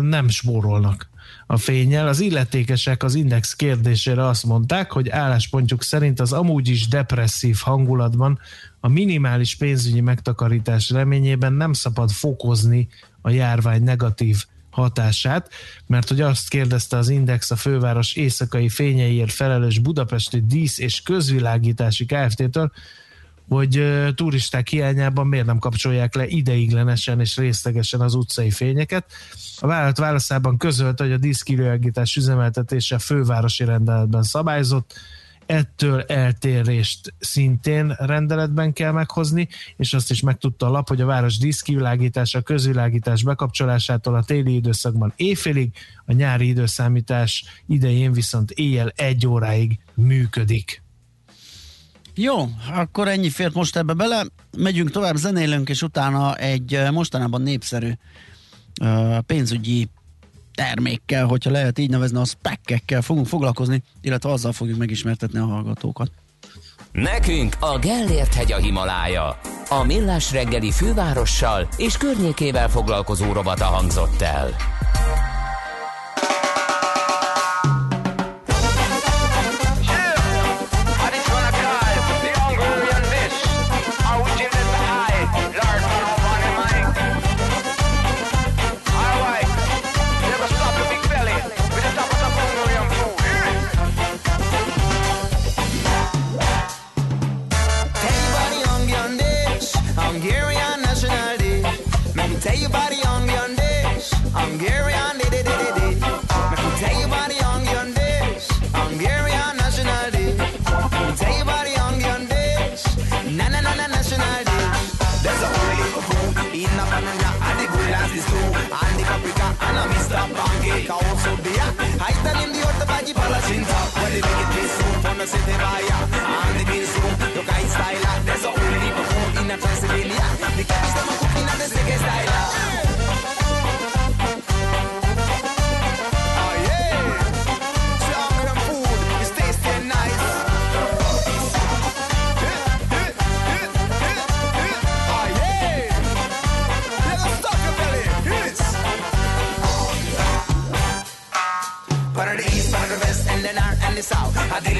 nem 0.05 0.29
spórolnak 0.29 1.09
a 1.47 1.57
fényel. 1.57 2.09
Az 2.09 2.21
illetékesek 2.21 3.03
az 3.03 3.15
Index 3.15 3.55
kérdésére 3.55 4.27
azt 4.27 4.45
mondták, 4.45 4.93
hogy 4.93 5.09
álláspontjuk 5.09 5.83
szerint 5.83 6.21
az 6.21 6.33
amúgy 6.33 6.69
is 6.69 6.89
depresszív 6.89 7.57
hangulatban 7.61 8.39
a 8.81 8.89
minimális 8.89 9.57
pénzügyi 9.57 10.01
megtakarítás 10.01 10.91
reményében 10.91 11.53
nem 11.53 11.73
szabad 11.73 12.11
fokozni 12.11 12.89
a 13.23 13.31
járvány 13.31 13.83
negatív 13.83 14.45
hatását, 14.71 15.51
mert 15.87 16.09
hogy 16.09 16.21
azt 16.21 16.49
kérdezte 16.49 16.97
az 16.97 17.09
Index 17.09 17.51
a 17.51 17.57
főváros 17.57 18.15
éjszakai 18.15 18.69
fényeiért 18.69 19.33
felelős 19.33 19.79
budapesti 19.79 20.43
dísz 20.47 20.79
és 20.79 21.03
közvilágítási 21.03 22.07
Kft-től, 22.07 22.73
hogy 23.49 23.85
turisták 24.15 24.69
hiányában 24.69 25.27
miért 25.27 25.47
nem 25.47 25.59
kapcsolják 25.59 26.15
le 26.15 26.27
ideiglenesen 26.27 27.21
és 27.21 27.37
részlegesen 27.37 28.01
az 28.01 28.15
utcai 28.15 28.51
fényeket. 28.51 29.13
A 29.59 29.67
vállalat 29.67 29.99
válaszában 29.99 30.57
közölte, 30.57 31.05
hogy 31.05 31.13
a 31.13 31.19
díszkivilágítás 31.19 32.17
üzemeltetése 32.17 32.99
fővárosi 32.99 33.65
rendeletben 33.65 34.23
szabályzott, 34.23 34.95
ettől 35.47 36.03
eltérést 36.03 37.15
szintén 37.19 37.97
rendeletben 37.99 38.73
kell 38.73 38.93
meghozni, 38.93 39.49
és 39.77 39.95
azt 39.95 40.11
is 40.11 40.21
megtudta 40.21 40.67
a 40.67 40.71
lap, 40.71 40.89
hogy 40.89 41.01
a 41.01 41.07
város 41.07 41.39
díszkivilágítása, 41.39 42.43
közvilágítás 42.43 43.23
bekapcsolásától 43.23 44.15
a 44.15 44.25
téli 44.25 44.55
időszakban 44.55 45.13
éjfélig, 45.17 45.73
a 46.05 46.13
nyári 46.13 46.49
időszámítás 46.49 47.45
idején 47.67 48.13
viszont 48.13 48.51
éjjel 48.51 48.93
egy 48.97 49.27
óráig 49.27 49.79
működik. 49.95 50.85
Jó, 52.19 52.49
akkor 52.75 53.09
ennyi 53.09 53.31
fért 53.31 53.55
most 53.55 53.77
ebbe 53.77 53.93
bele. 53.93 54.27
Megyünk 54.57 54.91
tovább, 54.91 55.17
zenélünk, 55.17 55.69
és 55.69 55.83
utána 55.83 56.35
egy 56.35 56.75
eh, 56.75 56.91
mostanában 56.91 57.43
népszerű 57.43 57.91
uh, 58.81 59.19
pénzügyi 59.19 59.89
termékkel, 60.55 61.27
hogyha 61.27 61.51
lehet 61.51 61.79
így 61.79 61.91
nevezni, 61.91 62.19
a 62.19 62.25
spekkekkel 62.25 63.03
fogunk 63.03 63.27
foglalkozni, 63.27 63.83
illetve 64.01 64.31
azzal 64.31 64.53
fogjuk 64.53 64.79
megismertetni 64.79 65.39
a 65.39 65.45
hallgatókat. 65.47 66.11
Nekünk 66.93 67.57
a 67.61 67.79
Gellért 67.79 68.35
hegy 68.35 68.53
a 68.53 68.57
Himalája. 68.57 69.41
A 69.69 69.85
millás 69.85 70.33
reggeli 70.33 70.71
fővárossal 70.71 71.69
és 71.77 71.97
környékével 71.97 72.69
foglalkozó 72.69 73.33
robata 73.33 73.65
hangzott 73.65 74.21
el. 74.21 74.76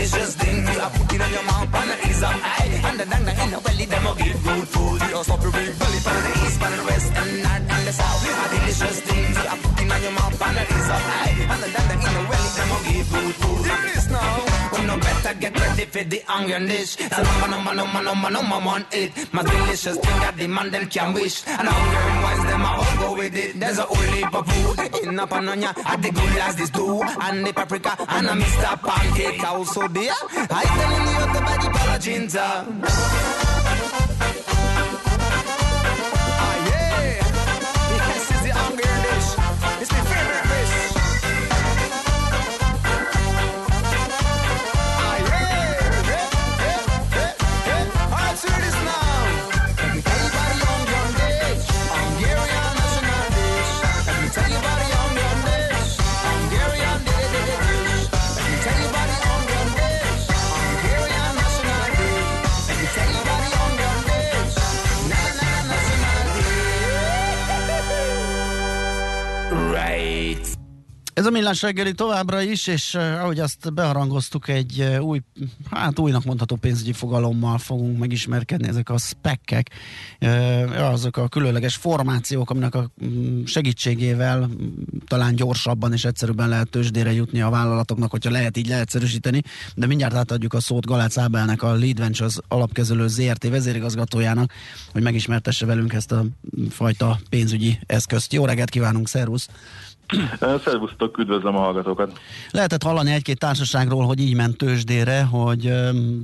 Delicious 0.07 0.37
thing 0.37 0.67
you 0.67 0.81
are 0.81 0.91
putting 0.91 1.21
on 1.21 1.33
your 1.33 1.43
mouth, 1.43 1.75
and 1.75 1.91
the 1.91 2.09
ease 2.09 2.23
of 2.23 2.31
eye. 2.31 2.81
And 2.85 3.01
the 3.01 3.07
dang 3.07 3.27
in 3.27 3.51
the 3.51 3.61
belly, 3.61 3.87
them 3.87 4.05
will 4.05 4.15
give 4.15 4.43
good 4.45 4.69
food. 4.69 5.01
You 5.11 5.25
stop 5.25 5.43
your 5.43 5.53
big 5.53 5.79
belly. 5.79 5.99
Of 5.99 6.23
the 6.27 6.33
east, 6.47 6.63
of 6.63 6.77
the 6.77 6.85
west, 6.87 7.13
and 7.13 7.43
north 7.43 7.73
and 7.75 7.87
the 7.87 7.93
south. 7.93 8.23
A 8.27 8.47
delicious 8.55 9.01
thing 9.01 9.27
you 9.35 9.51
are 9.53 9.61
putting 9.63 9.91
on 9.91 10.03
your 10.03 10.13
mouth, 10.13 10.43
and 10.47 10.57
the 10.57 10.63
ease 10.63 10.91
of 10.95 11.03
eye. 11.19 11.35
And 11.51 11.63
the 11.63 11.69
dang 11.75 11.91
in 11.91 12.13
the 12.17 12.23
belly, 12.31 12.51
them 12.57 12.69
will 12.71 12.85
give 12.87 13.09
good 13.11 13.35
food. 13.41 13.67
Hear 13.67 13.81
this 13.95 14.07
now. 14.11 14.66
We 14.79 14.87
no 14.87 14.97
better 14.99 15.35
get 15.39 15.59
ready 15.61 15.85
for 15.85 16.05
the 16.05 16.23
onion 16.29 16.67
dish. 16.67 16.97
So 16.97 17.23
number, 17.23 17.49
number, 17.49 17.75
number, 17.75 18.03
number, 18.03 18.31
number 18.31 18.57
one 18.67 18.87
it. 18.93 19.33
My 19.33 19.43
delicious 19.43 19.97
thing 19.97 20.19
that 20.21 20.37
the 20.37 20.47
man 20.49 20.71
them 20.71 20.89
can 20.89 21.15
wish. 21.15 21.47
And 21.47 21.69
hunger 21.69 22.03
and 22.11 22.23
wise 22.23 22.45
them 22.51 22.63
all 22.65 22.97
go 23.01 23.17
with 23.17 23.35
it. 23.37 23.59
There's 23.61 23.79
a 23.79 23.83
whole 23.83 24.13
heap 24.15 24.35
of 24.35 24.47
food 24.47 25.03
in 25.03 25.19
a 25.19 25.27
panonia. 25.27 25.73
At 25.85 26.03
the 26.03 26.11
good 26.11 26.39
as 26.39 26.57
this 26.57 26.71
too. 26.71 27.01
And 27.21 27.47
the 27.47 27.53
paprika 27.53 27.97
and 28.09 28.27
a 28.27 28.33
Mr. 28.33 28.81
Pancake 28.83 29.45
also 29.45 29.89
there. 29.89 30.13
I 30.51 30.63
tell 30.65 30.91
him 30.97 31.07
you 31.13 31.35
the 31.35 31.41
body 31.41 31.69
palacinta. 31.79 32.67
Ah 32.83 33.26
Right. 69.51 70.57
Ez 71.17 71.27
a 71.27 71.31
millás 71.31 71.63
reggeli 71.63 71.93
továbbra 71.93 72.43
is, 72.43 72.67
és 72.67 72.95
uh, 72.95 73.03
ahogy 73.03 73.41
azt 73.41 73.75
beharangoztuk, 73.75 74.49
egy 74.49 74.81
uh, 74.81 75.05
új, 75.05 75.21
hát 75.71 75.99
újnak 75.99 76.25
mondható 76.25 76.57
pénzügyi 76.57 76.93
fogalommal 76.93 77.59
fogunk 77.59 77.99
megismerkedni, 77.99 78.69
ezek 78.69 78.91
a 78.91 78.99
spekkek, 78.99 79.71
uh, 80.21 80.91
azok 80.93 81.17
a 81.17 81.29
különleges 81.29 81.77
formációk, 81.77 82.51
aminek 82.51 82.75
a 82.75 82.91
mm, 83.05 83.45
segítségével 83.45 84.39
mm, 84.47 84.67
talán 85.07 85.35
gyorsabban 85.35 85.93
és 85.93 86.05
egyszerűbben 86.05 86.49
lehet 86.49 86.71
tőzsdére 86.71 87.13
jutni 87.13 87.41
a 87.41 87.51
vállalatoknak, 87.51 88.11
hogyha 88.11 88.31
lehet 88.31 88.57
így 88.57 88.69
leegyszerűsíteni, 88.69 89.43
de 89.75 89.87
mindjárt 89.87 90.15
átadjuk 90.15 90.55
a 90.55 90.61
szót 90.61 90.87
Galác 90.87 91.19
Ábelnek, 91.19 91.63
a 91.63 91.75
Lead 91.75 91.99
Ventures 91.99 92.37
alapkezelő 92.49 93.09
ZRT 93.09 93.49
vezérigazgatójának, 93.49 94.53
hogy 94.93 95.03
megismertesse 95.03 95.67
velünk 95.67 95.93
ezt 95.93 96.13
a 96.13 96.25
fajta 96.71 97.19
pénzügyi 97.31 97.79
eszközt. 97.87 98.33
Jó 98.33 98.45
reggelt 98.45 98.71
kívánunk, 98.71 99.09
szervusz! 99.09 99.49
Szervusztok, 100.65 101.19
üdvözlöm 101.19 101.57
a 101.57 101.61
hallgatókat. 101.61 102.21
Lehetett 102.51 102.83
hallani 102.83 103.13
egy-két 103.13 103.39
társaságról, 103.39 104.05
hogy 104.05 104.21
így 104.21 104.35
ment 104.35 104.57
tőzsdére, 104.57 105.23
hogy 105.23 105.73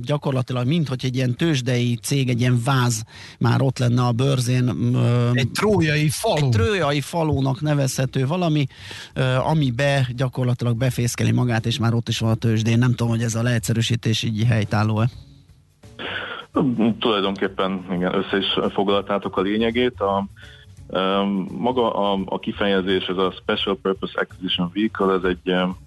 gyakorlatilag 0.01 0.67
mint 0.67 0.87
hogy 0.87 0.99
egy 1.03 1.15
ilyen 1.15 1.35
tőzsdei 1.35 1.95
cég, 2.01 2.29
egy 2.29 2.39
ilyen 2.39 2.61
váz 2.65 3.03
már 3.39 3.61
ott 3.61 3.79
lenne 3.79 4.01
a 4.01 4.11
bőrzén. 4.11 4.71
Egy 5.33 5.51
trójai 5.51 6.09
falu. 6.09 6.35
Egy 6.35 6.49
trójai 6.49 7.01
falónak 7.01 7.61
nevezhető 7.61 8.25
valami, 8.25 8.65
ö, 9.13 9.21
amibe 9.35 10.07
gyakorlatilag 10.15 10.77
befészkeli 10.77 11.31
magát, 11.31 11.65
és 11.65 11.79
már 11.79 11.93
ott 11.93 12.07
is 12.07 12.19
van 12.19 12.31
a 12.31 12.35
tőzsdén. 12.35 12.77
Nem 12.77 12.89
tudom, 12.89 13.09
hogy 13.09 13.21
ez 13.21 13.35
a 13.35 13.43
leegyszerűsítés 13.43 14.23
így 14.23 14.43
helytálló-e. 14.43 15.09
Tulajdonképpen 16.99 17.85
igen, 17.91 18.15
össze 18.15 18.37
is 18.37 18.73
foglaltátok 18.73 19.37
a 19.37 19.41
lényegét. 19.41 19.99
A, 19.99 20.25
maga 21.57 21.93
a, 21.93 22.19
a 22.25 22.39
kifejezés, 22.39 23.05
ez 23.05 23.17
a 23.17 23.31
Special 23.31 23.77
Purpose 23.81 24.19
Acquisition 24.19 24.71
Vehicle, 24.73 25.13
ez 25.13 25.23
egy 25.23 25.51
um, 25.51 25.77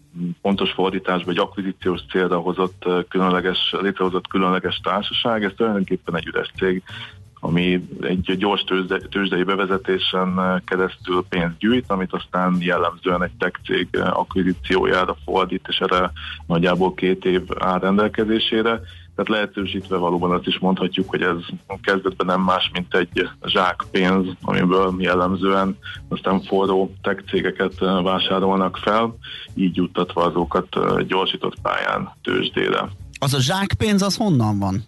pontos 0.43 0.71
fordításban 0.71 1.35
egy 1.35 1.41
akvizíciós 1.41 2.01
célra 2.11 2.39
hozott 2.39 2.85
különleges, 3.09 3.75
létrehozott 3.81 4.27
különleges 4.27 4.81
társaság. 4.83 5.45
Ez 5.45 5.53
tulajdonképpen 5.57 6.17
egy 6.17 6.27
üres 6.27 6.51
cég, 6.57 6.83
ami 7.41 7.87
egy 8.01 8.37
gyors 8.37 8.65
tőzsde, 8.65 8.99
tőzsdei 8.99 9.43
bevezetésen 9.43 10.63
keresztül 10.65 11.25
pénzt 11.29 11.59
gyűjt, 11.59 11.91
amit 11.91 12.13
aztán 12.13 12.57
jellemzően 12.61 13.23
egy 13.23 13.37
tech 13.39 13.61
cég 13.65 13.89
akvizíciójára 13.93 15.17
fordít, 15.25 15.67
és 15.69 15.79
erre 15.79 16.11
nagyjából 16.47 16.95
két 16.95 17.25
év 17.25 17.43
áll 17.59 17.79
rendelkezésére. 17.79 18.81
Tehát 19.17 19.31
lehetősítve 19.31 19.97
valóban 19.97 20.31
azt 20.31 20.47
is 20.47 20.59
mondhatjuk, 20.59 21.11
hogy 21.11 21.23
ez 21.23 21.37
kezdetben 21.83 22.27
nem 22.27 22.41
más, 22.41 22.71
mint 22.73 22.95
egy 22.95 23.29
zsákpénz, 23.47 24.27
amiből 24.43 24.95
jellemzően 24.99 25.79
aztán 26.09 26.43
forró 26.43 26.95
tech 27.03 27.23
cégeket 27.31 27.73
uh, 27.81 28.03
vásárolnak 28.03 28.77
fel, 28.77 29.17
így 29.55 29.77
juttatva 29.77 30.25
azokat 30.25 30.77
uh, 30.77 31.01
gyorsított 31.01 31.61
pályán 31.61 32.13
tőzsdére. 32.23 32.89
Az 33.19 33.35
a 33.35 33.41
zsákpénz, 33.41 34.03
az 34.03 34.17
honnan 34.17 34.59
van? 34.59 34.85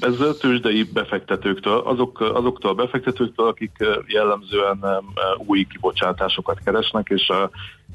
Ez 0.00 0.36
tőzsdei 0.40 0.82
befektetőktől, 0.82 1.78
azok, 1.78 2.20
azoktól 2.20 2.70
a 2.70 2.74
befektetőktől, 2.74 3.46
akik 3.46 3.72
eh, 3.78 3.88
jellemzően 4.06 4.78
eh, 4.82 4.98
új 5.36 5.64
kibocsátásokat 5.64 6.58
keresnek, 6.64 7.08
és 7.08 7.28
a, 7.28 7.50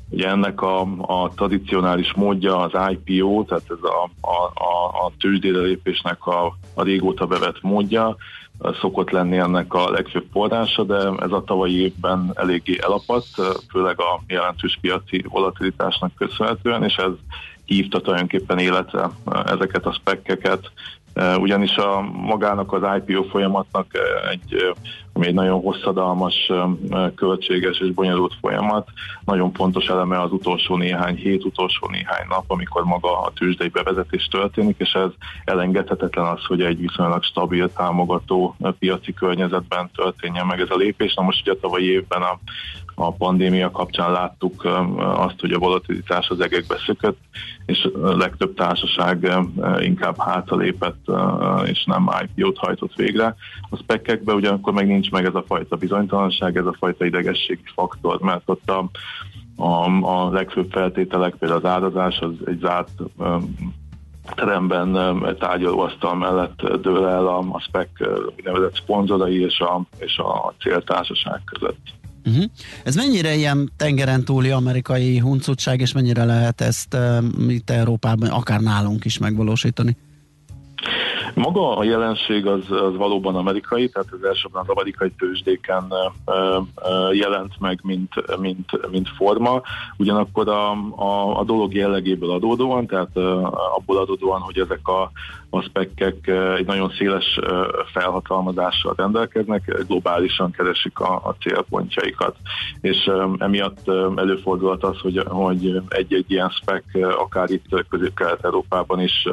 ugye 0.10 0.28
ennek 0.28 0.62
a, 0.62 0.82
a 1.02 1.30
tradicionális 1.36 2.14
módja 2.14 2.60
az 2.60 2.92
IPO, 2.92 3.44
tehát 3.44 3.64
ez 3.70 3.84
a, 3.84 4.28
a, 4.28 4.44
a, 4.54 5.06
a 5.06 5.12
tőzsdére 5.20 5.60
lépésnek 5.60 6.26
a, 6.26 6.58
a 6.74 6.84
régóta 6.84 7.26
bevett 7.26 7.62
módja, 7.62 8.16
szokott 8.80 9.10
lenni 9.10 9.38
ennek 9.38 9.74
a 9.74 9.90
legfőbb 9.90 10.26
forrása, 10.32 10.84
de 10.84 11.12
ez 11.20 11.32
a 11.32 11.44
tavalyi 11.46 11.82
évben 11.82 12.32
eléggé 12.34 12.78
elapadt, 12.82 13.28
főleg 13.70 14.00
a 14.00 14.22
jelentős 14.28 14.78
piaci 14.82 15.26
volatilitásnak 15.30 16.12
köszönhetően, 16.16 16.84
és 16.84 16.96
ez 16.96 17.12
hívta 17.66 18.02
tulajdonképpen 18.02 18.60
életre 18.60 19.10
ezeket 19.46 19.86
a 19.86 19.94
spekkeket, 19.94 20.72
ugyanis 21.40 21.76
a 21.76 22.02
magának 22.02 22.74
az 22.74 22.82
IPO 22.98 23.24
folyamatnak 23.24 23.86
egy, 24.32 24.74
ami 25.16 25.28
egy 25.28 25.34
nagyon 25.34 25.62
hosszadalmas, 25.62 26.52
költséges 27.16 27.80
és 27.80 27.92
bonyolult 27.92 28.34
folyamat, 28.42 28.88
nagyon 29.26 29.54
fontos 29.54 29.88
eleme 29.88 30.22
az 30.22 30.32
utolsó 30.32 30.76
néhány 30.76 31.16
hét, 31.16 31.46
utolsó 31.46 31.88
néhány 31.88 32.26
nap, 32.30 32.44
amikor 32.48 32.84
maga 32.84 33.22
a 33.22 33.32
tőzsdei 33.36 33.68
bevezetés 33.68 34.26
történik, 34.26 34.76
és 34.80 34.94
ez 34.94 35.10
elengedhetetlen 35.46 36.26
az, 36.26 36.46
hogy 36.46 36.62
egy 36.62 36.80
viszonylag 36.80 37.24
stabil, 37.24 37.74
támogató 37.74 38.56
piaci 38.80 39.14
környezetben 39.14 39.90
történjen 39.96 40.46
meg 40.46 40.60
ez 40.60 40.70
a 40.70 40.76
lépés. 40.76 41.14
Na 41.14 41.24
most 41.24 41.42
ugye 41.48 41.60
tavalyi 41.60 41.92
évben 41.92 42.22
a 42.22 42.40
a 42.96 43.12
pandémia 43.12 43.72
kapcsán 43.72 44.12
láttuk 44.12 44.66
azt, 44.98 45.40
hogy 45.40 45.52
a 45.52 45.60
volatilitás 45.60 46.30
az 46.30 46.40
egekbe 46.40 46.76
szökött, 46.86 47.20
és 47.66 47.90
a 48.02 48.18
legtöbb 48.18 48.54
társaság 48.54 49.32
inkább 49.80 50.18
hátralépett, 50.18 51.06
és 51.66 51.84
nem 51.84 52.10
IPO-t 52.22 52.58
hajtott 52.58 52.96
végre. 52.96 53.36
A 53.70 53.76
spekekbe 53.76 54.34
ugyanakkor 54.34 54.74
meg 54.74 54.88
nincs 54.88 55.12
meg 55.12 55.26
ez 55.26 55.36
a 55.36 55.44
fajta 55.48 55.76
bizonytalanság, 55.76 56.58
ez 56.58 56.66
a 56.66 56.76
fajta 56.80 57.06
idegességi 57.06 57.64
faktor, 57.74 58.20
mert 58.20 58.44
ott 58.46 58.70
a, 58.70 58.90
a, 59.64 59.90
a 60.02 60.30
legfőbb 60.30 60.72
feltételek, 60.72 61.36
például 61.36 61.60
az 61.66 61.72
árazás, 61.72 62.20
az 62.20 62.34
egy 62.46 62.60
zárt 62.60 62.92
teremben 64.36 65.20
tárgyalóasztal 65.40 66.16
mellett 66.16 66.62
dől 66.82 67.08
el 67.08 67.28
a, 67.28 67.38
a 67.38 67.60
spec 67.60 67.90
úgynevezett 68.38 68.76
szponzorai 68.76 69.44
és 69.44 69.60
a, 69.60 69.82
és 69.98 70.18
a 70.18 70.54
céltársaság 70.60 71.42
között. 71.46 71.94
Uh-huh. 72.26 72.44
Ez 72.84 72.96
mennyire 72.96 73.36
ilyen 73.36 73.72
tengeren 73.78 74.24
túli 74.24 74.50
amerikai 74.50 75.18
huncutság, 75.20 75.80
és 75.80 75.92
mennyire 75.92 76.24
lehet 76.24 76.62
ezt 76.62 76.94
uh, 76.94 77.24
itt 77.48 77.70
Európában, 77.70 78.30
akár 78.30 78.60
nálunk 78.60 79.06
is 79.06 79.18
megvalósítani? 79.18 79.98
Maga 81.36 81.78
a 81.78 81.84
jelenség 81.84 82.48
az, 82.48 82.72
az 82.72 82.96
valóban 82.96 83.36
amerikai, 83.36 83.90
tehát 83.90 84.08
az 84.12 84.24
elsőben 84.24 84.62
az 84.62 84.70
amerikai 84.70 85.12
tőzsdéken 85.18 85.94
jelent 87.12 87.60
meg, 87.60 87.80
mint, 87.84 88.38
mint, 88.40 88.90
mint 88.92 89.10
forma, 89.10 89.62
ugyanakkor 89.98 90.50
a, 90.50 90.72
a, 90.96 91.40
a 91.40 91.44
dolog 91.44 91.74
jellegéből 91.74 92.32
adódóan, 92.32 92.88
tehát 92.88 93.18
abból 93.76 93.98
adódóan, 93.98 94.42
hogy 94.42 94.60
ezek 94.60 94.88
a, 94.88 95.12
a 95.50 95.62
spekkek 95.62 96.28
egy 96.58 96.66
nagyon 96.66 96.92
széles 96.98 97.40
felhatalmazással 97.94 98.94
rendelkeznek, 98.98 99.84
globálisan 99.88 100.52
keresik 100.52 101.00
a, 101.00 101.14
a 101.14 101.36
célpontjaikat. 101.40 102.36
És 102.82 103.12
emiatt 103.38 103.90
előfordulhat 104.16 104.84
az, 104.84 105.00
hogy, 105.00 105.24
hogy 105.28 105.82
egy-egy 105.88 106.32
ilyen 106.32 106.50
spek 106.50 106.84
akár 107.18 107.50
itt 107.50 107.86
közép-kelet-európában 107.90 109.02
is 109.02 109.28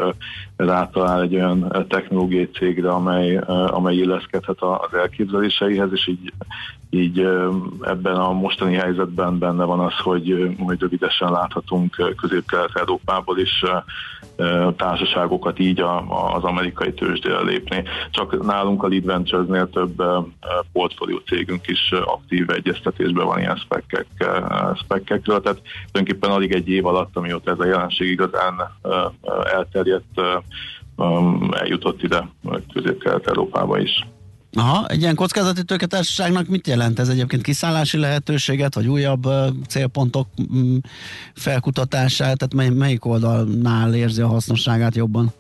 rátalál 0.57 1.23
egy 1.23 1.35
olyan 1.35 1.87
technológiai 1.93 2.49
cégre, 2.51 2.91
amely, 2.91 3.37
amely 3.67 3.97
illeszkedhet 3.97 4.61
az 4.61 4.95
elképzeléseihez, 4.95 5.89
és 5.93 6.07
így, 6.07 6.33
így 6.91 7.19
ebben 7.81 8.15
a 8.15 8.33
mostani 8.33 8.75
helyzetben 8.75 9.39
benne 9.39 9.65
van 9.65 9.81
az, 9.81 9.95
hogy, 9.99 10.55
hogy 10.59 10.81
rövidesen 10.81 11.31
láthatunk 11.31 12.15
közép-kelet-európából 12.17 13.39
is 13.39 13.65
társaságokat 14.77 15.59
így 15.59 15.81
az 16.35 16.45
amerikai 16.45 16.93
tőzsdére 16.93 17.41
lépni. 17.41 17.83
Csak 18.11 18.47
nálunk 18.47 18.83
a 18.83 18.89
Lead 18.89 19.05
Ventures-nél 19.05 19.71
több 19.71 20.03
portfólió 20.73 21.17
cégünk 21.17 21.67
is 21.67 21.93
aktív 22.05 22.51
egyeztetésben 22.51 23.27
van 23.27 23.39
ilyen 23.39 23.57
spekkek, 23.57 24.07
spekkekről, 24.85 25.41
tehát 25.41 25.63
tulajdonképpen 25.93 26.31
alig 26.31 26.53
egy 26.53 26.69
év 26.69 26.87
alatt, 26.87 27.17
amióta 27.17 27.51
ez 27.51 27.59
a 27.59 27.67
jelenség 27.67 28.09
igazán 28.11 28.55
elterjedt, 29.53 30.21
eljutott 31.51 32.03
ide 32.03 32.29
közép-kelet-európába 32.73 33.79
is. 33.79 34.07
Aha, 34.57 34.87
egy 34.87 35.01
ilyen 35.01 35.15
kockázati 35.15 35.65
tőketársaságnak 35.65 36.47
mit 36.47 36.67
jelent 36.67 36.99
ez 36.99 37.09
egyébként? 37.09 37.43
Kiszállási 37.43 37.99
lehetőséget, 37.99 38.75
vagy 38.75 38.87
újabb 38.87 39.27
uh, 39.27 39.47
célpontok 39.69 40.27
um, 40.51 40.81
felkutatását? 41.35 42.39
Tehát 42.39 42.55
mely, 42.55 42.69
melyik 42.69 43.05
oldalnál 43.05 43.95
érzi 43.95 44.23
a 44.23 44.27
hasznosságát 44.27 44.95
jobban? 44.95 45.33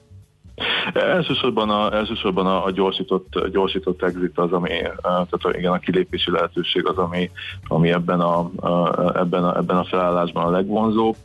Elsősorban 0.92 1.70
a, 1.70 1.94
elsősorban 1.94 2.46
a, 2.46 2.64
a 2.64 2.70
gyorsított, 2.70 3.48
gyorsított 3.52 4.02
exit 4.02 4.38
az, 4.38 4.52
ami, 4.52 4.68
tehát 5.02 5.56
igen, 5.56 5.72
a 5.72 5.78
kilépési 5.78 6.30
lehetőség 6.30 6.86
az, 6.86 6.96
ami, 6.96 7.30
ami 7.68 7.90
ebben, 7.90 8.20
a, 8.20 8.50
a, 8.56 9.18
ebben, 9.18 9.44
a, 9.44 9.56
ebben 9.56 9.76
a 9.76 9.84
felállásban 9.84 10.44
a 10.44 10.50
legvonzóbb. 10.50 11.16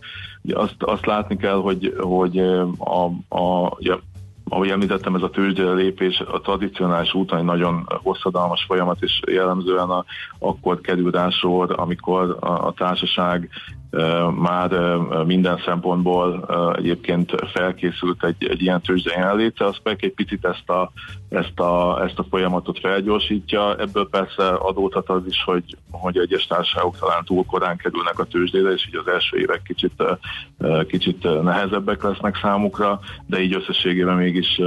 Ugye 0.41 0.57
azt, 0.57 0.75
azt 0.79 1.05
látni 1.05 1.37
kell, 1.37 1.55
hogy, 1.55 1.95
hogy 1.99 2.39
a, 2.77 3.05
a, 3.29 3.75
ugye 3.79 3.93
ahogy 4.49 4.69
említettem, 4.69 5.15
ez 5.15 5.21
a 5.21 5.29
tőzsdére 5.29 5.73
lépés 5.73 6.19
a 6.19 6.39
tradicionális 6.39 7.13
úton 7.13 7.37
egy 7.37 7.43
nagyon 7.43 7.85
hosszadalmas 8.03 8.63
folyamat, 8.63 9.01
és 9.01 9.19
jellemzően 9.31 9.89
a, 9.89 10.05
akkor 10.39 10.81
kerül 10.81 11.11
rá 11.11 11.29
sor, 11.29 11.73
amikor 11.77 12.37
a, 12.39 12.67
a 12.67 12.73
társaság 12.77 13.49
már 14.35 14.69
minden 15.25 15.61
szempontból 15.65 16.45
egyébként 16.77 17.31
felkészült 17.53 18.23
egy, 18.23 18.47
egy 18.49 18.61
ilyen 18.61 18.81
tőzsde 18.81 19.11
jelenlétre, 19.11 19.65
az 19.65 19.77
pedig 19.83 20.03
egy 20.03 20.13
picit 20.13 20.45
ezt 20.45 20.69
a, 20.69 20.91
ezt, 21.29 21.59
a, 21.59 22.03
ezt 22.03 22.19
a 22.19 22.25
folyamatot 22.29 22.79
felgyorsítja. 22.79 23.75
Ebből 23.75 24.09
persze 24.09 24.47
adódhat 24.47 25.09
az 25.09 25.21
is, 25.27 25.43
hogy, 25.43 25.77
hogy 25.91 26.17
egyes 26.17 26.47
társaságok 26.47 26.97
talán 26.97 27.23
túl 27.25 27.45
korán 27.45 27.77
kerülnek 27.77 28.19
a 28.19 28.23
tőzsdére, 28.23 28.71
és 28.71 28.87
így 28.87 28.95
az 28.95 29.07
első 29.07 29.37
évek 29.37 29.61
kicsit, 29.61 30.03
kicsit 30.87 31.41
nehezebbek 31.43 32.03
lesznek 32.03 32.37
számukra, 32.41 32.99
de 33.25 33.41
így 33.41 33.53
összességében 33.53 34.15
mégis, 34.15 34.61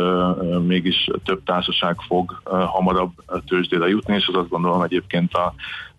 mégis 0.67 1.11
több 1.25 1.43
társaság 1.45 1.97
fog 2.07 2.41
hamarabb 2.45 3.11
tőzsdére 3.47 3.89
jutni, 3.89 4.15
és 4.15 4.27
az 4.27 4.35
azt 4.35 4.49
gondolom 4.49 4.83
egyébként 4.83 5.35
a 5.35 5.55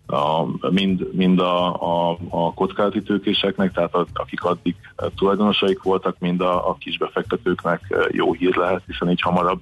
a, 0.06 0.44
mind, 0.70 1.08
mind 1.12 1.38
a, 1.40 1.74
a, 1.74 2.18
a 2.28 2.54
kockázati 2.54 3.02
tőkéseknek, 3.02 3.72
tehát 3.72 3.94
a, 3.94 4.06
akik 4.12 4.44
addig 4.44 4.74
tulajdonosaik 5.16 5.82
voltak, 5.82 6.16
mind 6.18 6.40
a, 6.40 6.68
a 6.68 6.76
kisbefektetőknek 6.78 8.08
jó 8.10 8.32
hír 8.32 8.56
lehet, 8.56 8.82
hiszen 8.86 9.10
így 9.10 9.20
hamarabb 9.20 9.60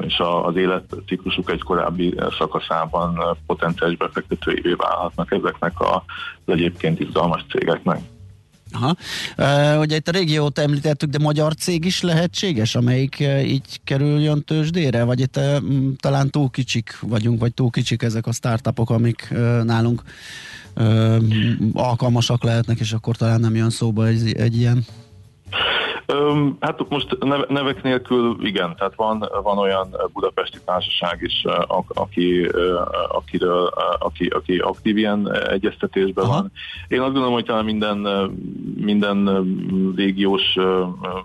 és 0.00 0.20
az 0.44 0.56
életciklusuk 0.56 1.50
egy 1.50 1.62
korábbi 1.62 2.14
szakaszában 2.38 3.36
potenciális 3.46 3.96
befektetőivé 3.96 4.72
válhatnak 4.72 5.32
ezeknek 5.32 5.80
az 5.80 6.00
egyébként 6.46 7.00
izgalmas 7.00 7.44
cégeknek. 7.48 8.00
Aha. 8.74 8.96
Uh, 9.38 9.80
ugye 9.80 9.96
itt 9.96 10.08
a 10.08 10.12
régiót 10.12 10.58
említettük, 10.58 11.10
de 11.10 11.18
magyar 11.18 11.54
cég 11.54 11.84
is 11.84 12.00
lehetséges, 12.00 12.74
amelyik 12.74 13.16
uh, 13.20 13.48
így 13.50 13.80
kerüljön 13.84 14.44
tőzsdére? 14.44 15.04
Vagy 15.04 15.20
itt 15.20 15.36
uh, 15.36 15.56
talán 16.00 16.30
túl 16.30 16.50
kicsik 16.50 16.98
vagyunk, 17.00 17.40
vagy 17.40 17.54
túl 17.54 17.70
kicsik 17.70 18.02
ezek 18.02 18.26
a 18.26 18.32
startupok, 18.32 18.90
amik 18.90 19.28
uh, 19.30 19.62
nálunk 19.62 20.02
uh, 20.76 21.16
alkalmasak 21.72 22.42
lehetnek, 22.42 22.80
és 22.80 22.92
akkor 22.92 23.16
talán 23.16 23.40
nem 23.40 23.54
jön 23.54 23.70
szóba 23.70 24.06
egy, 24.06 24.32
egy 24.32 24.56
ilyen 24.56 24.84
hát 26.60 26.88
most 26.88 27.16
neve, 27.20 27.44
nevek 27.48 27.82
nélkül 27.82 28.36
igen, 28.40 28.76
tehát 28.76 28.94
van, 28.94 29.28
van 29.42 29.58
olyan 29.58 29.96
budapesti 30.12 30.58
társaság 30.64 31.18
is, 31.22 31.44
aki, 31.88 32.50
akiről, 33.08 33.72
aki, 33.98 34.26
aki 34.26 34.58
aktív 34.58 34.96
ilyen 34.96 35.32
egyeztetésben 35.48 36.24
Aha. 36.24 36.32
van. 36.32 36.52
Én 36.88 37.00
azt 37.00 37.12
gondolom, 37.12 37.32
hogy 37.32 37.44
talán 37.44 37.64
minden, 37.64 37.98
minden 38.76 39.44
régiós 39.96 40.56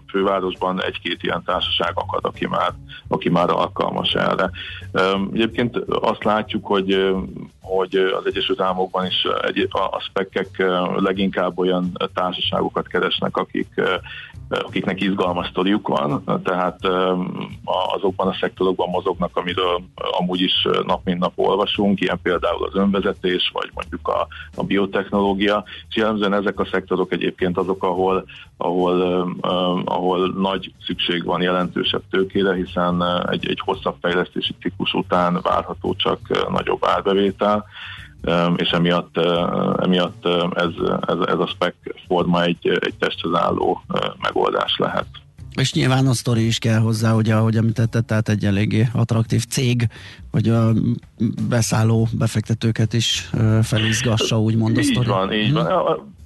fővárosban 0.07 0.83
egy-két 0.83 1.23
ilyen 1.23 1.43
társaság 1.45 1.91
akad, 1.95 2.25
aki 2.25 2.47
már, 2.47 2.73
aki 3.07 3.29
már 3.29 3.49
alkalmas 3.49 4.13
erre. 4.13 4.49
Egyébként 5.33 5.77
azt 5.87 6.23
látjuk, 6.23 6.65
hogy 6.65 7.15
hogy 7.69 7.95
az 7.95 8.25
Egyesült 8.25 8.61
Államokban 8.61 9.05
is 9.05 9.27
egy, 9.41 9.67
a 9.69 9.99
spekek 9.99 10.63
leginkább 10.95 11.57
olyan 11.57 11.91
társaságokat 12.13 12.87
keresnek, 12.87 13.37
akik 13.37 13.81
akiknek 14.49 15.01
izgalmas 15.01 15.47
sztoriuk 15.47 15.87
van, 15.87 16.23
tehát 16.43 16.79
azokban 17.95 18.27
a 18.27 18.37
szektorokban 18.39 18.89
mozognak, 18.89 19.37
amiről 19.37 19.81
amúgy 19.95 20.41
is 20.41 20.67
nap 20.85 21.01
mint 21.03 21.19
nap 21.19 21.31
olvasunk, 21.35 22.01
ilyen 22.01 22.19
például 22.23 22.65
az 22.65 22.75
önvezetés, 22.75 23.51
vagy 23.53 23.69
mondjuk 23.73 24.07
a, 24.07 24.27
a 24.55 24.63
biotechnológia, 24.63 25.63
és 25.89 25.95
jellemzően 25.95 26.33
ezek 26.33 26.59
a 26.59 26.67
szektorok 26.71 27.11
egyébként 27.11 27.57
azok, 27.57 27.83
ahol, 27.83 28.25
ahol, 28.57 29.27
ahol 29.85 30.33
nagy 30.37 30.73
szükség 30.85 31.23
van 31.25 31.41
jelentősebb 31.41 32.01
tőkére, 32.09 32.55
hiszen 32.55 33.03
egy, 33.29 33.49
egy 33.49 33.59
hosszabb 33.65 33.95
fejlesztési 34.01 34.55
ciklus 34.61 34.93
után 34.93 35.39
várható 35.41 35.95
csak 35.95 36.19
nagyobb 36.49 36.85
árbevétel, 36.85 37.58
és 38.55 38.69
emiatt, 38.69 39.17
emiatt 39.81 40.25
ez, 40.53 40.71
ez, 41.01 41.17
ez 41.27 41.39
a 41.39 41.47
spec 41.47 41.75
forma 42.07 42.43
egy, 42.43 42.79
egy 42.79 42.93
testhez 42.99 43.33
álló 43.33 43.81
megoldás 44.21 44.75
lehet. 44.77 45.07
És 45.55 45.73
nyilván 45.73 46.07
a 46.07 46.13
sztori 46.13 46.45
is 46.45 46.57
kell 46.57 46.79
hozzá, 46.79 47.13
ugye, 47.13 47.35
ahogy 47.35 47.55
említette, 47.55 48.01
tehát 48.01 48.29
egy 48.29 48.45
eléggé 48.45 48.87
attraktív 48.93 49.45
cég, 49.45 49.87
hogy 50.31 50.49
a 50.49 50.71
beszálló 51.49 52.07
befektetőket 52.17 52.93
is 52.93 53.29
felizgassa, 53.63 54.41
úgymond 54.41 54.77
a 54.77 54.83
sztori. 54.83 54.99
Így 54.99 55.07
van, 55.07 55.33
így 55.33 55.53
van. 55.53 55.65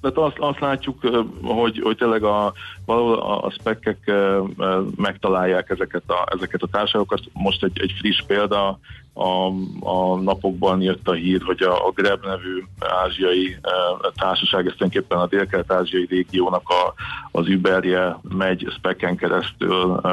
tehát 0.00 0.16
azt, 0.16 0.36
azt 0.38 0.60
látjuk, 0.60 1.08
hogy, 1.42 1.80
hogy 1.82 1.96
tényleg 1.96 2.22
a, 2.22 2.52
valahol 2.84 3.18
a, 3.18 3.44
a 3.44 3.50
spekek 3.50 4.12
megtalálják 4.96 5.70
ezeket 5.70 6.02
a, 6.06 6.26
ezeket 6.36 6.62
a 6.62 6.68
társaságokat. 6.70 7.20
Most 7.32 7.64
egy, 7.64 7.80
egy 7.80 7.94
friss 7.98 8.22
példa, 8.26 8.78
a, 9.14 9.46
a 9.80 10.20
napokban 10.20 10.82
jött 10.82 11.08
a 11.08 11.12
hír, 11.12 11.42
hogy 11.42 11.62
a, 11.62 11.86
a 11.86 11.90
Greb 11.90 12.24
nevű 12.24 12.64
ázsiai 12.78 13.56
e, 13.62 13.70
társaság, 14.14 14.66
ezt 14.66 14.76
tulajdonképpen 14.76 15.18
a 15.18 15.26
dél-kelet-ázsiai 15.26 16.06
régiónak 16.10 16.68
a, 16.68 16.94
az 17.30 17.48
Uberje 17.48 18.18
megy 18.22 18.66
speken 18.76 19.16
keresztül 19.16 20.00
e, 20.02 20.08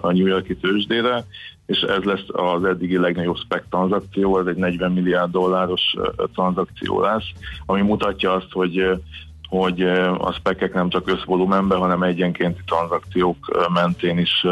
a 0.00 0.12
New 0.12 0.26
Yorki 0.26 0.56
tőzsdére, 0.56 1.24
és 1.66 1.80
ez 1.80 2.02
lesz 2.02 2.24
az 2.26 2.64
eddigi 2.64 2.98
legnagyobb 2.98 3.36
spec 3.36 3.62
tranzakció, 3.70 4.38
ez 4.38 4.46
egy 4.46 4.56
40 4.56 4.92
milliárd 4.92 5.30
dolláros 5.30 5.94
tranzakció 6.34 7.00
lesz, 7.00 7.26
ami 7.66 7.80
mutatja 7.80 8.32
azt, 8.32 8.52
hogy 8.52 9.00
hogy 9.48 9.80
a 10.18 10.32
spekek 10.32 10.74
nem 10.74 10.88
csak 10.88 11.10
összvolumenben, 11.10 11.78
hanem 11.78 12.02
egyenkénti 12.02 12.60
tranzakciók 12.66 13.68
mentén 13.72 14.18
is 14.18 14.46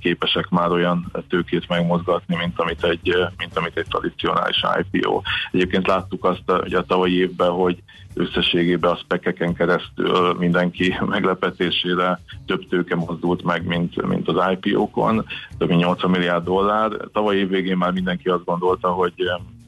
képesek 0.00 0.48
már 0.48 0.70
olyan 0.70 1.12
tőkét 1.28 1.68
megmozgatni, 1.68 2.36
mint 2.36 2.60
amit 2.60 2.84
egy, 2.84 3.14
mint 3.36 3.56
amit 3.56 3.76
egy 3.76 3.86
tradicionális 3.88 4.64
IPO. 4.80 5.20
Egyébként 5.52 5.86
láttuk 5.86 6.24
azt 6.24 6.42
hogy 6.46 6.74
a 6.74 6.84
tavalyi 6.84 7.18
évben, 7.18 7.50
hogy 7.50 7.82
összességében 8.14 8.90
a 8.90 8.96
spekeken 8.96 9.54
keresztül 9.54 10.34
mindenki 10.38 10.96
meglepetésére 11.06 12.20
több 12.46 12.68
tőke 12.68 12.94
mozdult 12.96 13.42
meg, 13.44 13.66
mint, 13.66 14.06
mint 14.06 14.28
az 14.28 14.56
IPO-kon, 14.60 15.26
több 15.58 15.68
mint 15.68 15.80
80 15.80 16.10
milliárd 16.10 16.44
dollár. 16.44 16.90
Tavaly 17.12 17.36
év 17.36 17.48
végén 17.48 17.76
már 17.76 17.92
mindenki 17.92 18.28
azt 18.28 18.44
gondolta, 18.44 18.88
hogy 18.88 19.14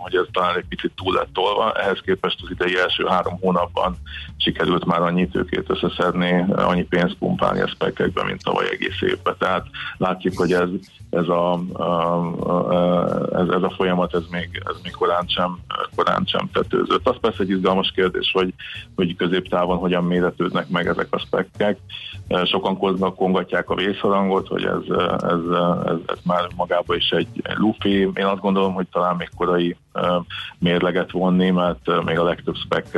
hogy 0.05 0.15
ez 0.15 0.27
talán 0.33 0.57
egy 0.57 0.69
picit 0.69 0.93
túl 0.97 1.15
lett 1.15 1.33
tolva, 1.33 1.73
ehhez 1.73 2.01
képest 2.05 2.41
az 2.43 2.51
idei 2.51 2.79
első 2.79 3.05
három 3.07 3.39
hónapban 3.41 3.97
sikerült 4.37 4.85
már 4.85 5.03
annyi 5.03 5.29
tőkét 5.29 5.71
összeszedni, 5.71 6.45
annyi 6.53 6.83
pénzt 6.83 7.15
pumpálni 7.15 7.61
a 7.61 7.69
spekekbe, 7.69 8.25
mint 8.25 8.43
tavaly 8.43 8.69
egész 8.71 9.01
évben. 9.01 9.35
Tehát 9.39 9.67
látjuk, 9.97 10.37
hogy 10.37 10.53
ez, 10.53 10.69
ez, 11.15 11.29
a, 11.29 11.53
a, 11.73 12.23
ez, 13.33 13.49
ez 13.49 13.63
a 13.63 13.73
folyamat 13.77 14.15
ez 14.15 14.23
még, 14.31 14.63
ez 14.65 14.77
még 14.83 14.93
korán, 14.93 15.25
sem, 15.27 15.59
korán 15.97 16.25
sem 16.27 16.51
tetőzött. 16.53 17.09
Az 17.09 17.17
persze 17.21 17.43
egy 17.43 17.51
izgalmas 17.51 17.93
kérdés, 17.95 18.31
hogy, 18.33 18.55
hogy 18.95 19.17
középtávon 19.17 19.77
hogyan 19.77 20.05
méretődnek 20.05 20.69
meg 20.69 20.87
ezek 20.87 21.07
a 21.11 21.19
spekkek. 21.19 21.79
Sokan 22.45 22.79
kongatják 23.17 23.71
a 23.71 23.75
vészharangot, 23.75 24.49
hogy 24.49 24.65
ez, 24.65 24.97
ez, 25.23 25.57
ez, 25.85 25.99
ez 26.07 26.19
már 26.25 26.49
magában 26.57 26.97
is 26.97 27.11
egy 27.11 27.43
lufi. 27.55 27.99
Én 27.99 28.25
azt 28.25 28.41
gondolom, 28.41 28.73
hogy 28.73 28.87
talán 28.93 29.17
még 29.17 29.29
korai 29.37 29.77
mérleget 30.59 31.11
vonni, 31.11 31.51
mert 31.51 32.05
még 32.05 32.19
a 32.19 32.25
legtöbb 32.25 32.57
spec 32.57 32.91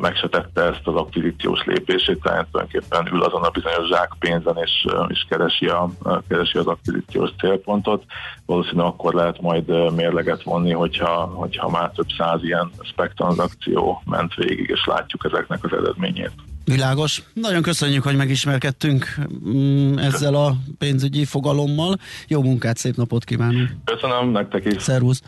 meg 0.00 0.16
se 0.16 0.28
tette 0.28 0.62
ezt 0.62 0.86
az 0.86 0.94
akvizíciós 0.94 1.64
lépését, 1.64 2.22
tehát 2.22 2.46
tulajdonképpen 2.50 3.14
ül 3.14 3.22
azon 3.22 3.42
a 3.42 3.50
bizonyos 3.50 3.88
zsákpénzen, 3.88 4.56
és, 4.56 4.86
és 5.08 5.26
keresi, 5.28 5.66
a, 5.66 5.90
keresi 6.28 6.58
az 6.58 6.66
akvizíciós 6.66 7.30
célpontot. 7.38 8.04
Valószínűleg 8.46 8.86
akkor 8.86 9.14
lehet 9.14 9.40
majd 9.40 9.94
mérleget 9.94 10.42
vonni, 10.42 10.72
hogyha, 10.72 11.24
hogyha 11.34 11.68
már 11.68 11.90
több 11.90 12.08
száz 12.18 12.42
ilyen 12.42 12.70
spec 12.82 13.14
tranzakció 13.14 14.02
ment 14.04 14.34
végig, 14.34 14.68
és 14.68 14.84
látjuk 14.86 15.24
ezeknek 15.24 15.64
az 15.64 15.72
eredményét. 15.72 16.32
Világos. 16.64 17.22
Nagyon 17.34 17.62
köszönjük, 17.62 18.02
hogy 18.02 18.16
megismerkedtünk 18.16 19.18
mm, 19.48 19.98
ezzel 19.98 20.34
a 20.34 20.56
pénzügyi 20.78 21.24
fogalommal. 21.24 21.98
Jó 22.28 22.42
munkát, 22.42 22.76
szép 22.76 22.96
napot 22.96 23.24
kívánunk. 23.24 23.76
Köszönöm, 23.84 24.30
nektek 24.30 24.64
is. 24.64 24.82
Szervusz. 24.82 25.22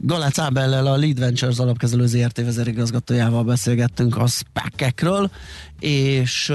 Galác 0.00 0.38
Ábellel, 0.38 0.86
a 0.86 0.96
Lead 0.96 1.18
Ventures 1.18 1.58
alapkezelő 1.58 2.06
ZRT 2.06 2.36
vezérigazgatójával 2.36 3.44
beszélgettünk 3.44 4.16
a 4.16 4.26
spekekről, 4.26 5.30
és 5.80 6.52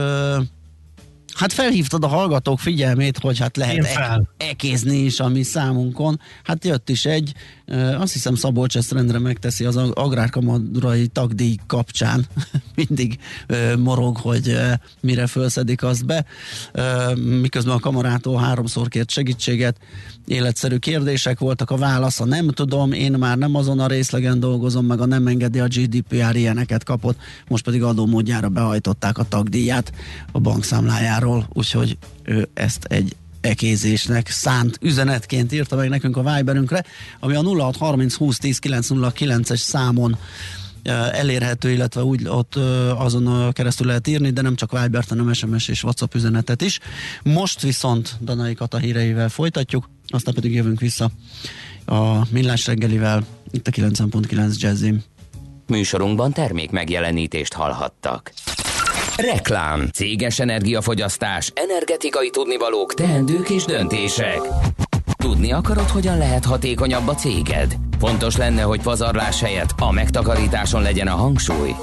Hát 1.34 1.54
felhívtad 1.54 2.04
a 2.04 2.08
hallgatók 2.08 2.60
figyelmét, 2.60 3.18
hogy 3.18 3.40
hát 3.40 3.58
lehet 3.58 3.86
e- 3.86 4.22
ekézni 4.38 4.98
is 4.98 5.20
a 5.20 5.28
mi 5.28 5.44
számunkon. 5.44 6.20
Hát 6.44 6.66
jött 6.66 6.90
is 6.90 7.06
egy, 7.06 7.34
azt 7.98 8.14
hiszem 8.14 8.36
Szabolcs 8.36 8.78
ezt 8.78 8.92
rendre 8.92 9.20
megteszi 9.20 9.66
az 9.66 9.76
agrárkamarai 9.76 11.08
tagdíj 11.08 11.56
kapcsán. 11.68 12.26
Mindig 12.76 13.20
morog, 13.78 14.18
hogy 14.18 14.58
mire 15.00 15.28
felszedik 15.28 15.84
azt 15.84 16.06
be. 16.06 16.26
Miközben 17.16 17.76
a 17.76 17.80
kamarától 17.80 18.38
háromszor 18.38 18.88
kért 18.88 19.10
segítséget, 19.10 19.78
életszerű 20.26 20.78
kérdések 20.78 21.40
voltak, 21.40 21.70
a 21.72 21.78
válasz 21.78 22.20
a 22.20 22.26
nem 22.26 22.48
tudom, 22.48 22.92
én 22.92 23.12
már 23.12 23.38
nem 23.38 23.56
azon 23.56 23.80
a 23.80 23.88
részlegen 23.88 24.40
dolgozom, 24.40 24.86
meg 24.86 25.02
a 25.02 25.06
nem 25.06 25.28
engedi 25.28 25.60
a 25.60 25.68
GDPR 25.68 26.36
ilyeneket 26.36 26.84
kapott, 26.84 27.18
most 27.48 27.64
pedig 27.64 27.84
adómódjára 27.84 28.50
behajtották 28.50 29.18
a 29.18 29.24
tagdíját 29.24 29.92
a 30.32 30.40
bankszámlájáról, 31.22 31.48
úgyhogy 31.54 31.98
ő 32.24 32.50
ezt 32.54 32.86
egy 32.86 33.16
ekézésnek 33.42 34.30
szánt 34.30 34.78
üzenetként 34.82 35.52
írta 35.52 35.76
meg 35.76 35.90
nekünk 35.90 36.18
a 36.18 36.36
Viberünkre, 36.36 36.84
ami 37.20 37.36
a 37.36 37.44
0630 37.44 38.16
20 38.16 38.38
10 38.38 38.60
909-es 38.62 39.56
számon 39.56 40.18
elérhető, 41.12 41.72
illetve 41.72 42.04
úgy 42.04 42.28
ott 42.28 42.56
azon 42.96 43.52
keresztül 43.54 43.88
lehet 43.88 44.08
írni, 44.08 44.30
de 44.30 44.42
nem 44.42 44.56
csak 44.56 44.82
Viber, 44.82 45.04
hanem 45.10 45.34
SMS 45.34 45.68
és 45.68 45.84
WhatsApp 45.84 46.14
üzenetet 46.14 46.62
is. 46.62 46.80
Most 47.24 47.62
viszont 47.62 48.18
Danai 48.22 48.54
Kata 48.54 48.78
híreivel 48.78 49.30
folytatjuk, 49.30 49.90
aztán 50.08 50.34
pedig 50.34 50.54
jövünk 50.54 50.80
vissza 50.80 51.12
a 51.86 52.28
Millás 52.30 52.66
reggelivel, 52.66 53.26
itt 53.52 53.68
a 53.68 53.72
9.9 53.72 54.60
Jazzim. 54.60 55.04
Műsorunkban 55.68 56.34
termék 56.34 56.72
megjelenítést 56.72 57.54
hallhattak. 57.54 58.34
Reklám, 59.18 59.88
céges 59.94 60.40
energiafogyasztás, 60.40 61.52
energetikai 61.56 62.30
tudnivalók, 62.30 62.94
teendők 62.94 63.50
és 63.50 63.66
döntések. 63.66 64.40
Tudni 65.18 65.52
akarod, 65.52 65.90
hogyan 65.90 66.18
lehet 66.18 66.46
hatékonyabb 66.46 67.08
a 67.08 67.16
céged? 67.16 67.76
Fontos 68.00 68.38
lenne, 68.38 68.62
hogy 68.62 68.82
pazarlás 68.82 69.42
helyett 69.42 69.74
a 69.80 69.92
megtakarításon 69.92 70.82
legyen 70.82 71.08
a 71.08 71.16
hangsúly. 71.16 71.76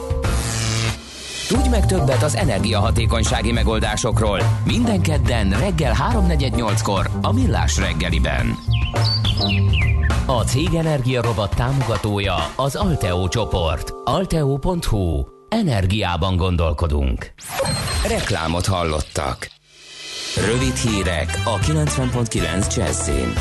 Tudj 1.49 1.69
meg 1.69 1.87
többet 1.87 2.23
az 2.23 2.37
energiahatékonysági 2.37 3.53
megoldásokról 3.53 4.41
minden 4.65 5.01
kedden 5.01 5.51
reggel 5.51 5.95
3.48-kor 6.13 7.11
a 7.23 7.33
Millás 7.33 7.79
reggeliben. 7.79 8.55
A 10.27 10.43
Cég 10.43 10.75
Energia 10.75 11.23
Robot 11.23 11.57
támogatója 11.57 12.37
az 12.57 12.77
Alteo 12.77 13.29
csoport. 13.29 13.93
Alteo.hu. 14.05 15.38
Energiában 15.49 16.37
gondolkodunk. 16.37 17.33
Reklámot 18.09 18.67
hallottak. 18.67 19.51
Rövid 20.47 20.75
hírek 20.75 21.41
a 21.45 21.59
90.9 21.59 22.77
Jazzin. 22.77 23.33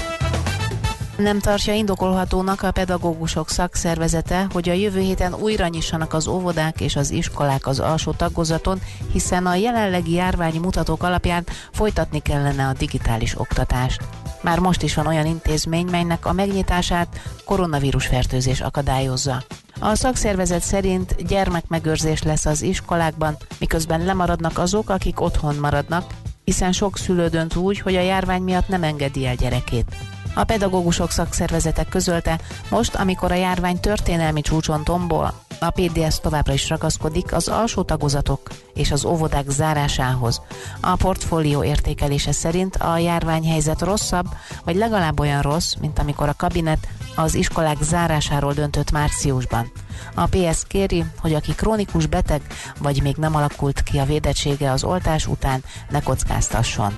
Nem 1.18 1.40
tartja 1.40 1.74
indokolhatónak 1.74 2.62
a 2.62 2.72
pedagógusok 2.72 3.50
szakszervezete, 3.50 4.48
hogy 4.54 4.70
a 4.70 4.74
jövő 4.74 5.00
héten 5.00 5.34
újra 5.34 5.68
nyissanak 5.68 6.14
az 6.14 6.28
óvodák 6.28 6.82
és 6.82 6.96
az 6.96 7.12
iskolák 7.12 7.68
az 7.68 7.80
alsó 7.80 8.12
tagozaton, 8.12 8.80
hiszen 9.12 9.46
a 9.46 9.56
jelenlegi 9.56 10.14
járványi 10.14 10.58
mutatók 10.58 11.04
alapján 11.04 11.46
folytatni 11.72 12.20
kellene 12.20 12.68
a 12.68 12.74
digitális 12.74 13.40
oktatást. 13.40 14.02
Már 14.42 14.60
most 14.60 14.82
is 14.82 14.96
van 14.96 15.08
olyan 15.08 15.26
intézmény, 15.26 15.86
melynek 15.86 16.26
a 16.26 16.34
megnyitását 16.34 17.22
koronavírus 17.46 18.06
fertőzés 18.06 18.62
akadályozza. 18.62 19.44
A 19.80 19.96
szakszervezet 19.96 20.62
szerint 20.62 21.26
gyermekmegőrzés 21.28 22.24
lesz 22.24 22.46
az 22.46 22.62
iskolákban, 22.62 23.38
miközben 23.60 24.06
lemaradnak 24.06 24.58
azok, 24.58 24.90
akik 24.90 25.22
otthon 25.22 25.56
maradnak, 25.56 26.04
hiszen 26.44 26.72
sok 26.72 26.98
szülő 26.98 27.28
dönt 27.28 27.56
úgy, 27.56 27.80
hogy 27.80 27.96
a 27.96 28.02
járvány 28.02 28.42
miatt 28.42 28.68
nem 28.68 28.84
engedi 28.84 29.26
el 29.26 29.36
gyerekét. 29.36 29.96
A 30.38 30.44
pedagógusok 30.44 31.12
szakszervezetek 31.12 31.90
közölte, 31.90 32.40
most, 32.70 32.96
amikor 32.96 33.32
a 33.32 33.36
járvány 33.36 33.80
történelmi 33.80 34.42
csúcson 34.42 34.84
tombol, 34.84 35.34
a 35.60 35.70
PDS 35.70 36.20
továbbra 36.20 36.54
is 36.54 36.70
ragaszkodik 36.70 37.34
az 37.34 37.48
alsó 37.48 37.82
tagozatok 37.82 38.42
és 38.74 38.92
az 38.92 39.06
óvodák 39.06 39.50
zárásához. 39.50 40.42
A 40.82 40.96
portfólió 40.96 41.64
értékelése 41.64 42.32
szerint 42.32 42.76
a 42.76 42.98
járványhelyzet 42.98 43.82
rosszabb, 43.82 44.26
vagy 44.64 44.76
legalább 44.76 45.20
olyan 45.20 45.42
rossz, 45.42 45.74
mint 45.74 46.00
amikor 46.00 46.30
a 46.30 46.36
kabinet 46.38 46.88
az 47.16 47.36
iskolák 47.36 47.78
zárásáról 47.82 48.54
döntött 48.54 48.92
márciusban. 48.92 49.72
A 50.16 50.26
PS 50.26 50.64
kéri, 50.68 51.06
hogy 51.20 51.34
aki 51.34 51.56
krónikus 51.56 52.06
beteg, 52.06 52.42
vagy 52.80 53.02
még 53.02 53.16
nem 53.16 53.36
alakult 53.36 53.84
ki 53.84 53.98
a 53.98 54.06
védettsége 54.06 54.72
az 54.72 54.84
oltás 54.84 55.28
után, 55.28 55.64
ne 55.90 56.02
kockáztasson. 56.02 56.98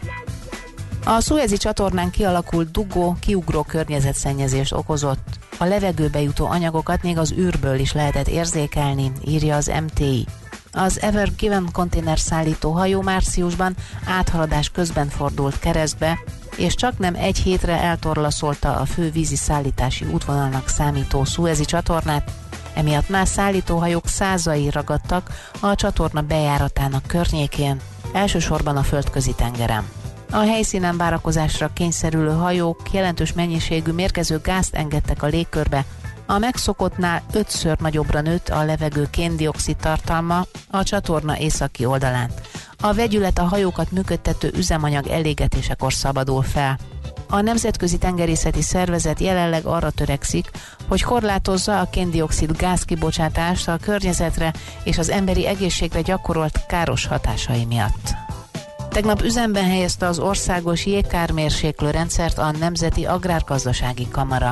A 1.10 1.20
Suezi 1.22 1.57
csatornán 1.57 2.10
kialakult 2.10 2.72
dugó 2.72 3.18
kiugró 3.20 3.64
környezetszennyezést 3.64 4.74
okozott. 4.74 5.28
A 5.57 5.66
levegőbe 5.66 6.22
jutó 6.22 6.45
anyagokat 6.45 7.03
még 7.03 7.18
az 7.18 7.32
űrből 7.32 7.80
is 7.80 7.93
lehetett 7.93 8.28
érzékelni, 8.28 9.12
írja 9.26 9.55
az 9.55 9.72
MTI. 9.84 10.26
Az 10.72 11.01
Ever 11.01 11.30
Given 11.38 11.70
konténer 11.72 12.20
szállító 12.20 12.72
hajó 12.72 13.01
márciusban 13.01 13.76
áthaladás 14.05 14.70
közben 14.70 15.07
fordult 15.07 15.60
keresztbe, 15.60 16.20
és 16.55 16.76
csak 16.76 16.97
nem 16.97 17.16
egy 17.16 17.38
hétre 17.38 17.82
eltorlaszolta 17.82 18.76
a 18.76 18.86
fő 18.86 19.12
vízi 19.12 19.36
szállítási 19.36 20.05
útvonalnak 20.05 20.68
számító 20.68 21.24
Suezi 21.24 21.66
csatornát, 21.66 22.32
Emiatt 22.74 23.10
már 23.10 23.28
szállítóhajók 23.28 24.07
százai 24.07 24.70
ragadtak 24.70 25.32
a 25.60 25.76
csatorna 25.76 26.22
bejáratának 26.22 27.07
környékén, 27.07 27.80
elsősorban 28.14 28.78
a 28.78 28.84
földközi 28.84 29.34
tengeren. 29.36 29.99
A 30.32 30.38
helyszínen 30.38 30.98
várakozásra 30.98 31.70
kényszerülő 31.74 32.32
hajók 32.32 32.82
jelentős 32.92 33.34
mennyiségű 33.34 33.92
mérgező 33.92 34.40
gázt 34.44 34.76
engedtek 34.76 35.24
a 35.24 35.28
légkörbe, 35.28 35.86
a 36.26 36.38
megszokottnál 36.38 37.22
ötször 37.34 37.78
nagyobbra 37.80 38.22
nőtt 38.22 38.50
a 38.50 38.64
levegő 38.64 39.08
kéndioxid 39.12 39.76
tartalma 39.78 40.46
a 40.70 40.84
csatorna 40.84 41.38
északi 41.38 41.86
oldalán. 41.86 42.32
A 42.82 42.94
vegyület 42.94 43.38
a 43.38 43.44
hajókat 43.44 43.92
működtető 43.92 44.52
üzemanyag 44.56 45.08
elégetésekor 45.08 45.94
szabadul 45.94 46.44
fel. 46.44 46.78
A 47.30 47.42
Nemzetközi 47.42 47.98
Tengerészeti 47.98 48.62
Szervezet 48.62 49.20
jelenleg 49.20 49.66
arra 49.66 49.90
törekszik, 49.90 50.52
hogy 50.88 51.04
korlátozza 51.04 51.80
a 51.80 51.90
kéndioxid 51.90 52.58
gázkibocsátást 52.58 53.68
a 53.68 53.78
környezetre 53.82 54.54
és 54.84 54.98
az 54.98 55.10
emberi 55.10 55.48
egészségre 55.48 56.02
gyakorolt 56.02 56.66
káros 56.66 57.06
hatásai 57.06 57.66
miatt. 57.66 58.29
Tegnap 58.90 59.22
üzemben 59.22 59.64
helyezte 59.64 60.06
az 60.08 60.20
országos 60.20 60.86
jégkármérséklő 60.86 61.92
rendszert 61.92 62.38
a 62.38 62.52
Nemzeti 62.52 63.06
Agrárgazdasági 63.06 64.08
Kamara. 64.12 64.52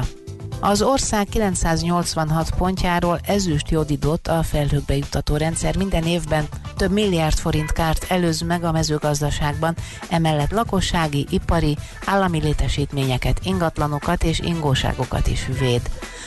Az 0.60 0.82
ország 0.82 1.28
986 1.30 2.50
pontjáról 2.50 3.20
ezüst 3.24 3.70
jodidott 3.70 4.28
a 4.28 4.44
felhőkbe 4.44 4.96
juttató 4.96 5.36
rendszer 5.36 5.78
minden 5.78 6.04
évben 6.04 6.48
több 6.78 6.92
milliárd 6.92 7.38
forint 7.38 7.72
kárt 7.72 8.06
előz 8.10 8.42
meg 8.42 8.64
a 8.64 8.72
mezőgazdaságban, 8.72 9.76
emellett 10.10 10.52
lakossági, 10.52 11.26
ipari, 11.30 11.78
állami 12.06 12.42
létesítményeket, 12.42 13.40
ingatlanokat 13.44 14.24
és 14.24 14.40
ingóságokat 14.40 15.28
is 15.28 15.48
véd. 15.60 15.82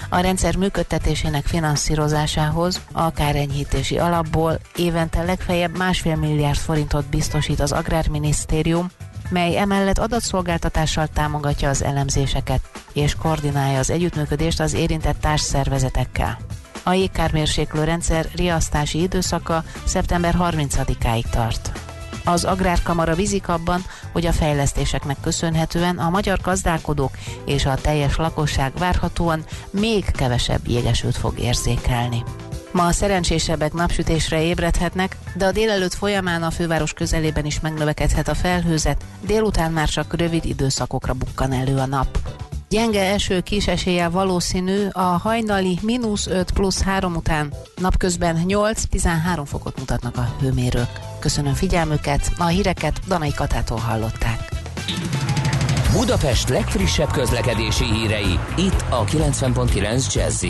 A 0.09 0.21
rendszer 0.21 0.57
működtetésének 0.57 1.45
finanszírozásához 1.47 2.81
a 2.93 3.11
kárenyhítési 3.11 3.99
alapból 3.99 4.59
évente 4.77 5.23
legfeljebb 5.23 5.77
másfél 5.77 6.17
milliárd 6.17 6.59
forintot 6.59 7.07
biztosít 7.07 7.61
az 7.61 7.73
Agrárminisztérium, 7.73 8.91
mely 9.31 9.57
emellett 9.57 9.99
adatszolgáltatással 9.99 11.07
támogatja 11.07 11.69
az 11.69 11.85
elemzéseket 11.85 12.61
és 12.93 13.15
koordinálja 13.15 13.79
az 13.79 13.91
együttműködést 13.91 14.61
az 14.61 14.75
érintett 14.75 15.21
társszervezetekkel. 15.21 16.39
A 16.83 16.93
jégkármérséklő 16.93 17.85
rendszer 17.85 18.27
riasztási 18.37 19.01
időszaka 19.03 19.65
szeptember 19.85 20.37
30-áig 20.39 21.25
tart. 21.31 21.73
Az 22.25 22.45
Agrárkamara 22.45 23.15
bízik 23.15 23.49
abban, 23.49 23.85
hogy 24.13 24.27
a 24.27 24.33
fejlesztéseknek 24.33 25.17
köszönhetően 25.21 25.99
a 25.99 26.11
magyar 26.11 26.39
gazdálkodók 26.43 27.11
és 27.45 27.67
a 27.67 27.75
teljes 27.75 28.17
lakosság 28.17 28.73
várhatóan 28.79 29.45
még 29.71 30.11
kevesebb 30.11 30.69
jégesőt 30.69 31.17
fog 31.17 31.39
érzékelni. 31.39 32.23
Ma 32.73 32.87
a 32.87 32.93
szerencsésebbek 32.93 33.73
napsütésre 33.73 34.43
ébredhetnek, 34.43 35.17
de 35.35 35.47
a 35.47 35.53
délelőtt 35.53 35.95
folyamán 35.95 36.43
a 36.43 36.51
főváros 36.51 36.93
közelében 36.93 37.45
is 37.45 37.61
megnövekedhet 37.61 38.29
a 38.29 38.35
felhőzet, 38.35 39.05
délután 39.27 39.73
már 39.73 39.89
csak 39.89 40.17
rövid 40.17 40.45
időszakokra 40.45 41.13
bukkan 41.13 41.53
elő 41.53 41.77
a 41.77 41.87
nap. 41.87 42.19
Gyenge 42.69 43.13
eső 43.13 43.41
kis 43.41 43.67
esélye 43.67 44.09
valószínű 44.09 44.87
a 44.93 45.01
hajnali 45.01 45.79
mínusz 45.83 46.27
5 46.27 46.51
plusz 46.51 46.83
3 46.83 47.15
után. 47.15 47.53
Napközben 47.77 48.45
8-13 48.47 49.43
fokot 49.45 49.79
mutatnak 49.79 50.17
a 50.17 50.35
hőmérők. 50.41 51.01
Köszönöm 51.19 51.55
figyelmüket, 51.55 52.33
a 52.39 52.47
híreket 52.47 53.01
Danai 53.09 53.33
Katától 53.35 53.79
hallották. 53.79 54.49
Budapest 55.93 56.49
legfrissebb 56.49 57.11
közlekedési 57.11 57.85
hírei, 57.85 58.39
itt 58.57 58.85
a 58.89 59.05
90.9 59.05 60.15
jazz 60.15 60.45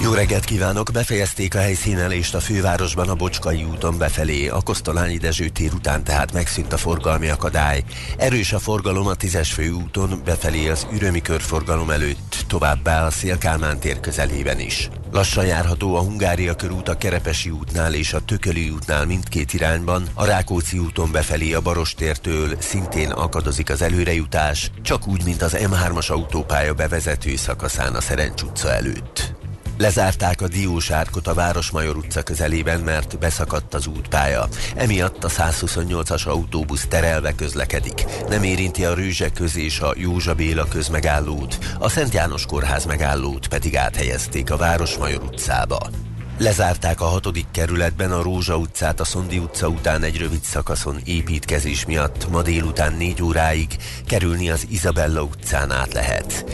jó 0.00 0.12
reggelt 0.12 0.44
kívánok! 0.44 0.90
Befejezték 0.92 1.54
a 1.54 1.58
helyszínelést 1.58 2.34
a 2.34 2.40
fővárosban 2.40 3.08
a 3.08 3.14
Bocskai 3.14 3.64
úton 3.64 3.98
befelé. 3.98 4.48
A 4.48 4.60
Kosztolányi 4.60 5.16
Dezső 5.16 5.48
tér 5.48 5.72
után 5.74 6.04
tehát 6.04 6.32
megszűnt 6.32 6.72
a 6.72 6.76
forgalmi 6.76 7.28
akadály. 7.28 7.84
Erős 8.16 8.52
a 8.52 8.58
forgalom 8.58 9.06
a 9.06 9.14
10-es 9.14 9.48
főúton 9.52 10.20
befelé 10.24 10.68
az 10.68 10.86
ürömi 10.92 11.22
körforgalom 11.22 11.90
előtt, 11.90 12.44
továbbá 12.46 13.06
a 13.06 13.10
Szélkálmán 13.10 13.78
tér 13.78 14.00
közelében 14.00 14.60
is. 14.60 14.88
Lassan 15.12 15.46
járható 15.46 15.94
a 15.94 16.00
Hungária 16.00 16.54
körút 16.54 16.88
a 16.88 16.96
Kerepesi 16.96 17.50
útnál 17.50 17.94
és 17.94 18.12
a 18.12 18.24
Tököli 18.24 18.70
útnál 18.70 19.06
mindkét 19.06 19.52
irányban, 19.52 20.06
a 20.14 20.24
Rákóczi 20.24 20.78
úton 20.78 21.12
befelé 21.12 21.52
a 21.52 21.60
Barostértől 21.60 22.56
szintén 22.58 23.10
akadozik 23.10 23.70
az 23.70 23.82
előrejutás, 23.82 24.70
csak 24.82 25.06
úgy, 25.06 25.24
mint 25.24 25.42
az 25.42 25.56
M3-as 25.58 26.10
autópálya 26.10 26.74
bevezető 26.74 27.36
szakaszán 27.36 27.94
a 27.94 28.00
Szerencs 28.00 28.42
utca 28.42 28.72
előtt. 28.72 29.43
Lezárták 29.78 30.40
a 30.40 30.48
Diósárkot 30.48 31.26
a 31.26 31.34
Városmajor 31.34 31.96
utca 31.96 32.22
közelében, 32.22 32.80
mert 32.80 33.18
beszakadt 33.18 33.74
az 33.74 33.86
útpálya. 33.86 34.48
Emiatt 34.76 35.24
a 35.24 35.28
128-as 35.28 36.26
autóbusz 36.26 36.86
terelve 36.86 37.34
közlekedik. 37.34 38.04
Nem 38.28 38.42
érinti 38.42 38.84
a 38.84 38.94
Rőzseköz 38.94 39.56
és 39.56 39.80
a 39.80 39.94
Józsa 39.96 40.34
Béla 40.34 40.64
közmegállót, 40.64 41.58
a 41.78 41.88
Szent 41.88 42.14
János 42.14 42.46
Kórház 42.46 42.84
megállót 42.84 43.48
pedig 43.48 43.76
áthelyezték 43.76 44.50
a 44.50 44.56
Városmajor 44.56 45.22
utcába. 45.22 45.90
Lezárták 46.38 47.00
a 47.00 47.04
hatodik 47.04 47.46
kerületben 47.50 48.12
a 48.12 48.22
Rózsa 48.22 48.56
utcát 48.56 49.00
a 49.00 49.04
Szondi 49.04 49.38
utca 49.38 49.68
után 49.68 50.02
egy 50.02 50.18
rövid 50.18 50.42
szakaszon 50.42 51.00
építkezés 51.04 51.86
miatt 51.86 52.30
ma 52.30 52.42
délután 52.42 52.92
négy 52.92 53.22
óráig 53.22 53.76
kerülni 54.06 54.50
az 54.50 54.66
Izabella 54.70 55.22
utcán 55.22 55.70
át 55.70 55.92
lehet. 55.92 56.44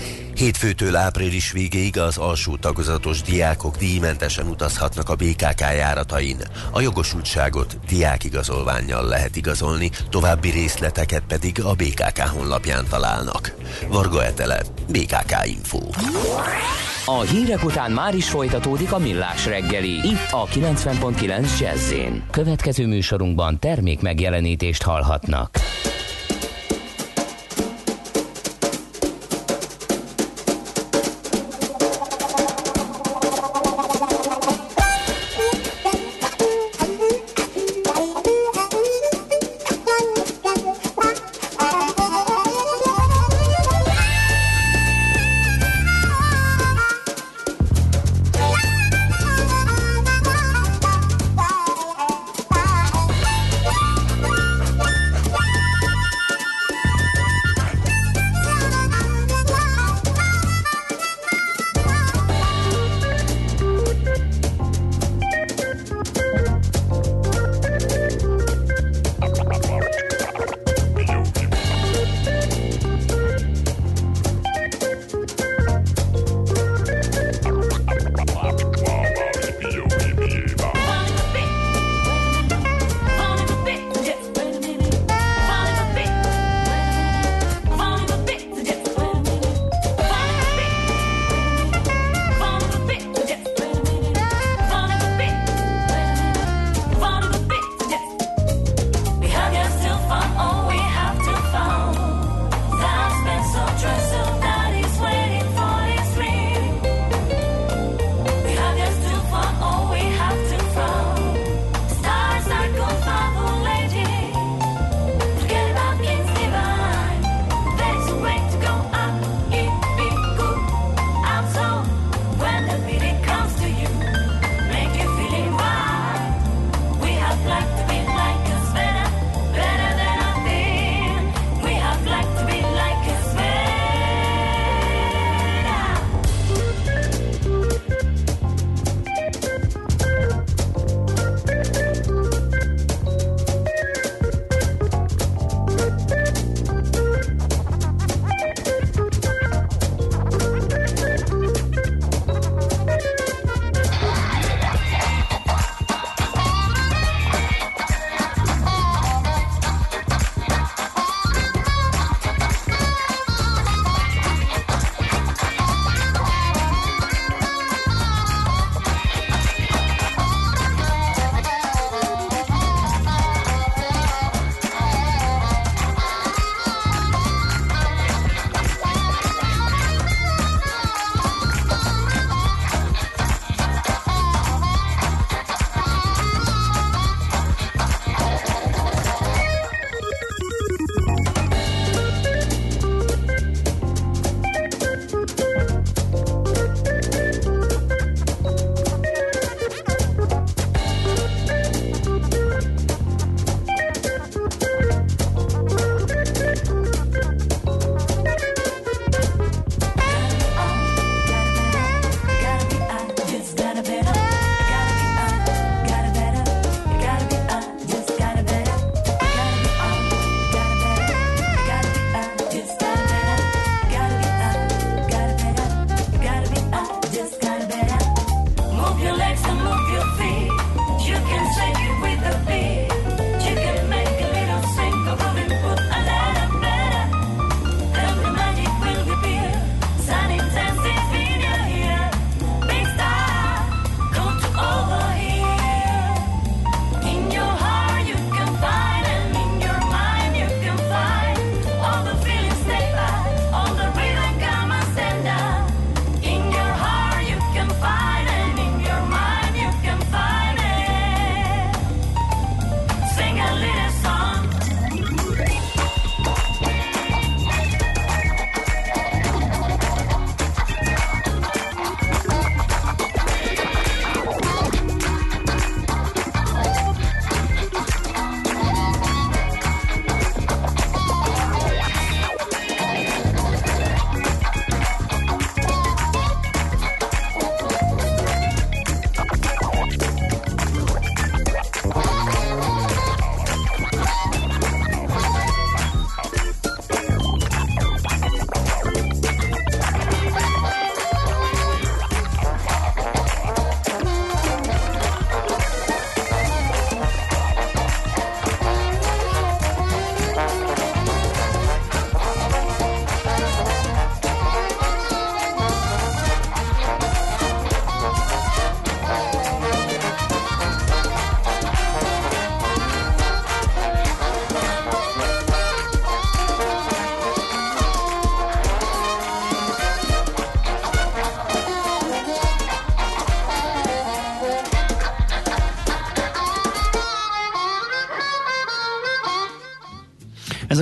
Hétfőtől 0.41 0.97
április 0.97 1.53
végéig 1.53 1.99
az 1.99 2.17
alsó 2.19 2.57
tagozatos 2.57 3.23
diákok 3.23 3.77
díjmentesen 3.77 4.47
utazhatnak 4.47 5.09
a 5.09 5.15
BKK 5.15 5.61
járatain. 5.61 6.37
A 6.71 6.81
jogosultságot 6.81 7.77
diákigazolványjal 7.89 9.07
lehet 9.07 9.37
igazolni, 9.37 9.91
további 10.11 10.51
részleteket 10.51 11.23
pedig 11.29 11.63
a 11.65 11.75
BKK 11.75 12.19
honlapján 12.19 12.85
találnak. 12.89 13.55
Varga 13.89 14.25
Etele, 14.25 14.63
BKK 14.89 15.33
Info. 15.45 15.79
A 17.05 17.21
hírek 17.21 17.65
után 17.65 17.93
már 17.93 18.15
is 18.15 18.29
folytatódik 18.29 18.93
a 18.93 18.99
millás 18.99 19.47
reggeli, 19.47 19.91
itt 19.91 20.31
a 20.31 20.47
90.9 20.47 21.59
jazz 21.61 21.93
Következő 22.31 22.87
műsorunkban 22.87 23.59
termék 23.59 24.01
megjelenítést 24.01 24.83
hallhatnak. 24.83 25.59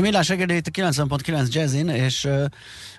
Millás 0.08 0.28
reggeli 0.28 0.56
itt 0.56 0.66
a 0.66 0.70
90.9 0.70 1.52
Jazzin, 1.52 1.88
és 1.88 2.24
uh, 2.24 2.44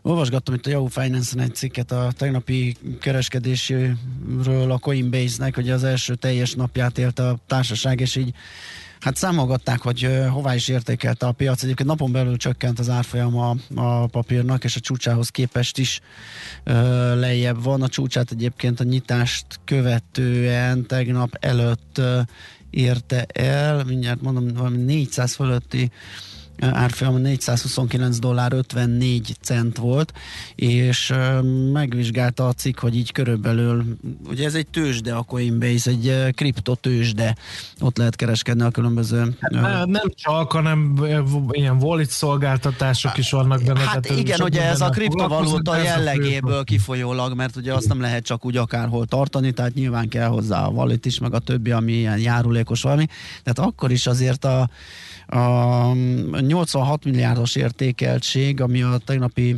olvasgattam 0.02 0.56
itt 0.56 0.65
a 0.65 0.69
Yahoo 0.69 0.88
Finance-en 0.88 1.44
egy 1.44 1.56
cikket 1.56 1.91
a 1.91 2.11
tegnapi 2.18 2.76
kereskedésről 3.02 4.72
a 4.72 4.77
Coinbase-nek, 4.77 5.56
hogy 5.56 5.69
az 5.69 5.84
első 5.84 6.15
teljes 6.15 6.53
napját 6.53 6.98
élte 6.98 7.27
a 7.27 7.38
társaság, 7.48 7.99
és 7.99 8.15
így 8.15 8.34
Hát 8.99 9.15
számolgatták, 9.15 9.81
hogy 9.81 10.06
uh, 10.06 10.27
hová 10.27 10.56
is 10.56 10.68
értékelte 10.68 11.26
a 11.26 11.31
piac. 11.31 11.64
Egyébként 11.64 11.90
napon 11.90 12.11
belül 12.11 12.38
csökkent 12.38 12.80
az 12.80 12.90
árfolyam 12.90 13.38
a, 13.38 13.56
a 13.76 14.07
papírnak, 14.07 14.64
és 14.64 14.76
a 14.76 14.80
csúcsához 14.80 15.30
képest 15.30 15.77
is 15.77 15.99
uh, 16.65 16.73
lejjebb 17.15 17.64
van. 17.64 17.81
A 17.81 17.88
csúcsát 17.88 18.31
egyébként 18.31 18.80
a 18.80 18.84
nyitást 18.84 19.45
követően 19.65 20.86
tegnap 20.86 21.38
előtt 21.40 21.98
uh, 21.98 22.19
érte 22.69 23.26
el, 23.34 23.84
mindjárt 23.84 24.22
mondom, 24.22 24.48
valami 24.48 24.77
400 24.77 25.34
fölötti 25.34 25.91
árfolyam 26.61 27.22
429 27.22 28.19
dollár 28.19 28.53
54 28.53 29.36
cent 29.41 29.77
volt, 29.77 30.14
és 30.56 31.14
megvizsgálta 31.72 32.48
a 32.48 32.53
cikk, 32.53 32.80
hogy 32.80 32.95
így 32.95 33.11
körülbelül, 33.11 33.98
ugye 34.27 34.45
ez 34.45 34.53
egy 34.53 34.68
tőzsde 34.68 35.14
a 35.14 35.22
Coinbase, 35.22 35.90
egy 35.90 36.34
kriptotőzsde, 36.34 37.36
ott 37.80 37.98
lehet 37.98 38.15
kereskedni 38.15 38.64
a 38.64 38.69
különböző... 38.69 39.38
Hát, 39.40 39.86
nem 39.86 40.11
csak, 40.15 40.52
hanem 40.52 40.99
ilyen 41.49 41.77
wallet 41.81 42.10
szolgáltatások 42.10 43.18
is 43.18 43.31
vannak 43.31 43.64
benne. 43.64 43.80
Hát 43.80 44.02
tehát 44.02 44.19
igen, 44.19 44.41
ugye 44.41 44.64
ez 44.64 44.81
a 44.81 44.90
kriptovaluta 44.90 45.77
jellegéből 45.77 46.64
kifolyólag, 46.64 47.36
mert 47.36 47.56
ugye 47.56 47.73
azt 47.73 47.88
nem 47.88 48.02
lehet 48.02 48.23
csak 48.23 48.45
úgy 48.45 48.57
akárhol 48.57 49.06
tartani, 49.06 49.52
tehát 49.52 49.73
nyilván 49.73 50.07
kell 50.10 50.27
hozzá 50.27 50.65
a 50.65 50.69
wallet 50.69 51.06
is, 51.06 51.19
meg 51.19 51.34
a 51.34 51.40
többi, 51.40 51.72
ami 51.72 51.91
ilyen 51.91 52.19
járulékos 52.19 52.81
valami, 52.81 53.06
tehát 53.44 53.72
akkor 53.72 53.91
is 53.91 54.07
azért 54.07 54.45
a 54.45 54.69
a 55.30 55.93
86 56.39 57.03
milliárdos 57.03 57.56
értékeltség, 57.56 58.61
ami 58.61 58.81
a 58.81 58.99
tegnapi 59.06 59.56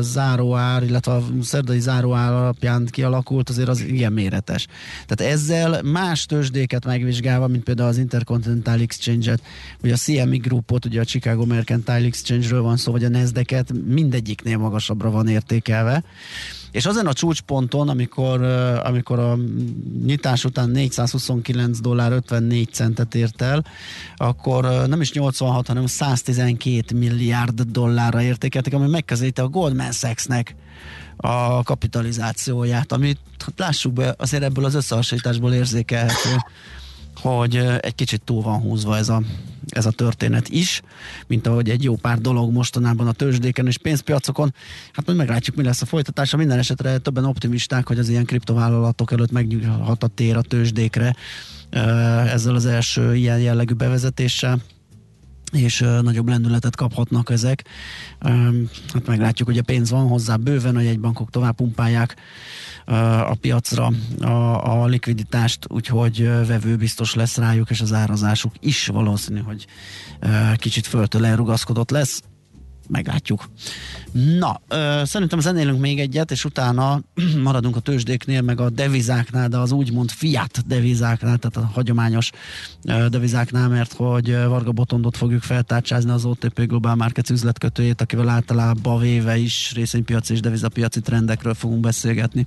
záróár, 0.00 0.82
illetve 0.82 1.12
a 1.12 1.22
szerdai 1.42 1.80
záróár 1.80 2.32
alapján 2.32 2.86
kialakult, 2.90 3.48
azért 3.48 3.68
az 3.68 3.80
igen 3.80 4.12
méretes. 4.12 4.66
Tehát 5.06 5.32
ezzel 5.32 5.82
más 5.82 6.26
tőzsdéket 6.26 6.84
megvizsgálva, 6.84 7.46
mint 7.46 7.62
például 7.64 7.88
az 7.88 7.98
Intercontinental 7.98 8.80
Exchange-et, 8.80 9.42
vagy 9.80 9.90
a 9.90 9.96
CME 9.96 10.36
Groupot, 10.36 10.84
ugye 10.84 11.00
a 11.00 11.04
Chicago 11.04 11.44
Mercantile 11.44 12.06
Exchange-ről 12.06 12.62
van 12.62 12.76
szó, 12.76 12.92
vagy 12.92 13.04
a 13.04 13.08
nasdaq 13.08 13.64
mindegyiknél 13.84 14.58
magasabbra 14.58 15.10
van 15.10 15.28
értékelve. 15.28 16.04
És 16.72 16.86
azon 16.86 17.06
a 17.06 17.12
csúcsponton, 17.12 17.88
amikor, 17.88 18.42
amikor 18.84 19.18
a 19.18 19.38
nyitás 20.04 20.44
után 20.44 20.70
429 20.70 21.80
dollár 21.80 22.12
54 22.12 22.68
centet 22.72 23.14
ért 23.14 23.42
el, 23.42 23.64
akkor 24.16 24.86
nem 24.86 25.00
is 25.00 25.12
86, 25.12 25.66
hanem 25.66 25.86
112 25.86 26.98
milliárd 26.98 27.60
dollárra 27.60 28.22
értékelték, 28.22 28.74
ami 28.74 28.88
megközelíti 28.88 29.40
a 29.40 29.48
Goldman 29.48 29.92
Sachsnek 29.92 30.54
a 31.16 31.62
kapitalizációját, 31.62 32.92
amit 32.92 33.18
hát 33.38 33.58
lássuk 33.58 33.92
be, 33.92 34.14
azért 34.18 34.42
ebből 34.42 34.64
az 34.64 34.74
összehasonlításból 34.74 35.52
érzékelhető 35.52 36.36
hogy 37.22 37.56
egy 37.80 37.94
kicsit 37.94 38.22
túl 38.22 38.42
van 38.42 38.60
húzva 38.60 38.96
ez 38.96 39.08
a, 39.08 39.22
ez 39.68 39.86
a 39.86 39.90
történet 39.90 40.48
is, 40.48 40.82
mint 41.26 41.46
ahogy 41.46 41.70
egy 41.70 41.82
jó 41.82 41.96
pár 41.96 42.20
dolog 42.20 42.52
mostanában 42.52 43.06
a 43.06 43.12
tőzsdéken 43.12 43.66
és 43.66 43.78
pénzpiacokon. 43.78 44.54
Hát 44.92 45.06
majd 45.06 45.18
meglátjuk, 45.18 45.56
mi 45.56 45.62
lesz 45.62 45.82
a 45.82 45.86
folytatása. 45.86 46.36
Minden 46.36 46.58
esetre 46.58 46.98
többen 46.98 47.24
optimisták, 47.24 47.86
hogy 47.88 47.98
az 47.98 48.08
ilyen 48.08 48.24
kriptovállalatok 48.24 49.12
előtt 49.12 49.30
megnyúlhat 49.30 50.02
a 50.02 50.06
tér 50.06 50.36
a 50.36 50.42
tőzsdékre 50.42 51.14
ezzel 52.26 52.54
az 52.54 52.66
első 52.66 53.16
ilyen 53.16 53.38
jellegű 53.38 53.74
bevezetéssel 53.74 54.58
és 55.52 55.84
nagyobb 56.02 56.28
lendületet 56.28 56.76
kaphatnak 56.76 57.30
ezek. 57.30 57.64
Hát 58.92 59.06
meglátjuk, 59.06 59.48
hogy 59.48 59.58
a 59.58 59.62
pénz 59.62 59.90
van 59.90 60.08
hozzá 60.08 60.36
bőven, 60.36 60.76
a 60.76 60.80
jegybankok 60.80 61.30
tovább 61.30 61.54
pumpálják 61.54 62.16
a 63.26 63.34
piacra 63.34 63.90
a, 64.20 64.82
a 64.82 64.86
likviditást, 64.86 65.66
úgyhogy 65.68 66.26
vevő 66.46 66.76
biztos 66.76 67.14
lesz 67.14 67.36
rájuk, 67.36 67.70
és 67.70 67.80
az 67.80 67.92
árazásuk 67.92 68.52
is 68.60 68.86
valószínű, 68.86 69.40
hogy 69.40 69.66
kicsit 70.56 70.86
föltől 70.86 71.26
elrugaszkodott 71.26 71.90
lesz 71.90 72.22
meglátjuk. 72.92 73.50
Na, 74.12 74.60
ö, 74.68 75.02
szerintem 75.04 75.40
zenélünk 75.40 75.80
még 75.80 76.00
egyet, 76.00 76.30
és 76.30 76.44
utána 76.44 77.00
maradunk 77.42 77.76
a 77.76 77.80
tőzsdéknél, 77.80 78.42
meg 78.42 78.60
a 78.60 78.70
devizáknál, 78.70 79.48
de 79.48 79.56
az 79.56 79.72
úgymond 79.72 80.10
fiat 80.10 80.66
devizáknál, 80.66 81.38
tehát 81.38 81.56
a 81.56 81.70
hagyományos 81.74 82.30
ö, 82.84 83.08
devizáknál, 83.08 83.68
mert 83.68 83.92
hogy 83.92 84.36
Varga 84.36 84.72
Botondot 84.72 85.16
fogjuk 85.16 85.42
feltárcsázni 85.42 86.10
az 86.10 86.24
OTP 86.24 86.66
Global 86.66 86.94
Markets 86.94 87.30
üzletkötőjét, 87.30 88.00
akivel 88.00 88.28
általában 88.28 89.00
véve 89.00 89.36
is 89.36 89.72
részvénypiaci 89.74 90.32
és 90.32 90.40
devizapiaci 90.40 91.00
trendekről 91.00 91.54
fogunk 91.54 91.80
beszélgetni. 91.80 92.46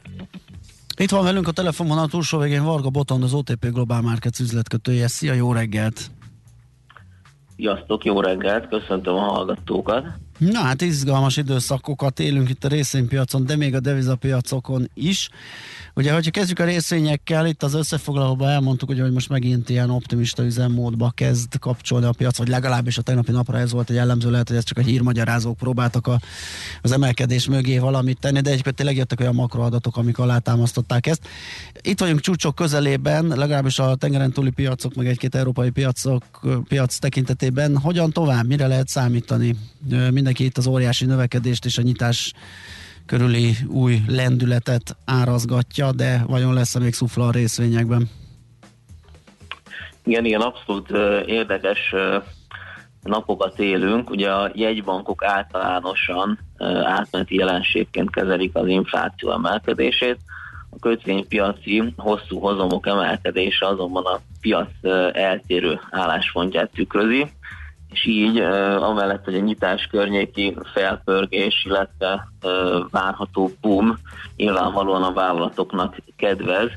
Itt 0.97 1.09
van 1.09 1.23
velünk 1.23 1.47
a 1.47 1.51
telefonvonal 1.51 2.07
túlsó 2.07 2.37
végén 2.37 2.63
Varga 2.63 2.89
Boton, 2.89 3.23
az 3.23 3.33
OTP 3.33 3.65
Global 3.65 4.01
Markets 4.01 4.39
üzletkötője. 4.39 5.07
Szia, 5.07 5.33
jó 5.33 5.53
reggelt! 5.53 6.11
Sziasztok, 7.55 8.05
jó 8.05 8.21
reggelt, 8.21 8.67
köszöntöm 8.67 9.13
a 9.15 9.19
hallgatókat. 9.19 10.05
Na 10.49 10.59
hát 10.59 10.81
izgalmas 10.81 11.37
időszakokat 11.37 12.19
élünk 12.19 12.49
itt 12.49 12.63
a 12.63 12.67
részvénypiacon, 12.67 13.45
de 13.45 13.55
még 13.55 13.75
a 13.75 13.79
devizapiacokon 13.79 14.89
is. 14.93 15.29
Ugye, 15.95 16.13
hogyha 16.13 16.31
kezdjük 16.31 16.59
a 16.59 16.63
részvényekkel, 16.63 17.47
itt 17.47 17.63
az 17.63 17.73
összefoglalóban 17.73 18.49
elmondtuk, 18.49 18.89
ugye, 18.89 19.01
hogy 19.01 19.11
most 19.11 19.29
megint 19.29 19.69
ilyen 19.69 19.89
optimista 19.89 20.43
üzemmódba 20.43 21.11
kezd 21.15 21.59
kapcsolni 21.59 22.05
a 22.05 22.11
piac, 22.11 22.37
vagy 22.37 22.47
legalábbis 22.47 22.97
a 22.97 23.01
tegnapi 23.01 23.31
napra 23.31 23.57
ez 23.57 23.71
volt 23.71 23.89
egy 23.89 23.95
jellemző, 23.95 24.31
lehet, 24.31 24.47
hogy 24.47 24.57
ez 24.57 24.63
csak 24.63 24.77
a 24.77 24.81
hírmagyarázók 24.81 25.57
próbáltak 25.57 26.07
a, 26.07 26.19
az 26.81 26.91
emelkedés 26.91 27.47
mögé 27.47 27.77
valamit 27.77 28.19
tenni, 28.19 28.41
de 28.41 28.49
egyébként 28.49 28.75
tényleg 28.75 28.95
jöttek 28.95 29.19
olyan 29.19 29.35
makroadatok, 29.35 29.97
amik 29.97 30.17
alátámasztották 30.17 31.07
ezt. 31.07 31.27
Itt 31.81 31.99
vagyunk 31.99 32.19
csúcsok 32.19 32.55
közelében, 32.55 33.25
legalábbis 33.25 33.79
a 33.79 33.95
tengeren 33.95 34.31
túli 34.31 34.49
piacok, 34.49 34.93
meg 34.95 35.07
egy-két 35.07 35.35
európai 35.35 35.69
piacok, 35.69 36.23
piac 36.67 36.97
tekintetében. 36.97 37.77
Hogyan 37.77 38.11
tovább? 38.11 38.47
Mire 38.47 38.67
lehet 38.67 38.87
számítani? 38.87 39.55
Mindenki 40.31 40.59
itt 40.59 40.65
az 40.65 40.73
óriási 40.73 41.05
növekedést 41.05 41.65
és 41.65 41.77
a 41.77 41.81
nyitás 41.81 42.33
körüli 43.05 43.55
új 43.67 44.01
lendületet 44.07 44.97
árazgatja, 45.05 45.91
de 45.91 46.23
vajon 46.27 46.53
lesz-e 46.53 46.79
még 46.79 46.93
szufla 46.93 47.27
a 47.27 47.31
részvényekben? 47.31 48.09
Igen, 50.03 50.25
igen, 50.25 50.41
abszolút 50.41 50.89
érdekes 51.25 51.93
napokat 53.01 53.59
élünk. 53.59 54.09
Ugye 54.09 54.31
a 54.31 54.51
jegybankok 54.53 55.23
általánosan 55.23 56.39
átmeneti 56.83 57.35
jelenségként 57.35 58.09
kezelik 58.09 58.55
az 58.55 58.67
infláció 58.67 59.31
emelkedését. 59.31 60.17
A 60.69 60.79
kötvénypiaci 60.79 61.93
hosszú 61.97 62.39
hozamok 62.39 62.87
emelkedése 62.87 63.67
azonban 63.67 64.05
a 64.05 64.19
piac 64.41 64.69
eltérő 65.13 65.79
álláspontját 65.89 66.69
tükrözi 66.73 67.31
és 67.91 68.05
így 68.05 68.39
amellett, 68.79 69.23
hogy 69.23 69.35
a 69.35 69.39
nyitás 69.39 69.87
környéki 69.91 70.57
felpörgés, 70.73 71.65
illetve 71.65 72.27
várható 72.91 73.51
boom 73.61 73.97
nyilvánvalóan 74.35 75.03
a 75.03 75.13
vállalatoknak 75.13 75.95
kedvez, 76.15 76.69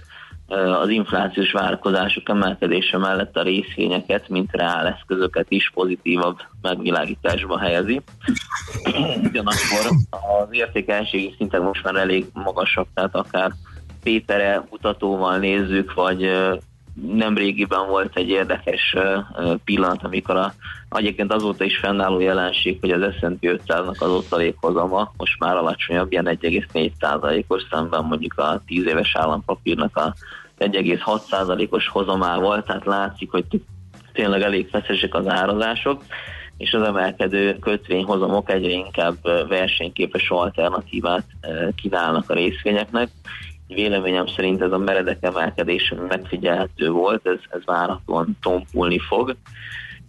az 0.82 0.88
inflációs 0.88 1.52
várakozások 1.52 2.28
emelkedése 2.28 2.98
mellett 2.98 3.36
a 3.36 3.42
részvényeket, 3.42 4.28
mint 4.28 4.52
reáleszközöket 4.52 5.46
is 5.48 5.70
pozitívabb 5.74 6.38
megvilágításba 6.62 7.58
helyezi. 7.58 8.00
Ugyanakkor 9.28 9.96
az 10.10 10.48
értékenységi 10.50 11.34
szintek 11.36 11.60
most 11.60 11.84
már 11.84 11.94
elég 11.94 12.26
magasak, 12.32 12.88
tehát 12.94 13.14
akár 13.14 13.52
Pétere 14.02 14.66
mutatóval 14.70 15.38
nézzük, 15.38 15.94
vagy 15.94 16.30
nem 16.94 17.36
régiben 17.36 17.86
volt 17.88 18.16
egy 18.16 18.28
érdekes 18.28 18.96
pillanat, 19.64 20.02
amikor 20.02 20.36
a, 20.36 20.54
egyébként 20.90 21.32
azóta 21.32 21.64
is 21.64 21.78
fennálló 21.78 22.20
jelenség, 22.20 22.78
hogy 22.80 22.90
az 22.90 23.14
S&P 23.18 23.38
500-nak 23.40 23.98
az 23.98 24.10
osztalékhozama 24.10 25.12
most 25.16 25.38
már 25.38 25.56
alacsonyabb, 25.56 26.12
ilyen 26.12 26.38
1,4%-os 26.40 27.62
szemben 27.70 28.04
mondjuk 28.04 28.38
a 28.38 28.62
10 28.66 28.86
éves 28.86 29.16
állampapírnak 29.16 29.96
a 29.96 30.14
1,6%-os 30.58 31.88
hozamával, 31.88 32.62
tehát 32.62 32.84
látszik, 32.84 33.30
hogy 33.30 33.44
tényleg 34.12 34.42
elég 34.42 34.68
feszesek 34.68 35.14
az 35.14 35.28
árazások, 35.28 36.02
és 36.56 36.72
az 36.72 36.82
emelkedő 36.82 37.58
kötvényhozamok 37.58 38.50
egyre 38.50 38.70
inkább 38.70 39.16
versenyképes 39.48 40.30
alternatívát 40.30 41.26
kínálnak 41.74 42.30
a 42.30 42.34
részvényeknek 42.34 43.08
véleményem 43.68 44.26
szerint 44.26 44.62
ez 44.62 44.72
a 44.72 44.78
meredek 44.78 45.18
emelkedés 45.20 45.94
megfigyelhető 46.08 46.90
volt, 46.90 47.26
ez, 47.26 47.38
ez 47.50 47.64
várhatóan 47.64 48.36
tompulni 48.40 48.98
fog, 48.98 49.36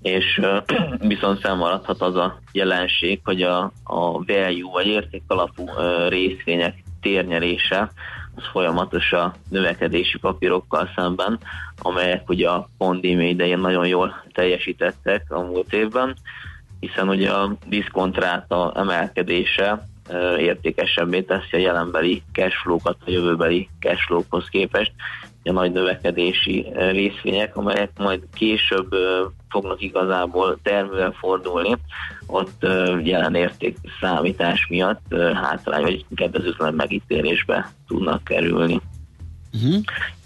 és 0.01 0.41
viszont 1.13 1.39
felmaradhat 1.39 2.01
az 2.01 2.15
a 2.15 2.39
jelenség, 2.51 3.19
hogy 3.23 3.41
a, 3.41 3.71
a 3.83 4.11
value 4.11 4.71
vagy 4.71 4.87
értékalapú 4.87 5.65
részvények 6.07 6.83
térnyerése 7.01 7.91
az 8.35 8.43
folyamatos 8.51 9.11
a 9.11 9.33
növekedési 9.49 10.17
papírokkal 10.17 10.89
szemben, 10.95 11.39
amelyek 11.77 12.29
ugye 12.29 12.49
a 12.49 12.69
pandémia 12.77 13.27
idején 13.27 13.59
nagyon 13.59 13.87
jól 13.87 14.23
teljesítettek 14.33 15.31
a 15.31 15.41
múlt 15.41 15.73
évben, 15.73 16.15
hiszen 16.79 17.09
ugye 17.09 17.31
a 17.31 17.55
diszkontráta 17.67 18.71
emelkedése 18.75 19.87
értékesebbé 20.37 21.21
teszi 21.21 21.49
a 21.51 21.57
jelenbeli 21.57 22.21
cashflow-kat 22.31 22.97
a 23.05 23.09
jövőbeli 23.09 23.69
cashflow-hoz 23.79 24.47
képest. 24.49 24.91
A 25.43 25.51
nagy 25.51 25.71
növekedési 25.71 26.65
részvények, 26.75 27.57
amelyek 27.57 27.91
majd 27.97 28.23
később 28.33 28.95
fognak 29.49 29.81
igazából 29.81 30.57
termően 30.63 31.13
fordulni, 31.13 31.77
ott 32.27 32.65
jelen 33.03 33.35
érték 33.35 33.77
számítás 34.01 34.67
miatt 34.69 35.15
hátrány 35.33 35.81
vagy 35.81 36.05
kedvezőtlen 36.15 36.73
megítélésbe 36.73 37.71
tudnak 37.87 38.23
kerülni. 38.23 38.81
Uh-huh. 39.53 39.81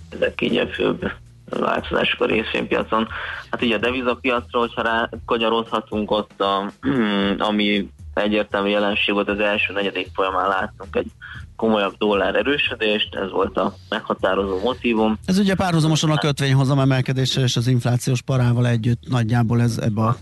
Ezek 0.10 0.42
így 0.42 0.58
a 0.58 0.68
főbb 0.68 1.12
változások 1.50 2.22
a 2.22 2.26
részvénypiacon. 2.26 3.08
Hát 3.52 3.62
ugye 3.62 3.76
a 3.76 3.80
devizapiacra, 3.80 4.60
hogyha 4.60 4.82
rá 4.82 5.10
kagyarodhatunk 5.26 6.12
ott, 6.12 6.42
a, 6.42 6.72
ami 7.50 7.90
egyértelmű 8.14 8.70
jelenség 8.70 9.14
volt 9.14 9.30
az 9.30 9.40
első 9.40 9.74
negyedik 9.74 10.08
folyamán 10.14 10.48
láttunk 10.48 10.96
egy 10.96 11.12
komolyabb 11.56 11.96
dollár 11.98 12.36
erősödést, 12.36 13.16
ez 13.16 13.32
volt 13.32 13.58
a 13.58 13.74
meghatározó 13.90 14.60
motivum. 14.60 15.20
Ez 15.26 15.38
ugye 15.38 15.56
párhuzamosan 15.56 16.10
a 16.10 16.18
kötvényhozam 16.18 16.80
emelkedéssel 16.80 17.44
és 17.44 17.56
az 17.56 17.68
inflációs 17.68 18.22
parával 18.22 18.68
együtt 18.68 19.10
nagyjából 19.10 19.62
ez 19.62 19.78
ebbe 19.78 20.02
a 20.02 20.18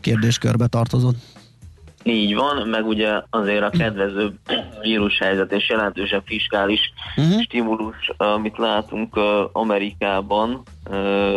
kérdéskörbe 0.00 0.66
tartozott. 0.66 1.16
Így 2.06 2.34
van, 2.34 2.68
meg 2.68 2.86
ugye 2.86 3.22
azért 3.30 3.62
a 3.62 3.70
kedvező 3.70 4.34
vírushelyzet 4.80 5.52
és 5.52 5.68
jelentősebb 5.68 6.22
fiskális 6.26 6.92
uh-huh. 7.16 7.40
stimulus, 7.42 8.10
amit 8.16 8.58
látunk 8.58 9.20
Amerikában, 9.52 10.62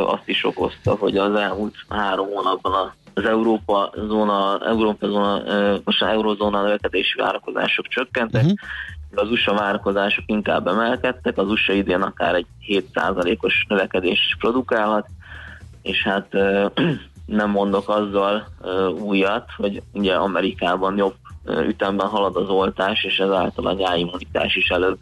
azt 0.06 0.27
is 0.27 0.45
okozta, 0.45 0.95
hogy 0.95 1.18
az 1.18 1.35
elmúlt 1.35 1.76
három 1.89 2.27
hónapban 2.27 2.94
az 3.14 3.26
Európa 3.26 3.94
zóna, 4.07 4.60
Európa 4.65 5.07
zóna, 5.07 5.41
most 5.84 6.02
az 6.02 6.07
eurozóna 6.07 6.61
növekedési 6.61 7.18
várakozások 7.18 7.88
csökkentek, 7.88 8.44
uh-huh. 8.44 8.57
az 9.15 9.31
USA 9.31 9.53
várakozások 9.53 10.23
inkább 10.27 10.68
emelkedtek, 10.68 11.38
az 11.38 11.49
USA 11.49 11.73
idén 11.73 12.02
akár 12.02 12.35
egy 12.35 12.48
7%-os 12.68 13.65
növekedés 13.69 14.26
is 14.26 14.35
produkálhat, 14.39 15.07
és 15.81 16.03
hát 16.03 16.27
nem 17.28 17.49
mondok 17.49 17.90
azzal 17.90 18.48
újat, 18.99 19.49
hogy 19.58 19.82
ugye 19.94 20.16
Amerikában 20.16 20.98
jobb 20.98 21.16
ütemben 21.68 22.08
halad 22.08 22.36
az 22.36 22.49
oltás, 22.49 23.04
és 23.04 23.20
ezáltal 23.20 23.66
a 23.66 23.74
nyáimmunitás 23.74 24.56
is 24.56 24.70
előbb 24.70 24.98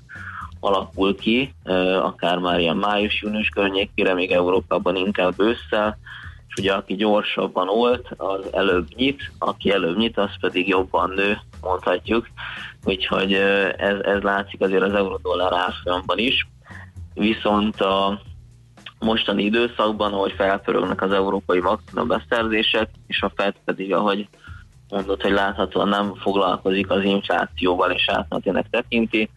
alakul 0.59 1.15
ki, 1.15 1.53
akár 2.01 2.37
már 2.37 2.59
ilyen 2.59 2.77
május-június 2.77 3.49
környékére, 3.49 4.13
még 4.13 4.31
Európában 4.31 4.95
inkább 4.95 5.33
ősszel, 5.37 5.97
ugye 6.57 6.73
aki 6.73 6.95
gyorsabban 6.95 7.69
olt, 7.69 8.07
az 8.17 8.53
előbb 8.53 8.87
nyit, 8.95 9.31
aki 9.39 9.71
előbb 9.71 9.97
nyit, 9.97 10.17
az 10.17 10.29
pedig 10.39 10.67
jobban 10.67 11.09
nő, 11.09 11.37
mondhatjuk. 11.61 12.27
Úgyhogy 12.83 13.33
ez, 13.77 13.99
ez 13.99 14.21
látszik 14.21 14.61
azért 14.61 14.83
az 14.83 14.93
euró-dollár 14.93 15.53
árfolyamban 15.53 16.17
is. 16.17 16.47
Viszont 17.13 17.81
a 17.81 18.21
mostani 18.99 19.43
időszakban, 19.43 20.13
ahogy 20.13 20.33
felpörögnek 20.37 21.01
az 21.01 21.11
európai 21.11 21.59
maximum 21.59 22.07
beszerzések, 22.07 22.89
és 23.07 23.21
a 23.21 23.31
FED 23.35 23.55
pedig, 23.65 23.93
ahogy 23.93 24.27
mondott, 24.89 25.21
hogy 25.21 25.31
láthatóan 25.31 25.87
nem 25.87 26.15
foglalkozik 26.15 26.89
az 26.89 27.03
inflációval, 27.03 27.91
és 27.91 28.09
átmenetének 28.09 28.69
tekinti, 28.69 29.29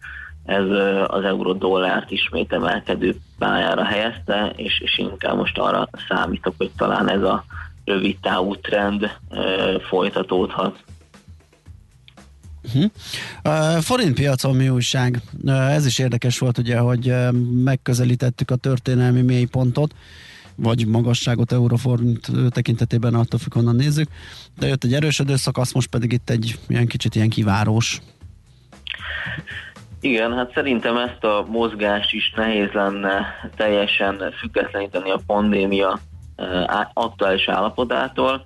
ez 0.45 0.65
az 1.07 1.23
euró-dollárt 1.23 2.11
ismét 2.11 2.53
emelkedő 2.53 3.15
pályára 3.37 3.83
helyezte, 3.83 4.53
és, 4.55 4.79
és 4.79 4.97
inkább 4.97 5.37
most 5.37 5.57
arra 5.57 5.87
számítok, 6.07 6.53
hogy 6.57 6.71
talán 6.77 7.09
ez 7.09 7.21
a 7.21 7.43
rövid 7.85 8.17
távú 8.21 8.55
trend 8.55 9.03
e, 9.03 9.39
folytatódhat. 9.79 10.83
Uh-huh. 12.73 12.91
Uh, 13.43 13.81
forint 13.81 14.13
piacon 14.13 14.55
mi 14.55 14.69
újság? 14.69 15.21
Ez 15.47 15.85
is 15.85 15.99
érdekes 15.99 16.39
volt 16.39 16.57
ugye, 16.57 16.77
hogy 16.77 17.13
megközelítettük 17.63 18.51
a 18.51 18.55
történelmi 18.55 19.21
mélypontot. 19.21 19.93
vagy 20.61 20.87
magasságot 20.87 21.51
euroforint 21.51 22.27
tekintetében, 22.49 23.13
attól 23.13 23.39
függ, 23.39 23.53
honnan 23.53 23.75
nézzük. 23.75 24.07
De 24.57 24.67
jött 24.67 24.83
egy 24.83 24.93
erősödő 24.93 25.35
szakasz, 25.35 25.73
most 25.73 25.89
pedig 25.89 26.11
itt 26.11 26.29
egy 26.29 26.59
ilyen 26.67 26.87
kicsit 26.87 27.15
ilyen 27.15 27.29
kivárós. 27.29 28.01
Igen, 30.01 30.33
hát 30.33 30.51
szerintem 30.53 30.97
ezt 30.97 31.23
a 31.23 31.45
mozgást 31.49 32.13
is 32.13 32.33
nehéz 32.35 32.71
lenne 32.71 33.25
teljesen 33.55 34.33
függetleníteni 34.39 35.11
a 35.11 35.19
pandémia 35.25 35.99
aktuális 36.93 37.47
állapotától. 37.47 38.43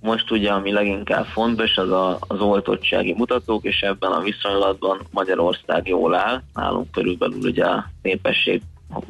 Most 0.00 0.30
ugye, 0.30 0.50
ami 0.50 0.72
leginkább 0.72 1.24
fontos, 1.24 1.76
az 1.76 1.90
a, 1.90 2.18
az 2.20 2.40
oltottsági 2.40 3.14
mutatók, 3.14 3.64
és 3.64 3.80
ebben 3.80 4.10
a 4.10 4.20
viszonylatban 4.20 5.00
Magyarország 5.10 5.88
jól 5.88 6.14
áll. 6.14 6.42
Nálunk 6.54 6.90
körülbelül 6.90 7.38
ugye 7.40 7.64
a 7.64 7.90
népesség 8.02 8.62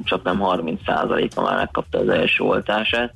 csak 0.04 0.22
nem 0.22 0.40
30%-a 0.42 1.40
már 1.40 1.56
megkapta 1.56 1.98
az 1.98 2.08
első 2.08 2.44
oltását. 2.44 3.12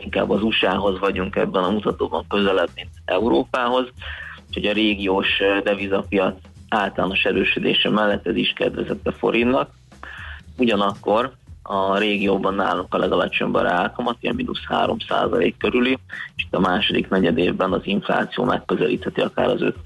Inkább 0.00 0.30
az 0.30 0.42
USA-hoz 0.42 0.98
vagyunk 0.98 1.36
ebben 1.36 1.62
a 1.62 1.70
mutatóban 1.70 2.24
közelebb, 2.28 2.70
mint 2.74 2.90
Európához. 3.04 3.88
Úgyhogy 4.48 4.66
a 4.66 4.72
régiós 4.72 5.28
devizapiac 5.64 6.36
általános 6.68 7.24
erősödése 7.24 7.90
mellett 7.90 8.26
ez 8.26 8.36
is 8.36 8.52
kedvezett 8.52 9.06
a 9.06 9.12
forintnak. 9.12 9.70
Ugyanakkor 10.58 11.32
a 11.70 11.98
régióban 11.98 12.54
nálunk 12.54 12.94
a 12.94 12.98
legalacsonyabb 12.98 13.54
a 13.54 13.62
rákamat, 13.62 14.16
ilyen 14.20 14.34
mínusz 14.34 14.64
3 14.68 14.96
körüli, 15.58 15.98
és 16.36 16.44
itt 16.44 16.54
a 16.54 16.60
második 16.60 17.08
negyed 17.08 17.38
évben 17.38 17.72
az 17.72 17.80
infláció 17.84 18.44
megközelítheti 18.44 19.20
akár 19.20 19.48
az 19.48 19.62
5 19.62 19.76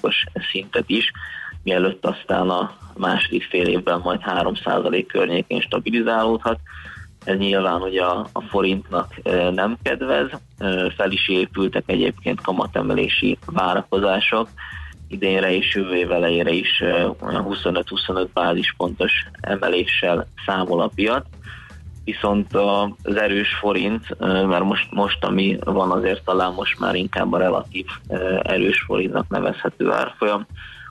os 0.00 0.24
szintet 0.50 0.84
is, 0.86 1.12
mielőtt 1.62 2.06
aztán 2.06 2.48
a 2.48 2.70
második 2.96 3.42
fél 3.42 3.66
évben 3.66 4.00
majd 4.04 4.20
3 4.20 4.54
környékén 5.06 5.60
stabilizálódhat. 5.60 6.58
Ez 7.24 7.38
nyilván 7.38 7.82
ugye 7.82 8.02
a, 8.02 8.26
a 8.32 8.40
forintnak 8.40 9.14
nem 9.52 9.76
kedvez, 9.82 10.30
fel 10.96 11.10
is 11.10 11.28
épültek 11.28 11.82
egyébként 11.86 12.40
kamatemelési 12.40 13.38
várakozások, 13.46 14.48
idénre 15.08 15.54
és 15.54 15.74
jövő 15.74 15.94
év 15.94 16.12
elejére 16.12 16.50
is 16.50 16.80
olyan 17.20 17.46
25-25 17.48 18.26
bázispontos 18.32 19.12
emeléssel 19.40 20.26
számol 20.46 20.80
a 20.80 20.90
piac. 20.94 21.24
Viszont 22.04 22.54
az 23.02 23.16
erős 23.16 23.54
forint, 23.60 24.18
mert 24.20 24.64
most, 24.64 24.86
most 24.90 25.24
ami 25.24 25.58
van 25.64 25.90
azért 25.90 26.24
talán 26.24 26.52
most 26.52 26.78
már 26.78 26.94
inkább 26.94 27.32
a 27.32 27.38
relatív 27.38 27.86
erős 28.42 28.84
forintnak 28.86 29.28
nevezhető 29.28 29.92
árfolyam, 29.92 30.46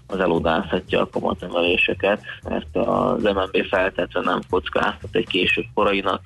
az 0.07 0.19
elodázhatja 0.19 1.01
a 1.01 1.09
kamatemeléseket, 1.09 2.21
mert 2.43 2.75
az 2.75 3.23
MNB 3.23 3.65
feltétlenül 3.69 4.31
nem 4.31 4.41
kockáztat 4.49 5.15
egy 5.15 5.27
később 5.27 5.65
korainak 5.73 6.21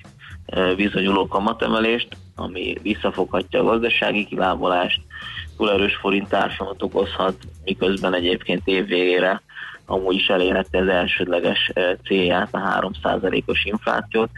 bizonyuló 0.76 1.28
kamatemelést, 1.28 2.18
ami 2.36 2.78
visszafoghatja 2.82 3.60
a 3.60 3.64
gazdasági 3.64 4.26
kilábalást, 4.26 5.02
túl 5.62 5.72
erős 5.72 5.96
forint 5.96 6.30
társadalmat 6.30 6.82
okozhat, 6.82 7.36
miközben 7.64 8.14
egyébként 8.14 8.62
évvégére 8.66 9.42
amúgy 9.86 10.16
is 10.16 10.28
elérhette 10.28 10.78
az 10.78 10.88
elsődleges 10.88 11.72
célját, 12.04 12.50
a 12.52 12.58
3%-os 12.58 13.66
inflációt, 13.66 14.30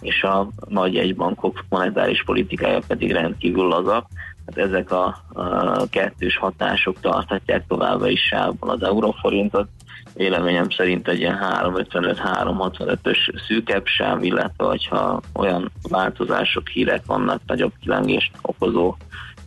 és 0.00 0.22
a 0.22 0.48
nagy 0.68 0.96
egybankok 0.96 1.64
monetáris 1.68 2.24
politikája 2.24 2.80
pedig 2.86 3.12
rendkívül 3.12 3.66
laza. 3.66 4.06
Hát 4.46 4.58
ezek 4.58 4.90
a, 4.90 5.16
a 5.32 5.88
kettős 5.90 6.36
hatások 6.36 7.00
tarthatják 7.00 7.66
továbbra 7.66 8.08
is 8.08 8.20
sávban 8.20 8.70
az 8.70 8.82
euróforintot. 8.82 9.68
Véleményem 10.14 10.70
szerint 10.70 11.08
egy 11.08 11.18
ilyen 11.18 11.38
355-365-ös 11.40 13.44
szűkebb 13.46 13.86
sáv, 13.86 14.24
illetve 14.24 14.64
hogyha 14.64 15.20
olyan 15.34 15.70
változások, 15.88 16.68
hírek 16.68 17.02
vannak, 17.06 17.40
nagyobb 17.46 17.72
kilengést 17.80 18.32
okozó 18.42 18.94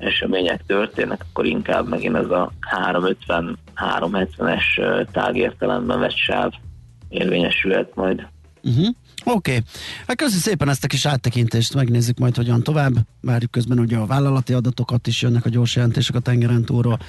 események 0.03 0.63
történnek, 0.65 1.25
akkor 1.29 1.45
inkább 1.45 1.89
megint 1.89 2.15
ez 2.15 2.29
a 2.29 2.51
350-370-es 2.85 5.07
tágértelemben 5.11 5.99
vett 5.99 6.15
sáv 6.15 6.51
érvényesülhet 7.09 7.95
majd. 7.95 8.27
Uh-huh. 8.63 8.87
Oké, 9.25 9.51
okay. 9.51 9.63
hát 10.07 10.17
köszönöm 10.17 10.41
szépen 10.41 10.69
ezt 10.69 10.83
a 10.83 10.87
kis 10.87 11.05
áttekintést, 11.05 11.73
megnézzük 11.73 12.17
majd 12.17 12.35
hogyan 12.35 12.63
tovább. 12.63 12.93
Várjuk 13.21 13.51
közben 13.51 13.79
ugye 13.79 13.97
a 13.97 14.05
vállalati 14.05 14.53
adatokat 14.53 15.07
is 15.07 15.21
jönnek 15.21 15.45
a 15.45 15.49
gyors 15.49 15.75
jelentések 15.75 16.15
a 16.15 16.19
tengeren 16.19 16.65
túlról. 16.65 16.99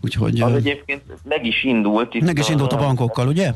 Úgyhogy, 0.00 0.40
az 0.40 0.52
egyébként 0.52 1.02
meg 1.24 1.46
is 1.46 1.64
indult. 1.64 2.14
Itt 2.14 2.22
meg 2.22 2.38
is 2.38 2.48
indult 2.48 2.72
a, 2.72 2.76
a 2.76 2.78
bankokkal, 2.78 3.28
ugye? 3.28 3.52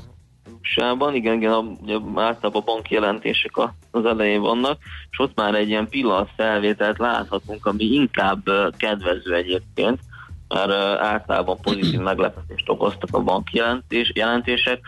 Sában, 0.74 1.14
igen, 1.14 1.34
igen, 1.34 1.52
a, 1.52 1.58
ugye 1.58 1.94
általában 2.14 2.62
a 2.62 2.64
banki 2.64 2.94
jelentések 2.94 3.52
az 3.90 4.04
elején 4.04 4.40
vannak, 4.40 4.78
és 5.10 5.18
ott 5.18 5.36
már 5.36 5.54
egy 5.54 5.68
ilyen 5.68 5.88
felvételt 6.36 6.98
láthatunk, 6.98 7.66
ami 7.66 7.84
inkább 7.84 8.42
kedvező 8.76 9.34
egyébként, 9.34 10.00
mert 10.48 10.70
általában 11.00 11.60
pozitív 11.60 12.00
meglepetést 12.10 12.68
okoztak 12.68 13.08
a 13.12 13.20
banki 13.22 13.56
jelentés, 13.56 14.12
jelentések, 14.14 14.80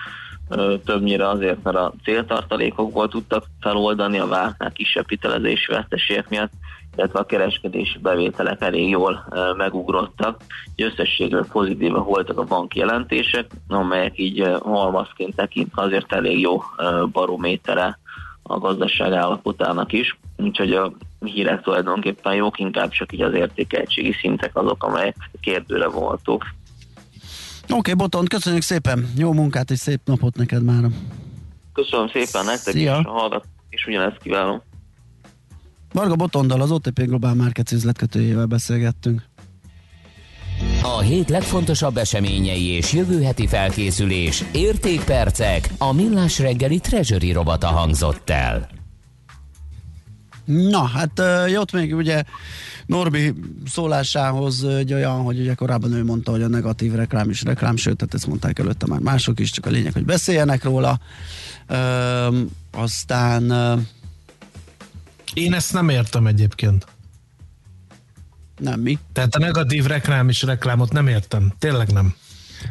többnyire 0.85 1.29
azért, 1.29 1.63
mert 1.63 1.77
a 1.77 1.95
céltartalékokból 2.05 3.09
tudtak 3.09 3.45
feloldani 3.61 4.19
a 4.19 4.27
vártnál 4.27 4.73
kisebb 4.73 5.09
hitelezési 5.09 5.73
veszteségek 5.73 6.29
miatt, 6.29 6.53
illetve 6.99 7.19
a 7.19 7.25
kereskedési 7.25 7.99
bevételek 7.99 8.63
elég 8.63 8.89
jól 8.89 9.29
megugrottak. 9.57 10.41
Összességről 10.77 11.47
pozitívan 11.53 12.05
voltak 12.05 12.39
a 12.39 12.45
banki 12.45 12.79
jelentések, 12.79 13.47
amelyek 13.69 14.19
így 14.19 14.47
halmazként 14.63 15.37
tekintve 15.37 15.83
azért 15.83 16.13
elég 16.13 16.41
jó 16.41 16.63
barométere 17.13 17.99
a 18.43 18.59
gazdaság 18.59 19.13
állapotának 19.13 19.93
is. 19.93 20.19
Úgyhogy 20.37 20.73
a 20.73 20.93
hírek 21.21 21.63
tulajdonképpen 21.63 22.35
jók, 22.35 22.59
inkább 22.59 22.91
csak 22.91 23.13
így 23.13 23.23
az 23.23 23.35
értékeltségi 23.35 24.13
szintek 24.13 24.57
azok, 24.57 24.85
amelyek 24.85 25.17
kérdőre 25.41 25.89
voltak. 25.89 26.55
Oké, 27.63 27.75
okay, 27.75 27.95
Boton, 27.95 28.25
köszönjük 28.25 28.63
szépen. 28.63 29.13
Jó 29.17 29.33
munkát 29.33 29.71
és 29.71 29.79
szép 29.79 30.01
napot 30.05 30.37
neked 30.37 30.63
már. 30.63 30.85
Köszönöm 31.73 32.09
szépen 32.09 32.45
nektek 32.45 32.75
Szia. 32.75 32.99
is, 32.99 33.07
a 33.07 33.11
hallgat, 33.11 33.45
és 33.69 33.87
ugyanezt 33.87 34.19
kívánom. 34.23 34.63
Varga 35.93 36.17
Botondal, 36.17 36.61
az 36.61 36.71
OTP 36.71 37.03
Global 37.03 37.35
Markets 37.35 37.73
üzletkötőjével 37.73 38.47
beszélgettünk. 38.47 39.23
A 40.83 41.01
hét 41.01 41.29
legfontosabb 41.29 41.97
eseményei 41.97 42.67
és 42.67 42.93
jövő 42.93 43.23
heti 43.23 43.47
felkészülés, 43.47 44.45
értékpercek, 44.53 45.71
a 45.79 45.93
millás 45.93 46.39
reggeli 46.39 46.79
treasury 46.79 47.33
robata 47.33 47.67
hangzott 47.67 48.31
el. 48.31 48.69
Na, 50.45 50.85
hát 50.85 51.23
jött 51.49 51.73
még 51.73 51.95
ugye 51.95 52.23
Norbi 52.87 53.35
szólásához 53.67 54.65
egy 54.65 54.93
olyan, 54.93 55.23
hogy 55.23 55.41
ugye 55.41 55.55
korábban 55.55 55.93
ő 55.93 56.05
mondta, 56.05 56.31
hogy 56.31 56.43
a 56.43 56.49
negatív 56.49 56.95
reklám 56.95 57.31
is 57.31 57.43
reklám, 57.43 57.77
sőt, 57.77 57.97
tehát 57.97 58.15
ezt 58.15 58.27
mondták 58.27 58.59
előtte 58.59 58.87
már 58.87 59.01
mások 59.01 59.41
is, 59.41 59.51
csak 59.51 59.67
a 59.67 59.71
lényeg, 59.71 59.93
hogy 59.93 60.05
beszéljenek 60.05 60.65
róla. 60.65 60.99
Ö, 61.67 61.77
aztán 62.73 63.53
én 65.35 65.55
ezt 65.55 65.73
nem 65.73 65.89
értem 65.89 66.27
egyébként. 66.27 66.87
Nem 68.59 68.81
mi? 68.81 68.99
Tehát 69.13 69.35
a 69.35 69.39
negatív 69.39 69.87
reklám 69.87 70.29
is 70.29 70.43
reklámot 70.43 70.93
nem 70.93 71.07
értem. 71.07 71.53
Tényleg 71.59 71.93
nem. 71.93 72.15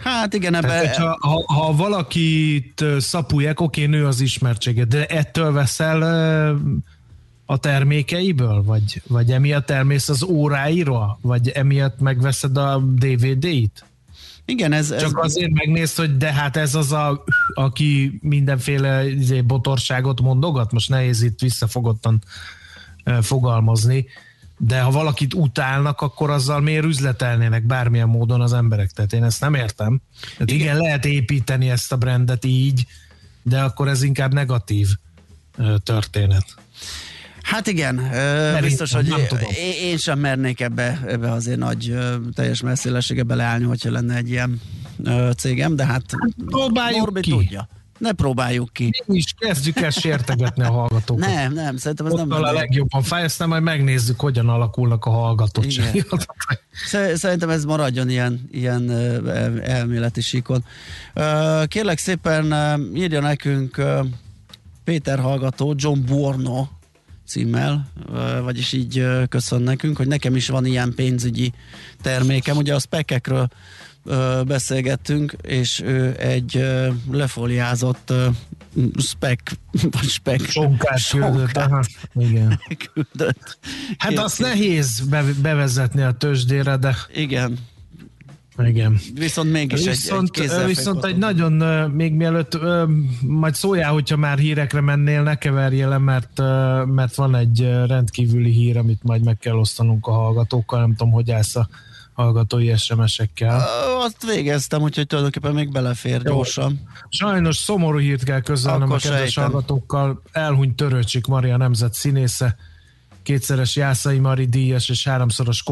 Hát 0.04 0.34
igen, 0.34 0.56
ebbe... 0.56 0.68
Tehát, 0.68 0.96
hogyha, 0.96 1.18
ha, 1.20 1.54
ha 1.54 1.76
valakit 1.76 2.84
szapulják, 2.98 3.62
oké, 3.62 3.86
nő 3.86 4.06
az 4.06 4.22
ismertsége, 4.22 4.86
de 4.86 5.06
ettől 5.06 5.52
veszel 5.52 6.02
a 7.46 7.58
termékeiből? 7.58 8.64
Vagy, 8.64 9.02
vagy 9.08 9.32
emiatt 9.32 9.70
elmész 9.70 10.10
az 10.10 10.24
óráira? 10.24 11.18
Vagy 11.22 11.50
emiatt 11.50 12.00
megveszed 12.00 12.58
a 12.58 12.78
DVD-t? 12.78 13.86
Igen, 14.50 14.72
ez... 14.72 14.90
Csak 14.90 15.20
ez... 15.24 15.26
azért 15.34 15.52
megnézd, 15.54 15.98
hogy 15.98 16.18
de 16.18 16.34
hát 16.34 16.58
ez 16.58 16.76
az 16.76 16.92
a, 16.92 17.24
aki 17.54 18.20
mindenféle 18.22 19.10
izé, 19.10 19.42
botorságot 19.42 20.22
mondogat, 20.22 20.72
most 20.72 20.90
nehéz 20.90 21.22
itt 21.22 21.40
visszafogottan 21.40 22.24
fogalmazni, 23.22 24.06
de 24.58 24.82
ha 24.82 24.92
valakit 24.92 25.34
utálnak, 25.34 26.02
akkor 26.02 26.30
azzal 26.30 26.62
miért 26.62 26.86
üzletelnének 26.86 27.66
bármilyen 27.66 28.08
módon 28.08 28.42
az 28.42 28.54
emberek? 28.54 28.92
Tehát 28.92 29.14
én 29.14 29.24
ezt 29.24 29.42
nem 29.42 29.54
értem. 29.54 30.02
Tehát 30.32 30.52
igen, 30.52 30.62
igen 30.62 30.78
lehet 30.78 31.06
építeni 31.06 31.70
ezt 31.70 31.92
a 31.92 31.98
brandet 31.98 32.46
így, 32.46 32.86
de 33.42 33.62
akkor 33.62 33.88
ez 33.88 34.02
inkább 34.02 34.34
negatív 34.34 34.88
történet. 35.84 36.46
Hát 37.48 37.68
igen, 37.68 37.96
Mert 37.96 38.62
biztos, 38.62 38.94
hogy 38.94 39.08
én, 39.08 39.90
én 39.90 39.98
sem 39.98 40.20
mernék 40.20 40.62
ebbe, 40.62 41.00
ebbe 41.08 41.32
azért 41.32 41.58
nagy 41.58 41.98
teljes 42.34 42.62
messzélessége 42.62 43.24
beleállni, 43.24 43.64
hogyha 43.66 43.92
lenne 43.92 44.16
egy 44.16 44.30
ilyen 44.30 44.62
cégem, 45.38 45.76
de 45.76 45.86
hát, 45.86 46.04
hát 46.20 46.46
próbáljuk 46.46 47.00
Norbi 47.00 47.22
ki. 47.22 47.30
tudja. 47.30 47.70
Ne 47.98 48.12
próbáljuk 48.12 48.74
ki. 48.74 49.04
Mi 49.06 49.18
is 49.18 49.34
kezdjük 49.40 49.80
el 49.80 49.90
sértegetni 49.90 50.64
a 50.64 50.72
hallgatókat. 50.72 51.28
Nem, 51.28 51.54
nem, 51.54 51.78
szerintem 51.78 52.06
ez 52.06 52.12
Ott 52.12 52.28
nem. 52.28 52.44
a 52.44 52.52
legjobban 52.52 53.02
fáj, 53.02 53.24
aztán 53.24 53.48
majd 53.48 53.64
megnézzük, 53.64 54.20
hogyan 54.20 54.50
alakulnak 54.50 55.06
a 55.06 55.10
hallgatottsági 55.10 56.06
Szerintem 57.16 57.50
ez 57.50 57.66
maradjon 57.66 58.10
ilyen, 58.10 58.50
ilyen 58.52 58.92
elméleti 59.64 60.22
síkon. 60.22 60.64
Kérlek 61.66 61.98
szépen 61.98 62.54
írja 62.96 63.20
nekünk 63.20 63.82
Péter 64.84 65.20
hallgató, 65.20 65.74
John 65.78 66.00
Borno 66.06 66.68
címmel, 67.28 67.88
vagyis 68.44 68.74
így 68.74 69.06
köszön 69.30 69.62
nekünk, 69.62 69.98
hogy 69.98 70.08
nekem 70.08 70.36
is 70.36 70.48
van 70.48 70.66
ilyen 70.66 70.94
pénzügyi 70.96 71.54
termékem. 72.02 72.58
Ugye 72.58 72.76
a 72.76 72.80
spekekről 72.80 73.48
beszélgettünk, 74.46 75.36
és 75.42 75.82
ő 75.82 76.16
egy 76.20 76.66
lefoliázott 77.12 78.14
spek, 78.98 79.52
vagy 80.00 80.10
spek. 80.10 80.50
Sonkát 80.50 81.10
küldött, 81.10 81.58
aha, 81.58 81.84
igen. 82.14 82.60
küldött. 82.94 83.58
Hát 83.98 84.10
Két- 84.10 84.20
azt 84.20 84.40
nehéz 84.40 85.00
be, 85.00 85.24
bevezetni 85.42 86.02
a 86.02 86.12
tőzsdére, 86.12 86.78
de 86.78 86.96
Igen. 87.14 87.58
Igen. 88.66 89.00
Viszont 89.14 89.52
mégis 89.52 89.80
egy- 89.80 89.86
viszont, 89.86 90.22
egy 90.24 90.32
kézzelfogható. 90.32 90.68
viszont 90.68 91.06
egy 91.06 91.18
nagyon, 91.18 91.52
még 91.92 92.14
mielőtt 92.14 92.58
majd 93.22 93.56
szóljál, 93.56 93.92
hogyha 93.92 94.18
már 94.18 94.38
hírekre 94.38 94.82
mennél, 94.82 95.24
ne 95.24 95.36
keverjél 95.36 95.88
le, 95.88 95.98
mert, 95.98 96.38
mert 96.86 97.16
van 97.16 97.36
egy 97.36 97.70
rendkívüli 97.88 98.52
hír, 98.52 98.78
amit 98.78 99.04
majd 99.04 99.24
meg 99.24 99.38
kell 99.38 99.56
osztanunk 99.56 100.08
a 100.08 100.12
hallgatókkal, 100.12 100.80
nem 100.80 100.96
tudom, 100.96 101.14
hogy 101.14 101.32
állsz 101.32 101.56
a 101.56 101.68
hallgatói 102.14 102.78
SMS-ekkel. 102.78 103.64
Azt 104.06 104.26
végeztem, 104.34 104.82
úgyhogy 104.82 105.08
tulajdonképpen 105.08 105.54
még 105.54 105.72
belefér 105.72 106.22
Jó. 106.24 106.34
gyorsan. 106.34 106.80
Sajnos 107.10 107.58
szomorú 107.58 107.98
hírt 107.98 108.24
kell 108.24 108.42
közölnem 108.42 108.82
Akkor 108.82 108.96
a 108.96 109.00
kedves 109.10 109.36
hallgatókkal. 109.36 110.22
Elhunyt 110.32 110.76
Törőcsik 110.76 111.26
Maria 111.26 111.58
nemzet 111.58 111.94
színésze, 111.94 112.56
kétszeres 113.28 113.76
Jászai 113.76 114.20
Mari 114.20 114.46
díjas 114.46 114.90
és 114.90 115.08
háromszoros 115.08 115.64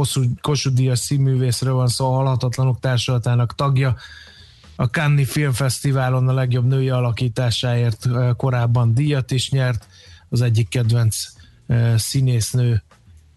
Kossuth 0.41 0.75
díjas 0.75 0.99
színművészről 0.99 1.73
van 1.73 1.87
szó, 1.87 2.05
a 2.05 2.15
Halhatatlanok 2.15 2.79
Társulatának 2.79 3.55
tagja. 3.55 3.95
A 4.75 4.83
Cannes 4.83 5.29
Filmfesztiválon 5.29 6.27
a 6.27 6.33
legjobb 6.33 6.65
női 6.65 6.89
alakításáért 6.89 8.07
korábban 8.37 8.93
díjat 8.93 9.31
is 9.31 9.49
nyert. 9.51 9.87
Az 10.29 10.41
egyik 10.41 10.69
kedvenc 10.69 11.17
színésznő 11.95 12.83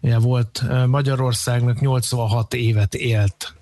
volt 0.01 0.63
Magyarországnak 0.87 1.79
86 1.79 2.53
évet 2.53 2.95
élt. 2.95 3.55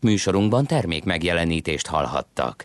Műsorunkban 0.00 0.66
termék 0.66 1.04
megjelenítést 1.04 1.86
hallhattak. 1.86 2.58